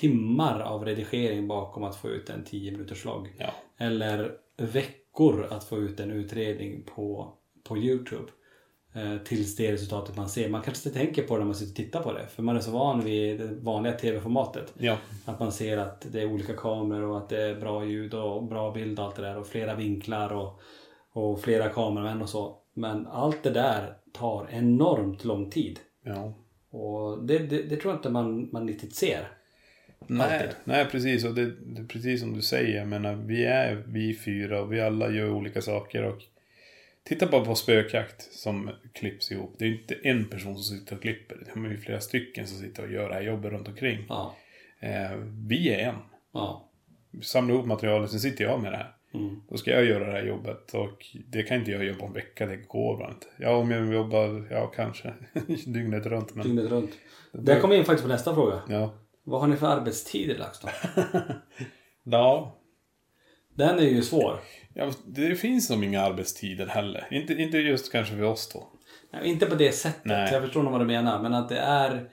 timmar 0.00 0.60
av 0.60 0.84
redigering 0.84 1.48
bakom 1.48 1.84
att 1.84 1.96
få 1.96 2.08
ut 2.08 2.30
en 2.30 2.44
10 2.44 2.72
minuters 2.72 3.04
vlogg. 3.04 3.34
Ja. 3.38 3.50
Eller 3.78 4.32
veckor 4.56 5.46
att 5.50 5.64
få 5.64 5.78
ut 5.78 6.00
en 6.00 6.10
utredning 6.10 6.82
på, 6.94 7.32
på 7.68 7.78
Youtube. 7.78 8.26
Eh, 8.92 9.16
tills 9.24 9.56
det 9.56 9.72
resultatet 9.72 10.16
man 10.16 10.28
ser. 10.28 10.48
Man 10.48 10.62
kanske 10.62 10.88
inte 10.88 10.98
tänker 10.98 11.22
på 11.22 11.34
det 11.34 11.38
när 11.38 11.46
man 11.46 11.54
sitter 11.54 11.72
och 11.72 11.76
tittar 11.76 12.02
på 12.02 12.12
det. 12.12 12.26
För 12.26 12.42
man 12.42 12.56
är 12.56 12.60
så 12.60 12.70
van 12.70 13.04
vid 13.04 13.40
det 13.40 13.46
vanliga 13.46 13.92
tv-formatet. 13.92 14.74
Ja. 14.78 14.98
Att 15.24 15.40
man 15.40 15.52
ser 15.52 15.78
att 15.78 16.06
det 16.12 16.20
är 16.20 16.26
olika 16.26 16.52
kameror 16.52 17.10
och 17.10 17.16
att 17.16 17.28
det 17.28 17.42
är 17.42 17.54
bra 17.54 17.84
ljud 17.84 18.14
och 18.14 18.44
bra 18.44 18.72
bild 18.72 18.98
och 18.98 19.04
allt 19.04 19.16
det 19.16 19.22
där. 19.22 19.38
Och 19.38 19.46
flera 19.46 19.74
vinklar 19.74 20.32
och, 20.32 20.60
och 21.12 21.40
flera 21.40 21.68
kameramän 21.68 22.22
och 22.22 22.28
så. 22.28 22.56
Men 22.74 23.06
allt 23.06 23.42
det 23.42 23.50
där 23.50 23.96
tar 24.12 24.48
enormt 24.50 25.24
lång 25.24 25.50
tid. 25.50 25.78
Ja. 26.04 26.34
Och 26.70 27.24
det, 27.24 27.38
det, 27.38 27.62
det 27.62 27.76
tror 27.76 27.92
jag 27.92 27.98
inte 27.98 28.10
man, 28.10 28.48
man 28.52 28.68
riktigt 28.68 28.94
ser. 28.94 29.28
Nej, 30.06 30.34
Alltid. 30.34 30.56
nej 30.64 30.86
precis. 30.90 31.24
Och 31.24 31.34
det, 31.34 31.46
det 31.46 31.80
är 31.80 31.86
precis 31.86 32.20
som 32.20 32.34
du 32.34 32.42
säger. 32.42 32.78
Jag 32.78 32.88
menar, 32.88 33.14
vi 33.14 33.44
är 33.44 33.84
vi 33.86 34.14
fyra 34.14 34.62
och 34.62 34.72
vi 34.72 34.80
alla 34.80 35.10
gör 35.10 35.30
olika 35.30 35.62
saker. 35.62 36.04
Och 36.04 36.22
titta 37.04 37.26
bara 37.26 37.44
på 37.44 37.54
spökjakt 37.54 38.22
som 38.32 38.70
klipps 38.94 39.32
ihop. 39.32 39.54
Det 39.58 39.64
är 39.64 39.68
ju 39.68 39.80
inte 39.80 39.94
en 40.02 40.28
person 40.28 40.56
som 40.58 40.76
sitter 40.78 40.96
och 40.96 41.02
klipper. 41.02 41.36
Det 41.36 41.60
är 41.60 41.70
ju 41.70 41.78
flera 41.78 42.00
stycken 42.00 42.46
som 42.46 42.58
sitter 42.58 42.82
och 42.82 42.92
gör 42.92 43.08
det 43.08 43.14
här 43.14 43.22
jobbet 43.22 43.52
runt 43.52 43.68
omkring. 43.68 44.06
Ja. 44.08 44.36
Eh, 44.80 45.16
vi 45.48 45.68
är 45.74 45.78
en. 45.88 45.94
Ja. 46.32 46.70
Samlar 47.22 47.54
ihop 47.54 47.66
materialet, 47.66 48.10
sen 48.10 48.20
sitter 48.20 48.44
jag 48.44 48.62
med 48.62 48.72
det 48.72 48.76
här. 48.76 48.96
Mm. 49.14 49.40
Då 49.48 49.56
ska 49.56 49.70
jag 49.70 49.84
göra 49.84 50.06
det 50.06 50.12
här 50.12 50.26
jobbet 50.26 50.74
och 50.74 51.06
det 51.28 51.42
kan 51.42 51.56
inte 51.56 51.70
jag 51.70 51.98
på 51.98 52.06
en 52.06 52.12
vecka, 52.12 52.46
det 52.46 52.56
går 52.56 52.98
bara 52.98 53.10
inte. 53.10 53.26
Ja, 53.38 53.56
om 53.56 53.70
jag 53.70 53.92
jobbar, 53.94 54.48
ja 54.50 54.66
kanske, 54.66 55.14
dygnet 55.66 56.06
runt. 56.06 56.34
Men, 56.34 56.46
Dygnet 56.46 56.70
runt. 56.70 56.90
Där 57.32 57.60
kommer 57.60 57.74
in 57.74 57.84
faktiskt 57.84 58.02
på 58.02 58.08
nästa 58.08 58.34
fråga. 58.34 58.62
ja. 58.68 58.94
Vad 59.24 59.40
har 59.40 59.48
ni 59.48 59.56
för 59.56 59.66
arbetstider 59.66 60.38
LaxTon? 60.38 60.70
ja, 62.04 62.58
Den 63.54 63.78
är 63.78 63.82
ju 63.82 64.02
svår. 64.02 64.40
Ja, 64.74 64.90
det 65.06 65.34
finns 65.34 65.70
nog 65.70 65.84
inga 65.84 66.00
arbetstider 66.02 66.66
heller. 66.66 67.08
Inte, 67.10 67.32
inte 67.32 67.58
just 67.58 67.92
kanske 67.92 68.14
för 68.16 68.22
oss 68.22 68.50
då. 68.54 68.72
Nej, 69.12 69.28
inte 69.30 69.46
på 69.46 69.54
det 69.54 69.72
sättet. 69.72 70.04
Nej. 70.04 70.32
Jag 70.32 70.42
förstår 70.42 70.62
nog 70.62 70.72
vad 70.72 70.80
du 70.80 70.84
menar. 70.86 71.22
Men 71.22 71.34
att 71.34 71.48
det 71.48 71.58
är... 71.58 72.10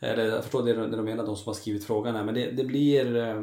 Eller 0.00 0.24
jag 0.24 0.42
förstår 0.42 0.62
det, 0.62 0.72
det 0.72 0.96
de 0.96 1.04
menar, 1.04 1.26
de 1.26 1.36
som 1.36 1.46
har 1.46 1.54
skrivit 1.54 1.86
frågan 1.86 2.16
här. 2.16 2.24
Men 2.24 2.34
det, 2.34 2.50
det 2.50 2.64
blir... 2.64 3.16
eh, 3.16 3.42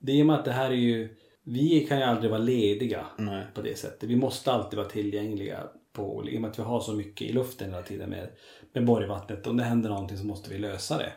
Det 0.00 0.20
är 0.20 0.24
med 0.24 0.36
att 0.36 0.44
det 0.44 0.52
här 0.52 0.70
är 0.70 0.74
ju... 0.74 1.16
Vi 1.46 1.86
kan 1.88 1.98
ju 1.98 2.04
aldrig 2.04 2.30
vara 2.30 2.40
lediga 2.40 3.06
Nej. 3.18 3.46
på 3.54 3.62
det 3.62 3.78
sättet. 3.78 4.08
Vi 4.08 4.16
måste 4.16 4.52
alltid 4.52 4.76
vara 4.76 4.88
tillgängliga. 4.88 5.60
På, 5.92 6.24
I 6.28 6.36
och 6.36 6.40
med 6.40 6.50
att 6.50 6.58
vi 6.58 6.62
har 6.62 6.80
så 6.80 6.92
mycket 6.92 7.28
i 7.28 7.32
luften 7.32 7.70
hela 7.70 7.82
tiden 7.82 8.10
med, 8.10 8.28
med 8.74 8.84
Borgvattnet. 8.84 9.46
Om 9.46 9.56
det 9.56 9.62
händer 9.64 9.90
någonting 9.90 10.18
så 10.18 10.26
måste 10.26 10.50
vi 10.50 10.58
lösa 10.58 10.98
det. 10.98 11.12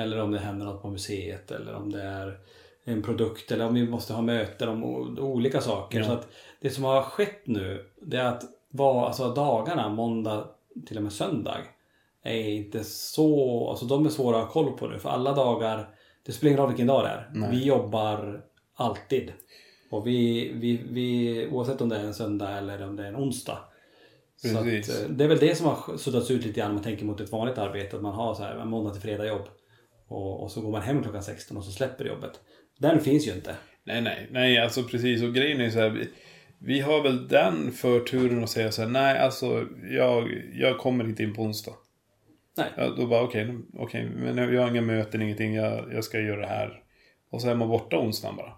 Eller 0.00 0.20
om 0.20 0.30
det 0.30 0.38
händer 0.38 0.66
något 0.66 0.82
på 0.82 0.90
museet. 0.90 1.50
Eller 1.50 1.74
om 1.74 1.92
det 1.92 2.02
är 2.02 2.38
en 2.88 3.02
produkt. 3.02 3.52
Eller 3.52 3.66
om 3.66 3.74
vi 3.74 3.88
måste 3.88 4.12
ha 4.12 4.22
möten 4.22 4.68
om 4.68 4.84
olika 5.18 5.60
saker. 5.60 5.98
Ja. 5.98 6.04
Så 6.04 6.12
att 6.12 6.28
det 6.60 6.70
som 6.70 6.84
har 6.84 7.02
skett 7.02 7.46
nu. 7.46 7.84
Det 8.02 8.16
är 8.16 8.24
att 8.24 8.44
var, 8.70 9.06
alltså 9.06 9.34
dagarna, 9.34 9.88
måndag 9.88 10.48
till 10.86 10.96
och 10.96 11.02
med 11.02 11.12
söndag. 11.12 11.58
Är 12.22 12.48
inte 12.48 12.84
så, 12.84 13.68
alltså 13.70 13.84
de 13.84 14.06
är 14.06 14.10
svåra 14.10 14.36
att 14.36 14.44
ha 14.44 14.52
koll 14.52 14.78
på 14.78 14.86
nu. 14.86 14.98
För 14.98 15.08
alla 15.08 15.32
dagar, 15.32 15.88
det 16.26 16.32
spelar 16.32 16.50
ingen 16.50 16.60
roll 16.60 16.68
vilken 16.68 16.86
dag 16.86 17.04
det 17.04 17.08
är. 17.08 17.30
Nej. 17.34 17.50
Vi 17.50 17.64
jobbar 17.64 18.44
alltid. 18.74 19.32
Och 19.90 20.06
vi, 20.06 20.52
vi, 20.54 20.82
vi, 20.90 21.48
oavsett 21.52 21.80
om 21.80 21.88
det 21.88 21.96
är 21.96 22.04
en 22.04 22.14
söndag 22.14 22.58
eller 22.58 22.88
om 22.88 22.96
det 22.96 23.02
är 23.02 23.08
en 23.08 23.16
onsdag. 23.16 23.58
Så 24.36 24.58
att, 24.58 24.64
Precis. 24.64 25.00
eh, 25.00 25.10
det 25.10 25.24
är 25.24 25.28
väl 25.28 25.38
det 25.38 25.54
som 25.54 25.66
har 25.66 25.96
suddats 25.96 26.30
ut 26.30 26.44
lite 26.44 26.60
grann 26.60 26.68
om 26.68 26.74
man 26.74 26.84
tänker 26.84 27.04
mot 27.04 27.20
ett 27.20 27.32
vanligt 27.32 27.58
arbete. 27.58 27.96
Att 27.96 28.02
man 28.02 28.14
har 28.14 28.34
så 28.34 28.42
här 28.42 28.64
måndag 28.64 28.90
till 28.90 29.02
fredag 29.02 29.26
jobb. 29.26 29.48
Och, 30.08 30.42
och 30.42 30.50
så 30.50 30.60
går 30.60 30.70
man 30.70 30.82
hem 30.82 31.02
klockan 31.02 31.22
16 31.22 31.56
och 31.56 31.64
så 31.64 31.70
släpper 31.70 32.04
jobbet. 32.04 32.40
Den 32.78 33.00
finns 33.00 33.26
ju 33.26 33.32
inte. 33.32 33.54
Nej, 33.84 34.02
nej, 34.02 34.26
nej, 34.30 34.58
alltså 34.58 34.82
precis. 34.82 35.22
Och 35.22 35.34
grejen 35.34 35.60
är 35.60 35.70
så 35.70 35.78
här. 35.78 35.90
Vi, 35.90 36.08
vi 36.58 36.80
har 36.80 37.02
väl 37.02 37.28
den 37.28 37.72
förturen 37.72 38.44
att 38.44 38.50
säga 38.50 38.72
så 38.72 38.82
här. 38.82 38.88
Nej, 38.88 39.18
alltså 39.18 39.66
jag, 39.90 40.42
jag 40.54 40.78
kommer 40.78 41.04
inte 41.04 41.22
in 41.22 41.34
på 41.34 41.42
onsdag. 41.42 41.74
Nej. 42.56 42.66
Ja, 42.76 42.88
då 42.96 43.06
bara 43.06 43.22
okej, 43.22 43.44
okay, 43.44 43.56
okej, 43.76 44.10
men 44.16 44.54
jag 44.54 44.62
har 44.62 44.70
inga 44.70 44.80
möten, 44.80 45.22
ingenting. 45.22 45.54
Jag, 45.54 45.92
jag 45.92 46.04
ska 46.04 46.20
göra 46.20 46.40
det 46.40 46.46
här. 46.46 46.82
Och 47.30 47.42
så 47.42 47.48
är 47.48 47.54
man 47.54 47.68
borta 47.68 47.98
onsdagen 47.98 48.36
bara. 48.36 48.52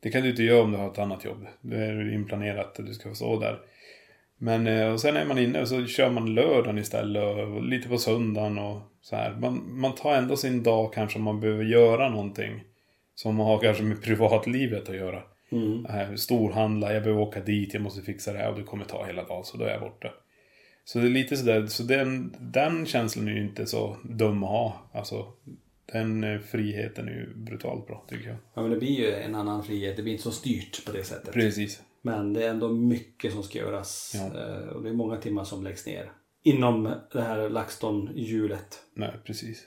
Det 0.00 0.10
kan 0.10 0.22
du 0.22 0.30
inte 0.30 0.42
göra 0.42 0.62
om 0.62 0.72
du 0.72 0.78
har 0.78 0.90
ett 0.90 0.98
annat 0.98 1.24
jobb. 1.24 1.46
Det 1.60 1.76
är 1.76 2.14
inplanerat 2.14 2.78
att 2.78 2.86
du 2.86 2.94
ska 2.94 3.14
stå 3.14 3.40
där. 3.40 3.58
Men 4.38 4.66
eh, 4.66 4.92
och 4.92 5.00
sen 5.00 5.16
är 5.16 5.24
man 5.24 5.38
inne 5.38 5.60
och 5.60 5.68
så 5.68 5.86
kör 5.86 6.10
man 6.10 6.34
lördagen 6.34 6.78
istället 6.78 7.22
och 7.22 7.62
lite 7.62 7.88
på 7.88 7.98
söndagen 7.98 8.58
och 8.58 8.82
så 9.00 9.16
här. 9.16 9.34
Man, 9.34 9.78
man 9.80 9.94
tar 9.94 10.14
ändå 10.14 10.36
sin 10.36 10.62
dag 10.62 10.92
kanske 10.92 11.18
om 11.18 11.24
man 11.24 11.40
behöver 11.40 11.64
göra 11.64 12.08
någonting. 12.08 12.64
Som 13.16 13.38
har 13.38 13.58
kanske 13.58 13.82
med 13.82 14.02
privatlivet 14.02 14.88
att 14.88 14.96
göra. 14.96 15.22
Mm. 15.52 16.16
Storhandla, 16.18 16.92
jag 16.94 17.02
behöver 17.02 17.22
åka 17.22 17.40
dit, 17.40 17.74
jag 17.74 17.82
måste 17.82 18.02
fixa 18.02 18.32
det 18.32 18.38
här 18.38 18.50
och 18.52 18.58
det 18.58 18.64
kommer 18.64 18.84
ta 18.84 19.06
hela 19.06 19.24
dagen 19.24 19.44
så 19.44 19.56
då 19.56 19.64
är 19.64 19.70
jag 19.70 19.80
borta. 19.80 20.08
Så 20.84 20.98
det 20.98 21.06
är 21.06 21.10
lite 21.10 21.36
sådär, 21.36 21.66
så 21.66 21.82
den, 21.82 22.36
den 22.40 22.86
känslan 22.86 23.28
är 23.28 23.32
ju 23.32 23.42
inte 23.42 23.66
så 23.66 23.96
dum 24.04 24.42
att 24.42 24.48
ha. 24.50 24.88
Alltså 24.92 25.32
den 25.92 26.24
eh, 26.24 26.40
friheten 26.40 27.08
är 27.08 27.12
ju 27.12 27.34
brutalt 27.36 27.86
bra 27.86 28.04
tycker 28.08 28.28
jag. 28.28 28.36
Ja 28.54 28.62
men 28.62 28.70
det 28.70 28.76
blir 28.76 28.98
ju 28.98 29.12
en 29.12 29.34
annan 29.34 29.64
frihet. 29.64 29.96
Det 29.96 30.02
blir 30.02 30.12
inte 30.12 30.24
så 30.24 30.30
styrt 30.30 30.84
på 30.86 30.92
det 30.92 31.04
sättet. 31.04 31.34
Precis. 31.34 31.82
Men 32.02 32.32
det 32.32 32.44
är 32.44 32.50
ändå 32.50 32.68
mycket 32.68 33.32
som 33.32 33.42
ska 33.42 33.58
göras. 33.58 34.12
Ja. 34.14 34.40
Eh, 34.40 34.68
Och 34.68 34.82
det 34.82 34.88
är 34.88 34.92
många 34.94 35.16
timmar 35.16 35.44
som 35.44 35.64
läggs 35.64 35.86
ner. 35.86 36.12
Inom 36.42 36.94
det 37.12 37.22
här 37.22 37.48
LaxTon-hjulet. 37.48 38.78
Nej, 38.94 39.12
precis. 39.24 39.66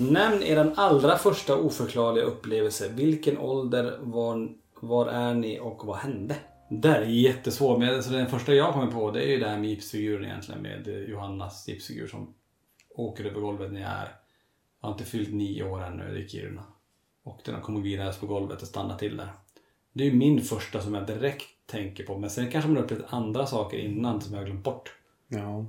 Nämn 0.00 0.42
er 0.42 0.72
allra 0.76 1.18
första 1.18 1.56
oförklarliga 1.56 2.24
upplevelse. 2.24 2.88
Vilken 2.88 3.38
ålder, 3.38 3.98
var, 4.00 4.48
var 4.80 5.06
är 5.06 5.34
ni 5.34 5.60
och 5.60 5.86
vad 5.86 5.96
hände? 5.96 6.36
Det 6.70 6.88
är 6.88 7.02
jättesvårt. 7.02 7.78
Men 7.78 7.94
alltså 7.94 8.10
den 8.10 8.26
första 8.26 8.54
jag 8.54 8.72
kommer 8.72 8.92
på 8.92 9.10
det 9.10 9.22
är 9.22 9.28
ju 9.28 9.38
det 9.38 9.48
här 9.48 9.58
med 9.58 9.70
gipsfiguren 9.70 10.24
egentligen. 10.24 10.62
Med 10.62 11.08
Johannas 11.08 11.68
gipsfigur 11.68 12.06
som 12.06 12.34
åker 12.94 13.24
över 13.24 13.40
golvet 13.40 13.72
när 13.72 13.80
jag 13.80 13.90
är... 13.90 14.14
Jag 14.80 14.88
har 14.88 14.92
inte 14.92 15.04
fyllt 15.04 15.34
nio 15.34 15.64
år 15.64 15.84
ännu 15.84 16.18
i 16.18 16.28
Kiruna. 16.28 16.64
Och 17.24 17.40
den 17.44 17.54
har 17.54 17.62
kommit 17.62 17.84
vidare 17.84 18.12
på 18.12 18.26
golvet 18.26 18.62
och 18.62 18.68
stannat 18.68 18.98
till 18.98 19.16
där. 19.16 19.28
Det 19.92 20.04
är 20.04 20.10
ju 20.10 20.16
min 20.16 20.40
första 20.40 20.80
som 20.80 20.94
jag 20.94 21.06
direkt 21.06 21.46
tänker 21.66 22.04
på. 22.04 22.18
Men 22.18 22.30
sen 22.30 22.50
kanske 22.50 22.68
man 22.68 22.76
har 22.76 22.84
upplevt 22.84 23.04
andra 23.06 23.46
saker 23.46 23.78
innan 23.78 24.20
som 24.20 24.34
jag 24.34 24.40
har 24.40 24.46
glömt 24.46 24.64
bort. 24.64 24.94
Ja, 25.28 25.66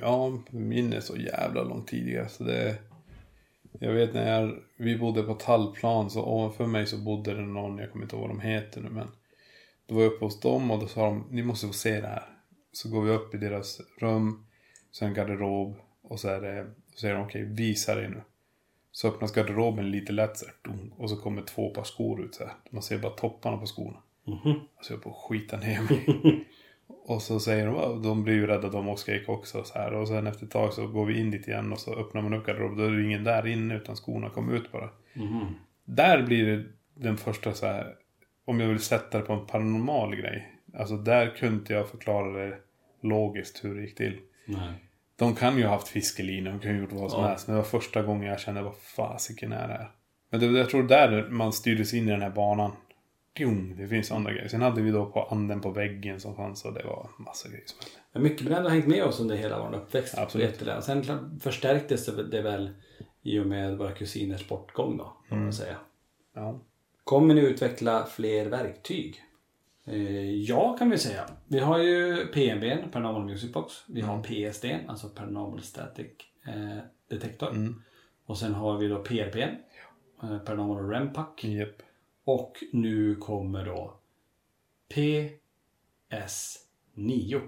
ja 0.00 0.38
min 0.50 0.92
är 0.92 1.00
så 1.00 1.16
jävla 1.16 1.62
långt 1.62 1.88
tidigare 1.88 2.28
så 2.28 2.44
det... 2.44 2.78
Jag 3.78 3.92
vet 3.92 4.14
när 4.14 4.40
jag, 4.40 4.58
vi 4.76 4.98
bodde 4.98 5.22
på 5.22 5.34
Tallplan 5.34 6.10
så 6.10 6.24
ovanför 6.24 6.66
mig 6.66 6.86
så 6.86 6.98
bodde 6.98 7.34
det 7.34 7.42
någon, 7.42 7.78
jag 7.78 7.92
kommer 7.92 8.04
inte 8.04 8.16
ihåg 8.16 8.28
vad 8.28 8.36
de 8.36 8.40
heter 8.40 8.80
nu 8.80 8.90
men. 8.90 9.08
Då 9.86 9.94
var 9.94 10.02
jag 10.02 10.12
uppe 10.12 10.24
hos 10.24 10.40
dem 10.40 10.70
och 10.70 10.80
då 10.80 10.86
sa 10.86 11.06
de, 11.06 11.26
ni 11.30 11.42
måste 11.42 11.66
få 11.66 11.72
se 11.72 12.00
det 12.00 12.06
här. 12.06 12.28
Så 12.72 12.88
går 12.88 13.02
vi 13.02 13.10
upp 13.10 13.34
i 13.34 13.38
deras 13.38 13.80
rum, 13.98 14.46
så 14.90 15.04
en 15.04 15.14
garderob 15.14 15.76
och 16.02 16.20
så 16.20 16.28
är 16.28 16.40
det, 16.40 16.66
så 16.94 17.00
säger 17.00 17.14
de 17.14 17.24
okej 17.24 17.44
visa 17.44 17.94
dig 17.94 18.08
nu. 18.08 18.22
Så 18.92 19.08
öppnas 19.08 19.32
garderoben 19.32 19.90
lite 19.90 20.12
lätt 20.12 20.38
så 20.38 20.46
här, 20.46 20.78
och 20.96 21.10
så 21.10 21.16
kommer 21.16 21.42
två 21.42 21.70
par 21.70 21.84
skor 21.84 22.24
ut 22.24 22.34
så 22.34 22.44
här. 22.44 22.54
Man 22.70 22.82
ser 22.82 22.98
bara 22.98 23.12
topparna 23.12 23.56
på 23.56 23.66
skorna. 23.66 24.02
Mhm. 24.24 24.60
Alltså 24.76 24.92
jag 24.92 25.02
på 25.02 25.10
att 25.10 25.16
skita 25.16 25.56
ner 25.56 25.80
mig. 25.80 26.46
Och 27.06 27.22
så 27.22 27.40
säger 27.40 27.66
de, 27.66 27.74
"Ja, 27.74 28.00
de 28.02 28.24
blir 28.24 28.34
ju 28.34 28.46
rädda 28.46 28.68
de 28.68 28.88
och 28.88 28.98
skriker 28.98 29.32
också 29.32 29.64
så 29.64 29.78
här. 29.78 29.92
Och 29.94 30.08
sen 30.08 30.26
efter 30.26 30.44
ett 30.46 30.50
tag 30.52 30.72
så 30.72 30.86
går 30.86 31.06
vi 31.06 31.20
in 31.20 31.30
dit 31.30 31.48
igen 31.48 31.72
och 31.72 31.78
så 31.78 31.94
öppnar 31.94 32.22
man 32.22 32.34
upp 32.34 32.46
garderoben. 32.46 32.76
Då 32.78 32.84
är 32.84 32.90
det 32.90 33.04
ingen 33.04 33.24
där 33.24 33.46
inne 33.46 33.76
utan 33.76 33.96
skorna 33.96 34.30
kommer 34.30 34.54
ut 34.54 34.72
bara. 34.72 34.90
Mhm. 35.14 35.46
Där 35.84 36.22
blir 36.22 36.46
det 36.46 36.64
den 36.94 37.16
första 37.16 37.52
så 37.52 37.66
här. 37.66 37.94
Om 38.44 38.60
jag 38.60 38.68
vill 38.68 38.78
sätta 38.80 39.18
det 39.18 39.24
på 39.24 39.32
en 39.32 39.46
paranormal 39.46 40.16
grej. 40.16 40.50
Alltså 40.78 40.96
där 40.96 41.30
kunde 41.36 41.54
inte 41.54 41.72
jag 41.72 41.88
förklara 41.88 42.32
det 42.46 42.56
logiskt 43.02 43.64
hur 43.64 43.74
det 43.74 43.80
gick 43.82 43.94
till. 43.96 44.18
Nej. 44.46 44.72
De 45.16 45.34
kan 45.34 45.58
ju 45.58 45.64
ha 45.64 45.70
haft 45.70 45.88
fiskelina, 45.88 46.50
de 46.50 46.60
kan 46.60 46.70
ju 46.70 46.76
ha 46.76 46.82
gjort 46.82 46.92
vad 46.92 47.10
som 47.10 47.22
Ja. 47.22 47.28
helst. 47.28 47.46
Men 47.46 47.56
det 47.56 47.62
var 47.62 47.68
första 47.68 48.02
gången 48.02 48.28
jag 48.28 48.40
kände 48.40 48.62
vad 48.62 48.76
fasiken 48.76 49.52
är 49.52 49.68
det 49.68 49.74
här. 49.74 49.90
Men 50.30 50.40
det, 50.40 50.46
jag 50.46 50.70
tror 50.70 50.82
där 50.82 51.28
man 51.30 51.52
styrdes 51.52 51.94
in 51.94 52.08
i 52.08 52.10
den 52.10 52.22
här 52.22 52.30
banan. 52.30 52.72
Djung, 53.36 53.76
det 53.76 53.88
finns 53.88 54.12
andra 54.12 54.32
grejer. 54.32 54.48
Sen 54.48 54.62
hade 54.62 54.82
vi 54.82 54.90
då 54.90 55.06
på 55.06 55.22
anden 55.22 55.60
på 55.60 55.70
väggen 55.70 56.20
som 56.20 56.36
fanns 56.36 56.64
och 56.64 56.72
det 56.74 56.84
var 56.84 57.08
massa 57.18 57.48
grejer 57.48 57.64
som 57.66 57.78
hände. 57.80 57.98
Men 58.12 58.22
mycket 58.22 58.46
bränd 58.46 58.64
har 58.64 58.70
hängt 58.70 58.86
med 58.86 59.04
oss 59.04 59.20
under 59.20 59.36
hela 59.36 59.58
vår 59.62 59.76
uppväxt. 59.76 60.18
Absolut. 60.18 60.62
Sen 60.82 61.04
förstärktes 61.40 62.06
det 62.30 62.42
väl 62.42 62.70
i 63.22 63.38
och 63.38 63.46
med 63.46 63.78
våra 63.78 63.92
kusiners 63.92 64.48
bortgång 64.48 64.96
då. 64.96 65.04
Kan 65.04 65.16
man 65.28 65.38
Mm. 65.38 65.52
säga. 65.52 65.76
Ja. 66.34 66.60
Kommer 67.04 67.34
ni 67.34 67.40
utveckla 67.40 68.06
fler 68.06 68.46
verktyg? 68.46 69.22
Eh, 69.86 70.30
ja, 70.30 70.76
kan 70.78 70.90
vi 70.90 70.98
säga. 70.98 71.24
Vi 71.48 71.58
har 71.58 71.78
ju 71.78 72.26
PNB, 72.26 72.76
Paranormal 72.92 73.24
Music 73.24 73.52
Box. 73.52 73.72
Vi 73.88 74.00
har 74.00 74.22
PSD, 74.22 74.64
alltså 74.88 75.08
Paranormal 75.08 75.62
Static 75.62 76.06
eh, 76.46 76.78
Detector. 77.10 77.50
Mm. 77.50 77.82
Och 78.26 78.38
sen 78.38 78.54
har 78.54 78.78
vi 78.78 78.88
då 78.88 78.98
PRP, 79.02 79.36
eh, 80.22 80.38
Paranormal 80.38 80.90
REM 80.90 81.12
Pack. 81.12 81.44
Japp. 81.44 81.82
Och 82.24 82.64
nu 82.72 83.14
kommer 83.14 83.64
då 83.64 83.94
PS9. 84.94 87.40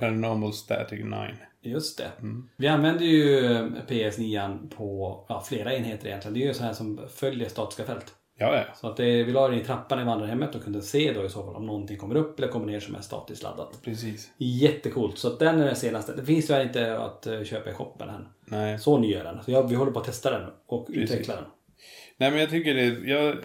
Paranormal 0.00 0.52
Static 0.52 1.04
9. 1.04 1.16
Just 1.62 1.98
det. 1.98 2.10
Mm. 2.18 2.48
Vi 2.56 2.68
använder 2.68 3.04
ju 3.04 3.40
PS9 3.88 4.68
på 4.68 5.24
ja, 5.28 5.44
flera 5.48 5.74
enheter 5.74 6.06
egentligen. 6.06 6.34
Det 6.34 6.42
är 6.42 6.46
ju 6.46 6.54
så 6.54 6.62
här 6.62 6.72
som 6.72 7.00
följer 7.08 7.48
statiska 7.48 7.84
fält. 7.84 8.14
Ja, 8.38 8.56
ja. 8.56 8.62
Så 8.74 8.86
att 8.86 8.96
det, 8.96 9.24
vi 9.24 9.32
la 9.32 9.48
den 9.48 9.60
i 9.60 9.64
trappan 9.64 10.00
i 10.00 10.04
vandrarhemmet 10.04 10.54
och 10.54 10.64
kunde 10.64 10.82
se 10.82 11.12
då 11.12 11.24
i 11.24 11.28
så 11.28 11.44
fall 11.44 11.56
om 11.56 11.66
någonting 11.66 11.96
kommer 11.96 12.14
upp 12.14 12.38
eller 12.38 12.48
kommer 12.48 12.66
ner 12.66 12.80
som 12.80 12.94
är 12.94 13.00
statiskt 13.00 13.42
laddat. 13.42 13.80
Precis. 13.84 14.30
Jättecoolt. 14.36 15.18
Så 15.18 15.28
att 15.28 15.38
den 15.38 15.60
är 15.60 15.66
den 15.66 15.76
senaste. 15.76 16.12
Det 16.12 16.24
finns 16.24 16.46
tyvärr 16.46 16.62
inte 16.62 16.98
att 16.98 17.26
eh, 17.26 17.44
köpa 17.44 17.70
i 17.70 17.74
shoppen 17.74 18.08
än. 18.08 18.28
Nej. 18.44 18.78
Så 18.78 18.98
ny 18.98 19.14
är 19.14 19.24
den. 19.24 19.44
Så 19.44 19.50
jag, 19.50 19.68
vi 19.68 19.74
håller 19.74 19.92
på 19.92 20.00
att 20.00 20.06
testa 20.06 20.30
den 20.30 20.50
och 20.66 20.86
Precis. 20.86 21.02
utveckla 21.02 21.34
den. 21.34 21.44
Nej, 22.20 22.30
men 22.30 22.40
jag 22.40 22.50
tycker 22.50 22.74
det... 22.74 23.10
Jag, 23.10 23.36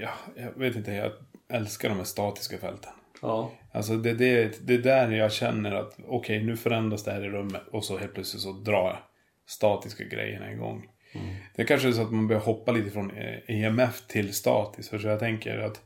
ja, 0.00 0.10
jag 0.36 0.58
vet 0.58 0.76
inte, 0.76 0.92
jag 0.92 1.12
älskar 1.48 1.88
de 1.88 1.98
här 1.98 2.04
statiska 2.04 2.58
fälten. 2.58 2.92
Ja. 3.22 3.52
Alltså 3.72 3.96
det, 3.96 4.14
det, 4.14 4.66
det 4.66 4.74
är 4.74 4.78
där 4.78 5.10
jag 5.10 5.32
känner 5.32 5.72
att 5.72 5.98
okej, 6.06 6.42
nu 6.42 6.56
förändras 6.56 7.04
det 7.04 7.12
här 7.12 7.24
i 7.24 7.28
rummet 7.28 7.62
och 7.70 7.84
så 7.84 7.98
helt 7.98 8.14
plötsligt 8.14 8.42
så 8.42 8.52
drar 8.52 9.04
statiska 9.46 10.04
grejerna 10.04 10.52
igång. 10.52 10.88
Det 11.56 11.64
kanske 11.64 11.88
är 11.88 11.92
så 11.92 12.02
att 12.02 12.12
man 12.12 12.28
börjar 12.28 12.42
hoppa 12.42 12.72
lite 12.72 12.90
från 12.90 13.10
eh, 13.10 13.38
EMF 13.46 14.06
till 14.06 14.32
statiskt. 14.32 14.90
För 14.90 14.98
så 14.98 15.08
jag 15.08 15.18
tänker 15.18 15.58
att 15.58 15.80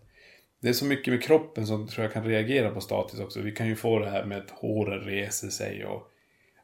det 0.61 0.69
är 0.69 0.73
så 0.73 0.85
mycket 0.85 1.13
med 1.13 1.23
kroppen 1.23 1.67
som 1.67 1.89
tror 1.89 2.05
jag 2.05 2.13
kan 2.13 2.25
reagera 2.25 2.71
på 2.71 2.81
statiskt 2.81 3.23
också. 3.23 3.41
Vi 3.41 3.53
kan 3.53 3.67
ju 3.67 3.77
få 3.77 3.99
det 3.99 4.11
här 4.11 4.25
med 4.25 4.39
att 4.39 4.51
håren 4.51 5.01
reser 5.01 5.49
sig 5.49 5.85
och, 5.85 6.03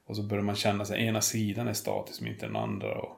och 0.06 0.16
så 0.16 0.22
börjar 0.22 0.44
man 0.44 0.56
känna 0.56 0.84
sig 0.84 1.06
ena 1.06 1.20
sidan 1.20 1.68
är 1.68 1.72
statisk 1.72 2.20
men 2.20 2.30
inte 2.30 2.46
den 2.46 2.56
andra. 2.56 2.94
Och, 2.94 3.16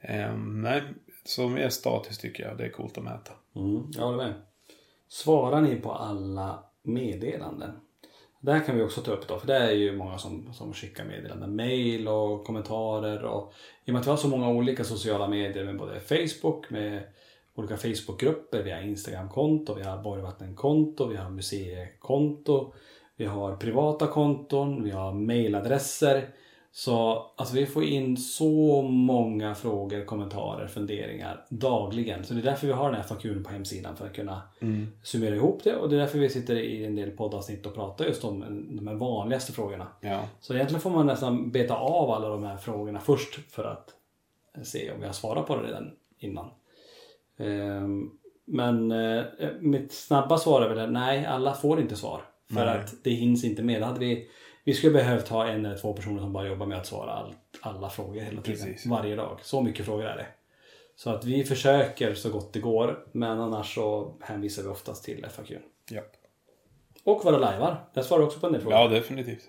ehm, 0.00 0.62
nej, 0.62 0.82
så 1.28 1.48
mer 1.48 1.68
statiskt 1.68 2.20
tycker 2.20 2.42
jag. 2.42 2.58
Det 2.58 2.64
är 2.64 2.70
coolt 2.70 2.98
att 2.98 3.04
mäta. 3.04 3.32
Mm, 3.56 3.90
jag 3.90 4.02
håller 4.02 4.16
med. 4.16 4.34
Svarar 5.08 5.60
ni 5.60 5.76
på 5.76 5.92
alla 5.92 6.64
meddelanden? 6.82 7.70
Det 8.40 8.52
här 8.52 8.64
kan 8.64 8.76
vi 8.76 8.82
också 8.82 9.00
ta 9.00 9.12
upp 9.12 9.28
då, 9.28 9.38
för 9.38 9.46
det 9.46 9.56
är 9.56 9.70
ju 9.70 9.96
många 9.96 10.18
som, 10.18 10.52
som 10.52 10.72
skickar 10.72 11.04
meddelanden. 11.04 11.56
Mail 11.56 12.08
och 12.08 12.44
kommentarer 12.44 13.24
och 13.24 13.52
i 13.84 13.90
och 13.90 13.92
med 13.92 14.00
att 14.00 14.06
vi 14.06 14.10
har 14.10 14.16
så 14.16 14.28
många 14.28 14.48
olika 14.48 14.84
sociala 14.84 15.28
medier 15.28 15.64
med 15.64 15.78
både 15.78 16.00
Facebook, 16.00 16.70
med 16.70 17.02
olika 17.54 17.76
Facebookgrupper, 17.76 18.62
vi 18.62 18.70
har 18.70 18.80
Instagramkonto, 18.80 19.74
vi 19.74 19.82
har 19.82 20.02
Borgvattenkonto, 20.02 21.06
vi 21.06 21.16
har 21.16 21.30
museikonto, 21.30 22.72
vi 23.16 23.24
har 23.24 23.56
privata 23.56 24.06
konton, 24.06 24.84
vi 24.84 24.90
har 24.90 25.12
mailadresser. 25.12 26.28
Så 26.78 27.26
alltså 27.36 27.54
vi 27.54 27.66
får 27.66 27.84
in 27.84 28.16
så 28.16 28.82
många 28.82 29.54
frågor, 29.54 30.04
kommentarer, 30.04 30.66
funderingar 30.66 31.46
dagligen. 31.48 32.24
Så 32.24 32.34
det 32.34 32.40
är 32.40 32.44
därför 32.44 32.66
vi 32.66 32.72
har 32.72 32.86
den 32.86 32.94
här 32.94 33.02
FAQn 33.02 33.44
på 33.44 33.50
hemsidan 33.50 33.96
för 33.96 34.06
att 34.06 34.14
kunna 34.14 34.42
Mm. 34.60 34.86
summera 35.02 35.34
ihop 35.34 35.64
det. 35.64 35.76
Och 35.76 35.88
det 35.88 35.96
är 35.96 36.00
därför 36.00 36.18
vi 36.18 36.28
sitter 36.28 36.56
i 36.56 36.84
en 36.84 36.96
del 36.96 37.10
poddavsnitt 37.10 37.66
och 37.66 37.74
pratar 37.74 38.04
just 38.04 38.24
om 38.24 38.40
de 38.86 38.98
vanligaste 38.98 39.52
frågorna. 39.52 39.86
Ja. 40.00 40.20
Så 40.40 40.54
egentligen 40.54 40.80
får 40.80 40.90
man 40.90 41.06
nästan 41.06 41.50
beta 41.50 41.76
av 41.76 42.10
alla 42.10 42.28
de 42.28 42.44
här 42.44 42.56
frågorna 42.56 43.00
först 43.00 43.52
för 43.52 43.64
att 43.64 43.94
se 44.66 44.90
om 44.92 45.00
vi 45.00 45.06
har 45.06 45.12
svarat 45.12 45.46
på 45.46 45.56
det 45.56 45.62
redan 45.68 45.90
innan. 46.18 46.50
Ehm, 47.38 48.10
Men 48.44 48.92
eh, 48.92 49.24
mitt 49.60 49.92
snabba 49.92 50.38
svar 50.38 50.62
är 50.62 50.74
väl 50.74 50.90
nej, 50.92 51.26
alla 51.26 51.54
får 51.54 51.80
inte 51.80 51.96
svar. 51.96 52.22
För 52.48 52.66
Nej. 52.66 52.78
att 52.78 52.94
det 53.04 53.10
hinns 53.10 53.44
inte 53.44 53.62
med. 53.62 53.82
Hade 53.82 54.00
vi, 54.00 54.28
vi 54.68 54.74
skulle 54.74 54.92
behövt 54.92 55.28
ha 55.28 55.46
en 55.46 55.66
eller 55.66 55.76
två 55.76 55.92
personer 55.92 56.20
som 56.20 56.32
bara 56.32 56.46
jobbar 56.46 56.66
med 56.66 56.78
att 56.78 56.86
svara 56.86 57.10
all, 57.12 57.34
alla 57.60 57.90
frågor 57.90 58.20
hela 58.20 58.42
tiden. 58.42 58.66
Precis. 58.66 58.86
Varje 58.86 59.16
dag. 59.16 59.38
Så 59.42 59.62
mycket 59.62 59.86
frågor 59.86 60.04
är 60.04 60.16
det. 60.16 60.26
Så 60.96 61.10
att 61.10 61.24
vi 61.24 61.44
försöker 61.44 62.14
så 62.14 62.30
gott 62.30 62.52
det 62.52 62.60
går. 62.60 63.06
Men 63.12 63.40
annars 63.40 63.74
så 63.74 64.14
hänvisar 64.20 64.62
vi 64.62 64.68
oftast 64.68 65.04
till 65.04 65.26
FAQ. 65.30 65.50
Ja. 65.90 66.00
Och 67.04 67.24
våra 67.24 67.38
lajvar. 67.38 67.84
Där 67.94 68.02
svarar 68.02 68.22
också 68.22 68.40
på 68.40 68.46
en 68.46 68.52
del 68.52 68.62
frågor. 68.62 68.78
ja, 68.78 68.88
definitivt. 68.88 69.44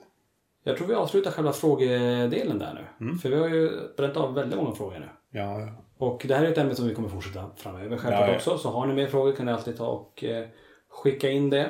Jag 0.64 0.78
tror 0.78 0.88
vi 0.88 0.94
avslutar 0.94 1.32
själva 1.32 1.54
frågedelen 1.54 2.60
där 2.60 2.74
nu. 2.74 3.06
Mm. 3.06 3.18
För 3.18 3.30
vi 3.30 3.36
har 3.36 3.50
ju 3.50 3.72
bränt 3.98 4.18
av 4.18 4.34
väldigt 4.34 4.60
många 4.60 4.76
frågor 4.76 5.00
nu. 5.00 5.10
Ja, 5.40 5.60
ja. 5.60 5.68
Och 5.98 6.26
det 6.28 6.36
här 6.36 6.46
är 6.46 6.52
ett 6.52 6.58
ämne 6.58 6.76
som 6.76 6.88
vi 6.88 6.96
kommer 6.96 7.10
fortsätta 7.10 7.50
framöver 7.56 7.98
självklart 7.98 8.28
Ja, 8.28 8.28
ja. 8.28 8.36
också. 8.36 8.58
Så 8.58 8.70
har 8.70 8.88
ni 8.88 8.94
mer 8.94 9.08
frågor 9.08 9.32
kan 9.32 9.46
ni 9.46 9.52
alltid 9.52 9.78
ta 9.78 9.88
och 9.88 10.24
eh, 10.24 10.48
skicka 10.90 11.30
in 11.30 11.50
det. 11.50 11.70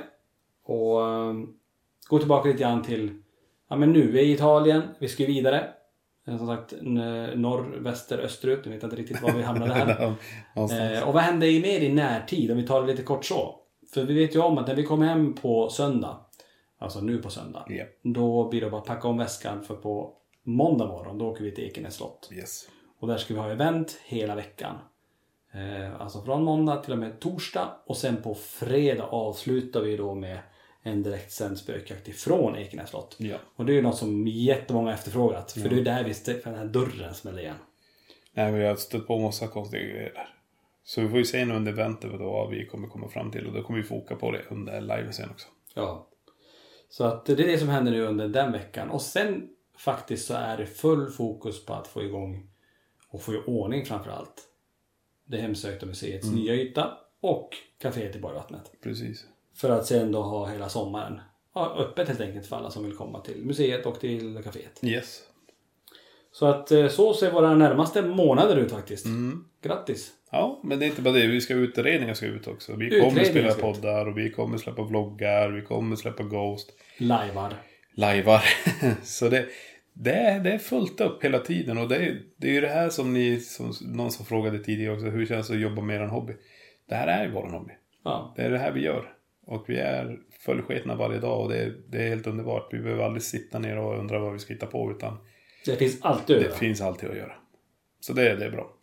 Och 0.63 1.07
eh, 1.07 1.33
gå 2.09 2.19
tillbaka 2.19 2.47
lite 2.47 2.59
grann 2.63 2.83
till, 2.83 3.21
ja 3.69 3.75
men 3.75 3.91
nu, 3.91 4.11
vi 4.11 4.19
är 4.19 4.23
i 4.23 4.31
Italien, 4.31 4.81
vi 4.99 5.07
ska 5.07 5.23
ju 5.23 5.27
vidare. 5.33 5.69
Eh, 6.27 6.37
Som 6.37 6.47
sagt, 6.47 6.73
norr, 6.81 7.77
väster, 7.79 8.17
österut. 8.17 8.59
Jag 8.63 8.73
vet 8.73 8.83
inte 8.83 8.95
riktigt 8.95 9.21
var 9.21 9.31
vi 9.31 9.43
hamnade 9.43 9.73
här. 9.73 10.13
Eh, 10.55 11.07
och 11.07 11.13
vad 11.13 11.23
händer 11.23 11.47
i 11.47 11.61
mer 11.61 11.79
i 11.79 11.93
närtid 11.93 12.51
om 12.51 12.57
vi 12.57 12.67
tar 12.67 12.81
det 12.81 12.87
lite 12.87 13.03
kort 13.03 13.25
så? 13.25 13.55
För 13.93 14.03
vi 14.03 14.13
vet 14.13 14.35
ju 14.35 14.39
om 14.39 14.57
att 14.57 14.67
när 14.67 14.75
vi 14.75 14.83
kommer 14.83 15.05
hem 15.07 15.33
på 15.33 15.69
söndag, 15.69 16.17
alltså 16.79 17.01
nu 17.01 17.17
på 17.17 17.29
söndag, 17.29 17.65
Ja. 17.69 17.85
då 18.03 18.49
blir 18.49 18.61
det 18.61 18.69
bara 18.69 18.81
att 18.81 18.87
packa 18.87 19.07
om 19.07 19.17
väskan 19.17 19.63
för 19.63 19.75
på 19.75 20.13
måndag 20.43 20.85
morgon 20.87 21.17
då 21.17 21.27
åker 21.27 21.43
vi 21.43 21.51
till 21.51 21.63
Ekenäs 21.63 21.95
slott. 21.95 22.29
Yes. 22.33 22.69
Och 22.99 23.07
där 23.07 23.17
ska 23.17 23.33
vi 23.33 23.39
ha 23.39 23.51
event 23.51 23.99
hela 24.05 24.35
veckan. 24.35 24.75
Eh, 25.53 26.01
alltså 26.01 26.21
från 26.21 26.43
måndag 26.43 26.75
till 26.75 26.93
och 26.93 26.99
med 26.99 27.19
torsdag 27.19 27.69
och 27.85 27.97
sen 27.97 28.17
på 28.21 28.35
fredag 28.35 29.03
avslutar 29.05 29.81
vi 29.81 29.97
då 29.97 30.15
med 30.15 30.39
en 30.83 31.03
direktsänd 31.03 31.57
spökjakt 31.57 32.07
ifrån 32.07 32.55
Ekenäs 32.55 32.89
slott. 32.89 33.15
Ja. 33.19 33.37
Och 33.55 33.65
det 33.65 33.71
är 33.71 33.75
ju 33.75 33.81
något 33.81 33.97
som 33.97 34.27
jättemånga 34.27 34.93
efterfrågat. 34.93 35.51
För 35.51 35.59
Ja. 35.61 35.69
det 35.69 35.75
är 35.79 35.83
där 35.83 36.03
vi 36.03 36.13
för 36.13 36.49
den 36.49 36.59
här 36.59 36.65
dörren 36.65 37.13
smäller 37.13 37.39
igen. 37.41 37.55
Nej, 38.33 38.51
men 38.51 38.61
jag 38.61 38.69
har 38.69 38.75
stött 38.75 39.07
på 39.07 39.19
massa 39.19 39.47
konstiga 39.47 39.83
grejer 39.83 40.13
där. 40.13 40.35
Så 40.83 41.01
vi 41.01 41.09
får 41.09 41.17
ju 41.17 41.25
se 41.25 41.45
nu 41.45 41.55
under 41.55 41.71
eventet 41.71 42.11
vad 42.19 42.49
vi 42.49 42.65
kommer 42.65 42.87
komma 42.87 43.09
fram 43.09 43.31
till. 43.31 43.47
Och 43.47 43.53
då 43.53 43.63
kommer 43.63 43.79
vi 43.79 43.85
foka 43.87 44.15
på 44.15 44.31
det 44.31 44.41
under 44.49 44.81
live 44.81 45.11
sen 45.13 45.29
också. 45.29 45.47
Ja. 45.73 46.07
Så 46.89 47.03
att 47.03 47.25
det 47.25 47.33
är 47.33 47.37
det 47.37 47.57
som 47.57 47.69
händer 47.69 47.91
nu 47.91 48.01
under 48.05 48.27
den 48.27 48.51
veckan. 48.51 48.89
Och 48.89 49.01
sen 49.01 49.49
faktiskt 49.77 50.25
så 50.27 50.33
är 50.33 50.57
det 50.57 50.65
full 50.65 51.09
fokus 51.09 51.65
på 51.65 51.73
att 51.73 51.87
få 51.87 52.03
igång 52.03 52.49
och 53.09 53.21
få 53.21 53.33
i 53.33 53.37
ordning 53.47 53.85
framför 53.85 54.11
allt 54.11 54.43
det 55.25 55.37
hemsökta 55.37 55.85
museets 55.85 56.27
Mm. 56.27 56.39
nya 56.39 56.53
yta 56.55 56.97
och 57.19 57.49
kaféet 57.81 58.15
i 58.15 58.19
Borgvattnet. 58.19 58.71
Precis. 58.83 59.25
För 59.61 59.69
att 59.69 59.85
sen 59.85 60.11
då 60.11 60.21
ha 60.21 60.47
hela 60.47 60.69
sommaren 60.69 61.21
öppet 61.77 62.07
helt 62.07 62.21
enkelt 62.21 62.47
för 62.47 62.55
alla 62.55 62.71
som 62.71 62.83
vill 62.83 62.95
komma 62.95 63.21
till 63.21 63.45
museet 63.45 63.85
och 63.85 63.99
till 63.99 64.37
kaféet. 64.43 64.83
Yes. 64.83 65.21
Så 66.31 66.45
att 66.45 66.71
eh, 66.71 66.87
så 66.87 67.13
ser 67.13 67.31
våra 67.31 67.55
närmaste 67.55 68.01
månader 68.01 68.55
ut 68.55 68.71
faktiskt. 68.71 69.05
Mm. 69.05 69.45
Grattis! 69.61 70.11
Ja, 70.31 70.59
men 70.63 70.79
det 70.79 70.85
är 70.85 70.87
inte 70.87 71.01
bara 71.01 71.13
det. 71.13 71.27
Vi 71.27 71.41
ska 71.41 71.53
utredningar 71.53 72.13
ska 72.13 72.25
ut 72.25 72.47
också. 72.47 72.75
Vi 72.75 73.01
kommer 73.01 73.23
spela 73.23 73.53
poddar 73.53 74.05
och 74.05 74.17
vi 74.17 74.31
kommer 74.31 74.57
släppa 74.57 74.83
vloggar. 74.83 75.49
Vi 75.49 75.61
kommer 75.61 75.95
släppa 75.95 76.23
Ghost. 76.23 76.71
Lajvar. 76.97 77.53
Lajvar. 77.93 78.43
Så 79.03 79.29
det, 79.29 79.45
det, 79.93 80.11
är, 80.11 80.39
det 80.39 80.51
är 80.51 80.57
fullt 80.57 81.01
upp 81.01 81.23
hela 81.23 81.39
tiden. 81.39 81.77
Och 81.77 81.87
det 81.87 81.95
är, 81.95 82.21
det 82.37 82.47
är 82.47 82.51
ju 82.51 82.61
det 82.61 82.67
här 82.67 82.89
som 82.89 83.13
ni, 83.13 83.39
som 83.39 83.73
någon 83.81 84.11
som 84.11 84.25
frågade 84.25 84.59
tidigare 84.59 84.93
också. 84.93 85.05
Hur 85.05 85.25
känns 85.25 85.47
det 85.47 85.53
att 85.53 85.59
jobba 85.59 85.81
med 85.81 86.01
en 86.01 86.09
hobby? 86.09 86.33
Det 86.89 86.95
här 86.95 87.07
är 87.07 87.25
ju 87.25 87.31
vår 87.31 87.47
hobby. 87.47 87.73
Ja. 88.03 88.33
Det 88.35 88.41
är 88.41 88.49
det 88.49 88.57
här 88.57 88.71
vi 88.71 88.81
gör. 88.81 89.18
Och 89.51 89.63
vi 89.67 89.77
är 89.79 90.17
fullsketna 90.45 90.95
varje 90.95 91.19
dag 91.19 91.41
och 91.41 91.49
det 91.49 91.57
är, 91.57 91.75
det 91.87 91.97
är 91.97 92.07
helt 92.09 92.27
underbart. 92.27 92.67
Vi 92.73 92.79
behöver 92.79 93.03
aldrig 93.03 93.21
sitta 93.23 93.59
ner 93.59 93.77
och 93.77 93.99
undra 93.99 94.19
vad 94.19 94.33
vi 94.33 94.39
ska 94.39 94.53
hitta 94.53 94.65
på 94.65 94.91
utan 94.91 95.17
Det 95.65 95.75
finns 95.75 95.97
alltid 96.01 96.35
att 96.35 96.41
det 96.41 96.47
göra. 96.47 96.57
finns 96.57 96.81
alltid 96.81 97.09
att 97.09 97.17
göra. 97.17 97.33
Så 97.99 98.13
det, 98.13 98.35
det 98.35 98.45
är 98.45 98.49
bra. 98.51 98.73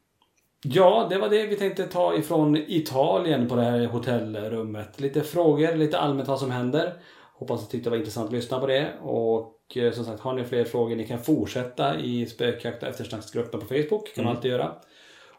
Ja, 0.62 1.06
det 1.10 1.18
var 1.18 1.28
det 1.28 1.46
vi 1.46 1.56
tänkte 1.56 1.86
ta 1.86 2.14
ifrån 2.16 2.56
Italien 2.56 3.48
på 3.48 3.56
det 3.56 3.62
här 3.62 3.86
hotellrummet. 3.86 5.00
Lite 5.00 5.20
frågor, 5.22 5.74
lite 5.76 5.98
allmänt 5.98 6.28
vad 6.28 6.38
som 6.38 6.50
händer. 6.50 6.92
Hoppas 7.34 7.62
att 7.64 7.70
tyckte 7.70 7.86
det 7.86 7.90
var 7.90 7.96
intressant 7.98 8.26
att 8.26 8.32
lyssna 8.32 8.60
på 8.60 8.66
det. 8.66 8.92
Och 9.02 9.76
eh, 9.76 9.92
som 9.92 10.04
sagt, 10.04 10.20
har 10.20 10.32
ni 10.34 10.44
fler 10.44 10.64
frågor 10.64 10.96
ni 10.96 11.06
kan 11.06 11.18
fortsätta 11.18 12.00
i 12.00 12.26
spökjakt 12.26 12.82
och 12.82 12.88
eftersnacksgruppen 12.88 13.60
på 13.60 13.66
Facebook. 13.66 14.14
kan 14.14 14.24
man 14.24 14.30
Mm. 14.30 14.36
alltid 14.36 14.50
göra. 14.50 14.72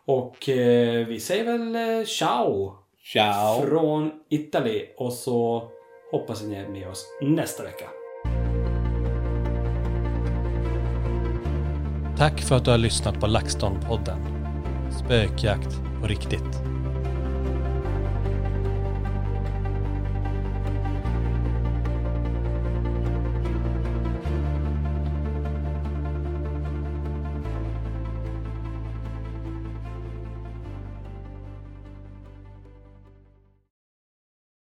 Och 0.06 0.50
eh, 0.50 1.08
vi 1.08 1.20
säger 1.20 1.44
väl 1.44 1.76
eh, 2.00 2.06
ciao! 2.06 2.76
Ciao! 3.14 3.62
Från 3.62 4.12
Italy. 4.30 4.86
Och 4.98 5.14
så 5.14 5.70
hoppas 6.12 6.44
ni 6.44 6.56
är 6.56 6.68
med 6.68 6.88
oss 6.88 7.06
nästa 7.22 7.64
vecka. 7.64 7.86
Tack 12.18 12.42
för 12.42 12.56
att 12.56 12.66
du 12.66 12.72
har 12.72 12.78
lyssnat 12.78 13.20
på 13.20 13.28
LaxTon-podden. 13.28 14.20
Spökjakt 14.92 15.76
på 16.02 16.08
riktigt. 16.08 16.77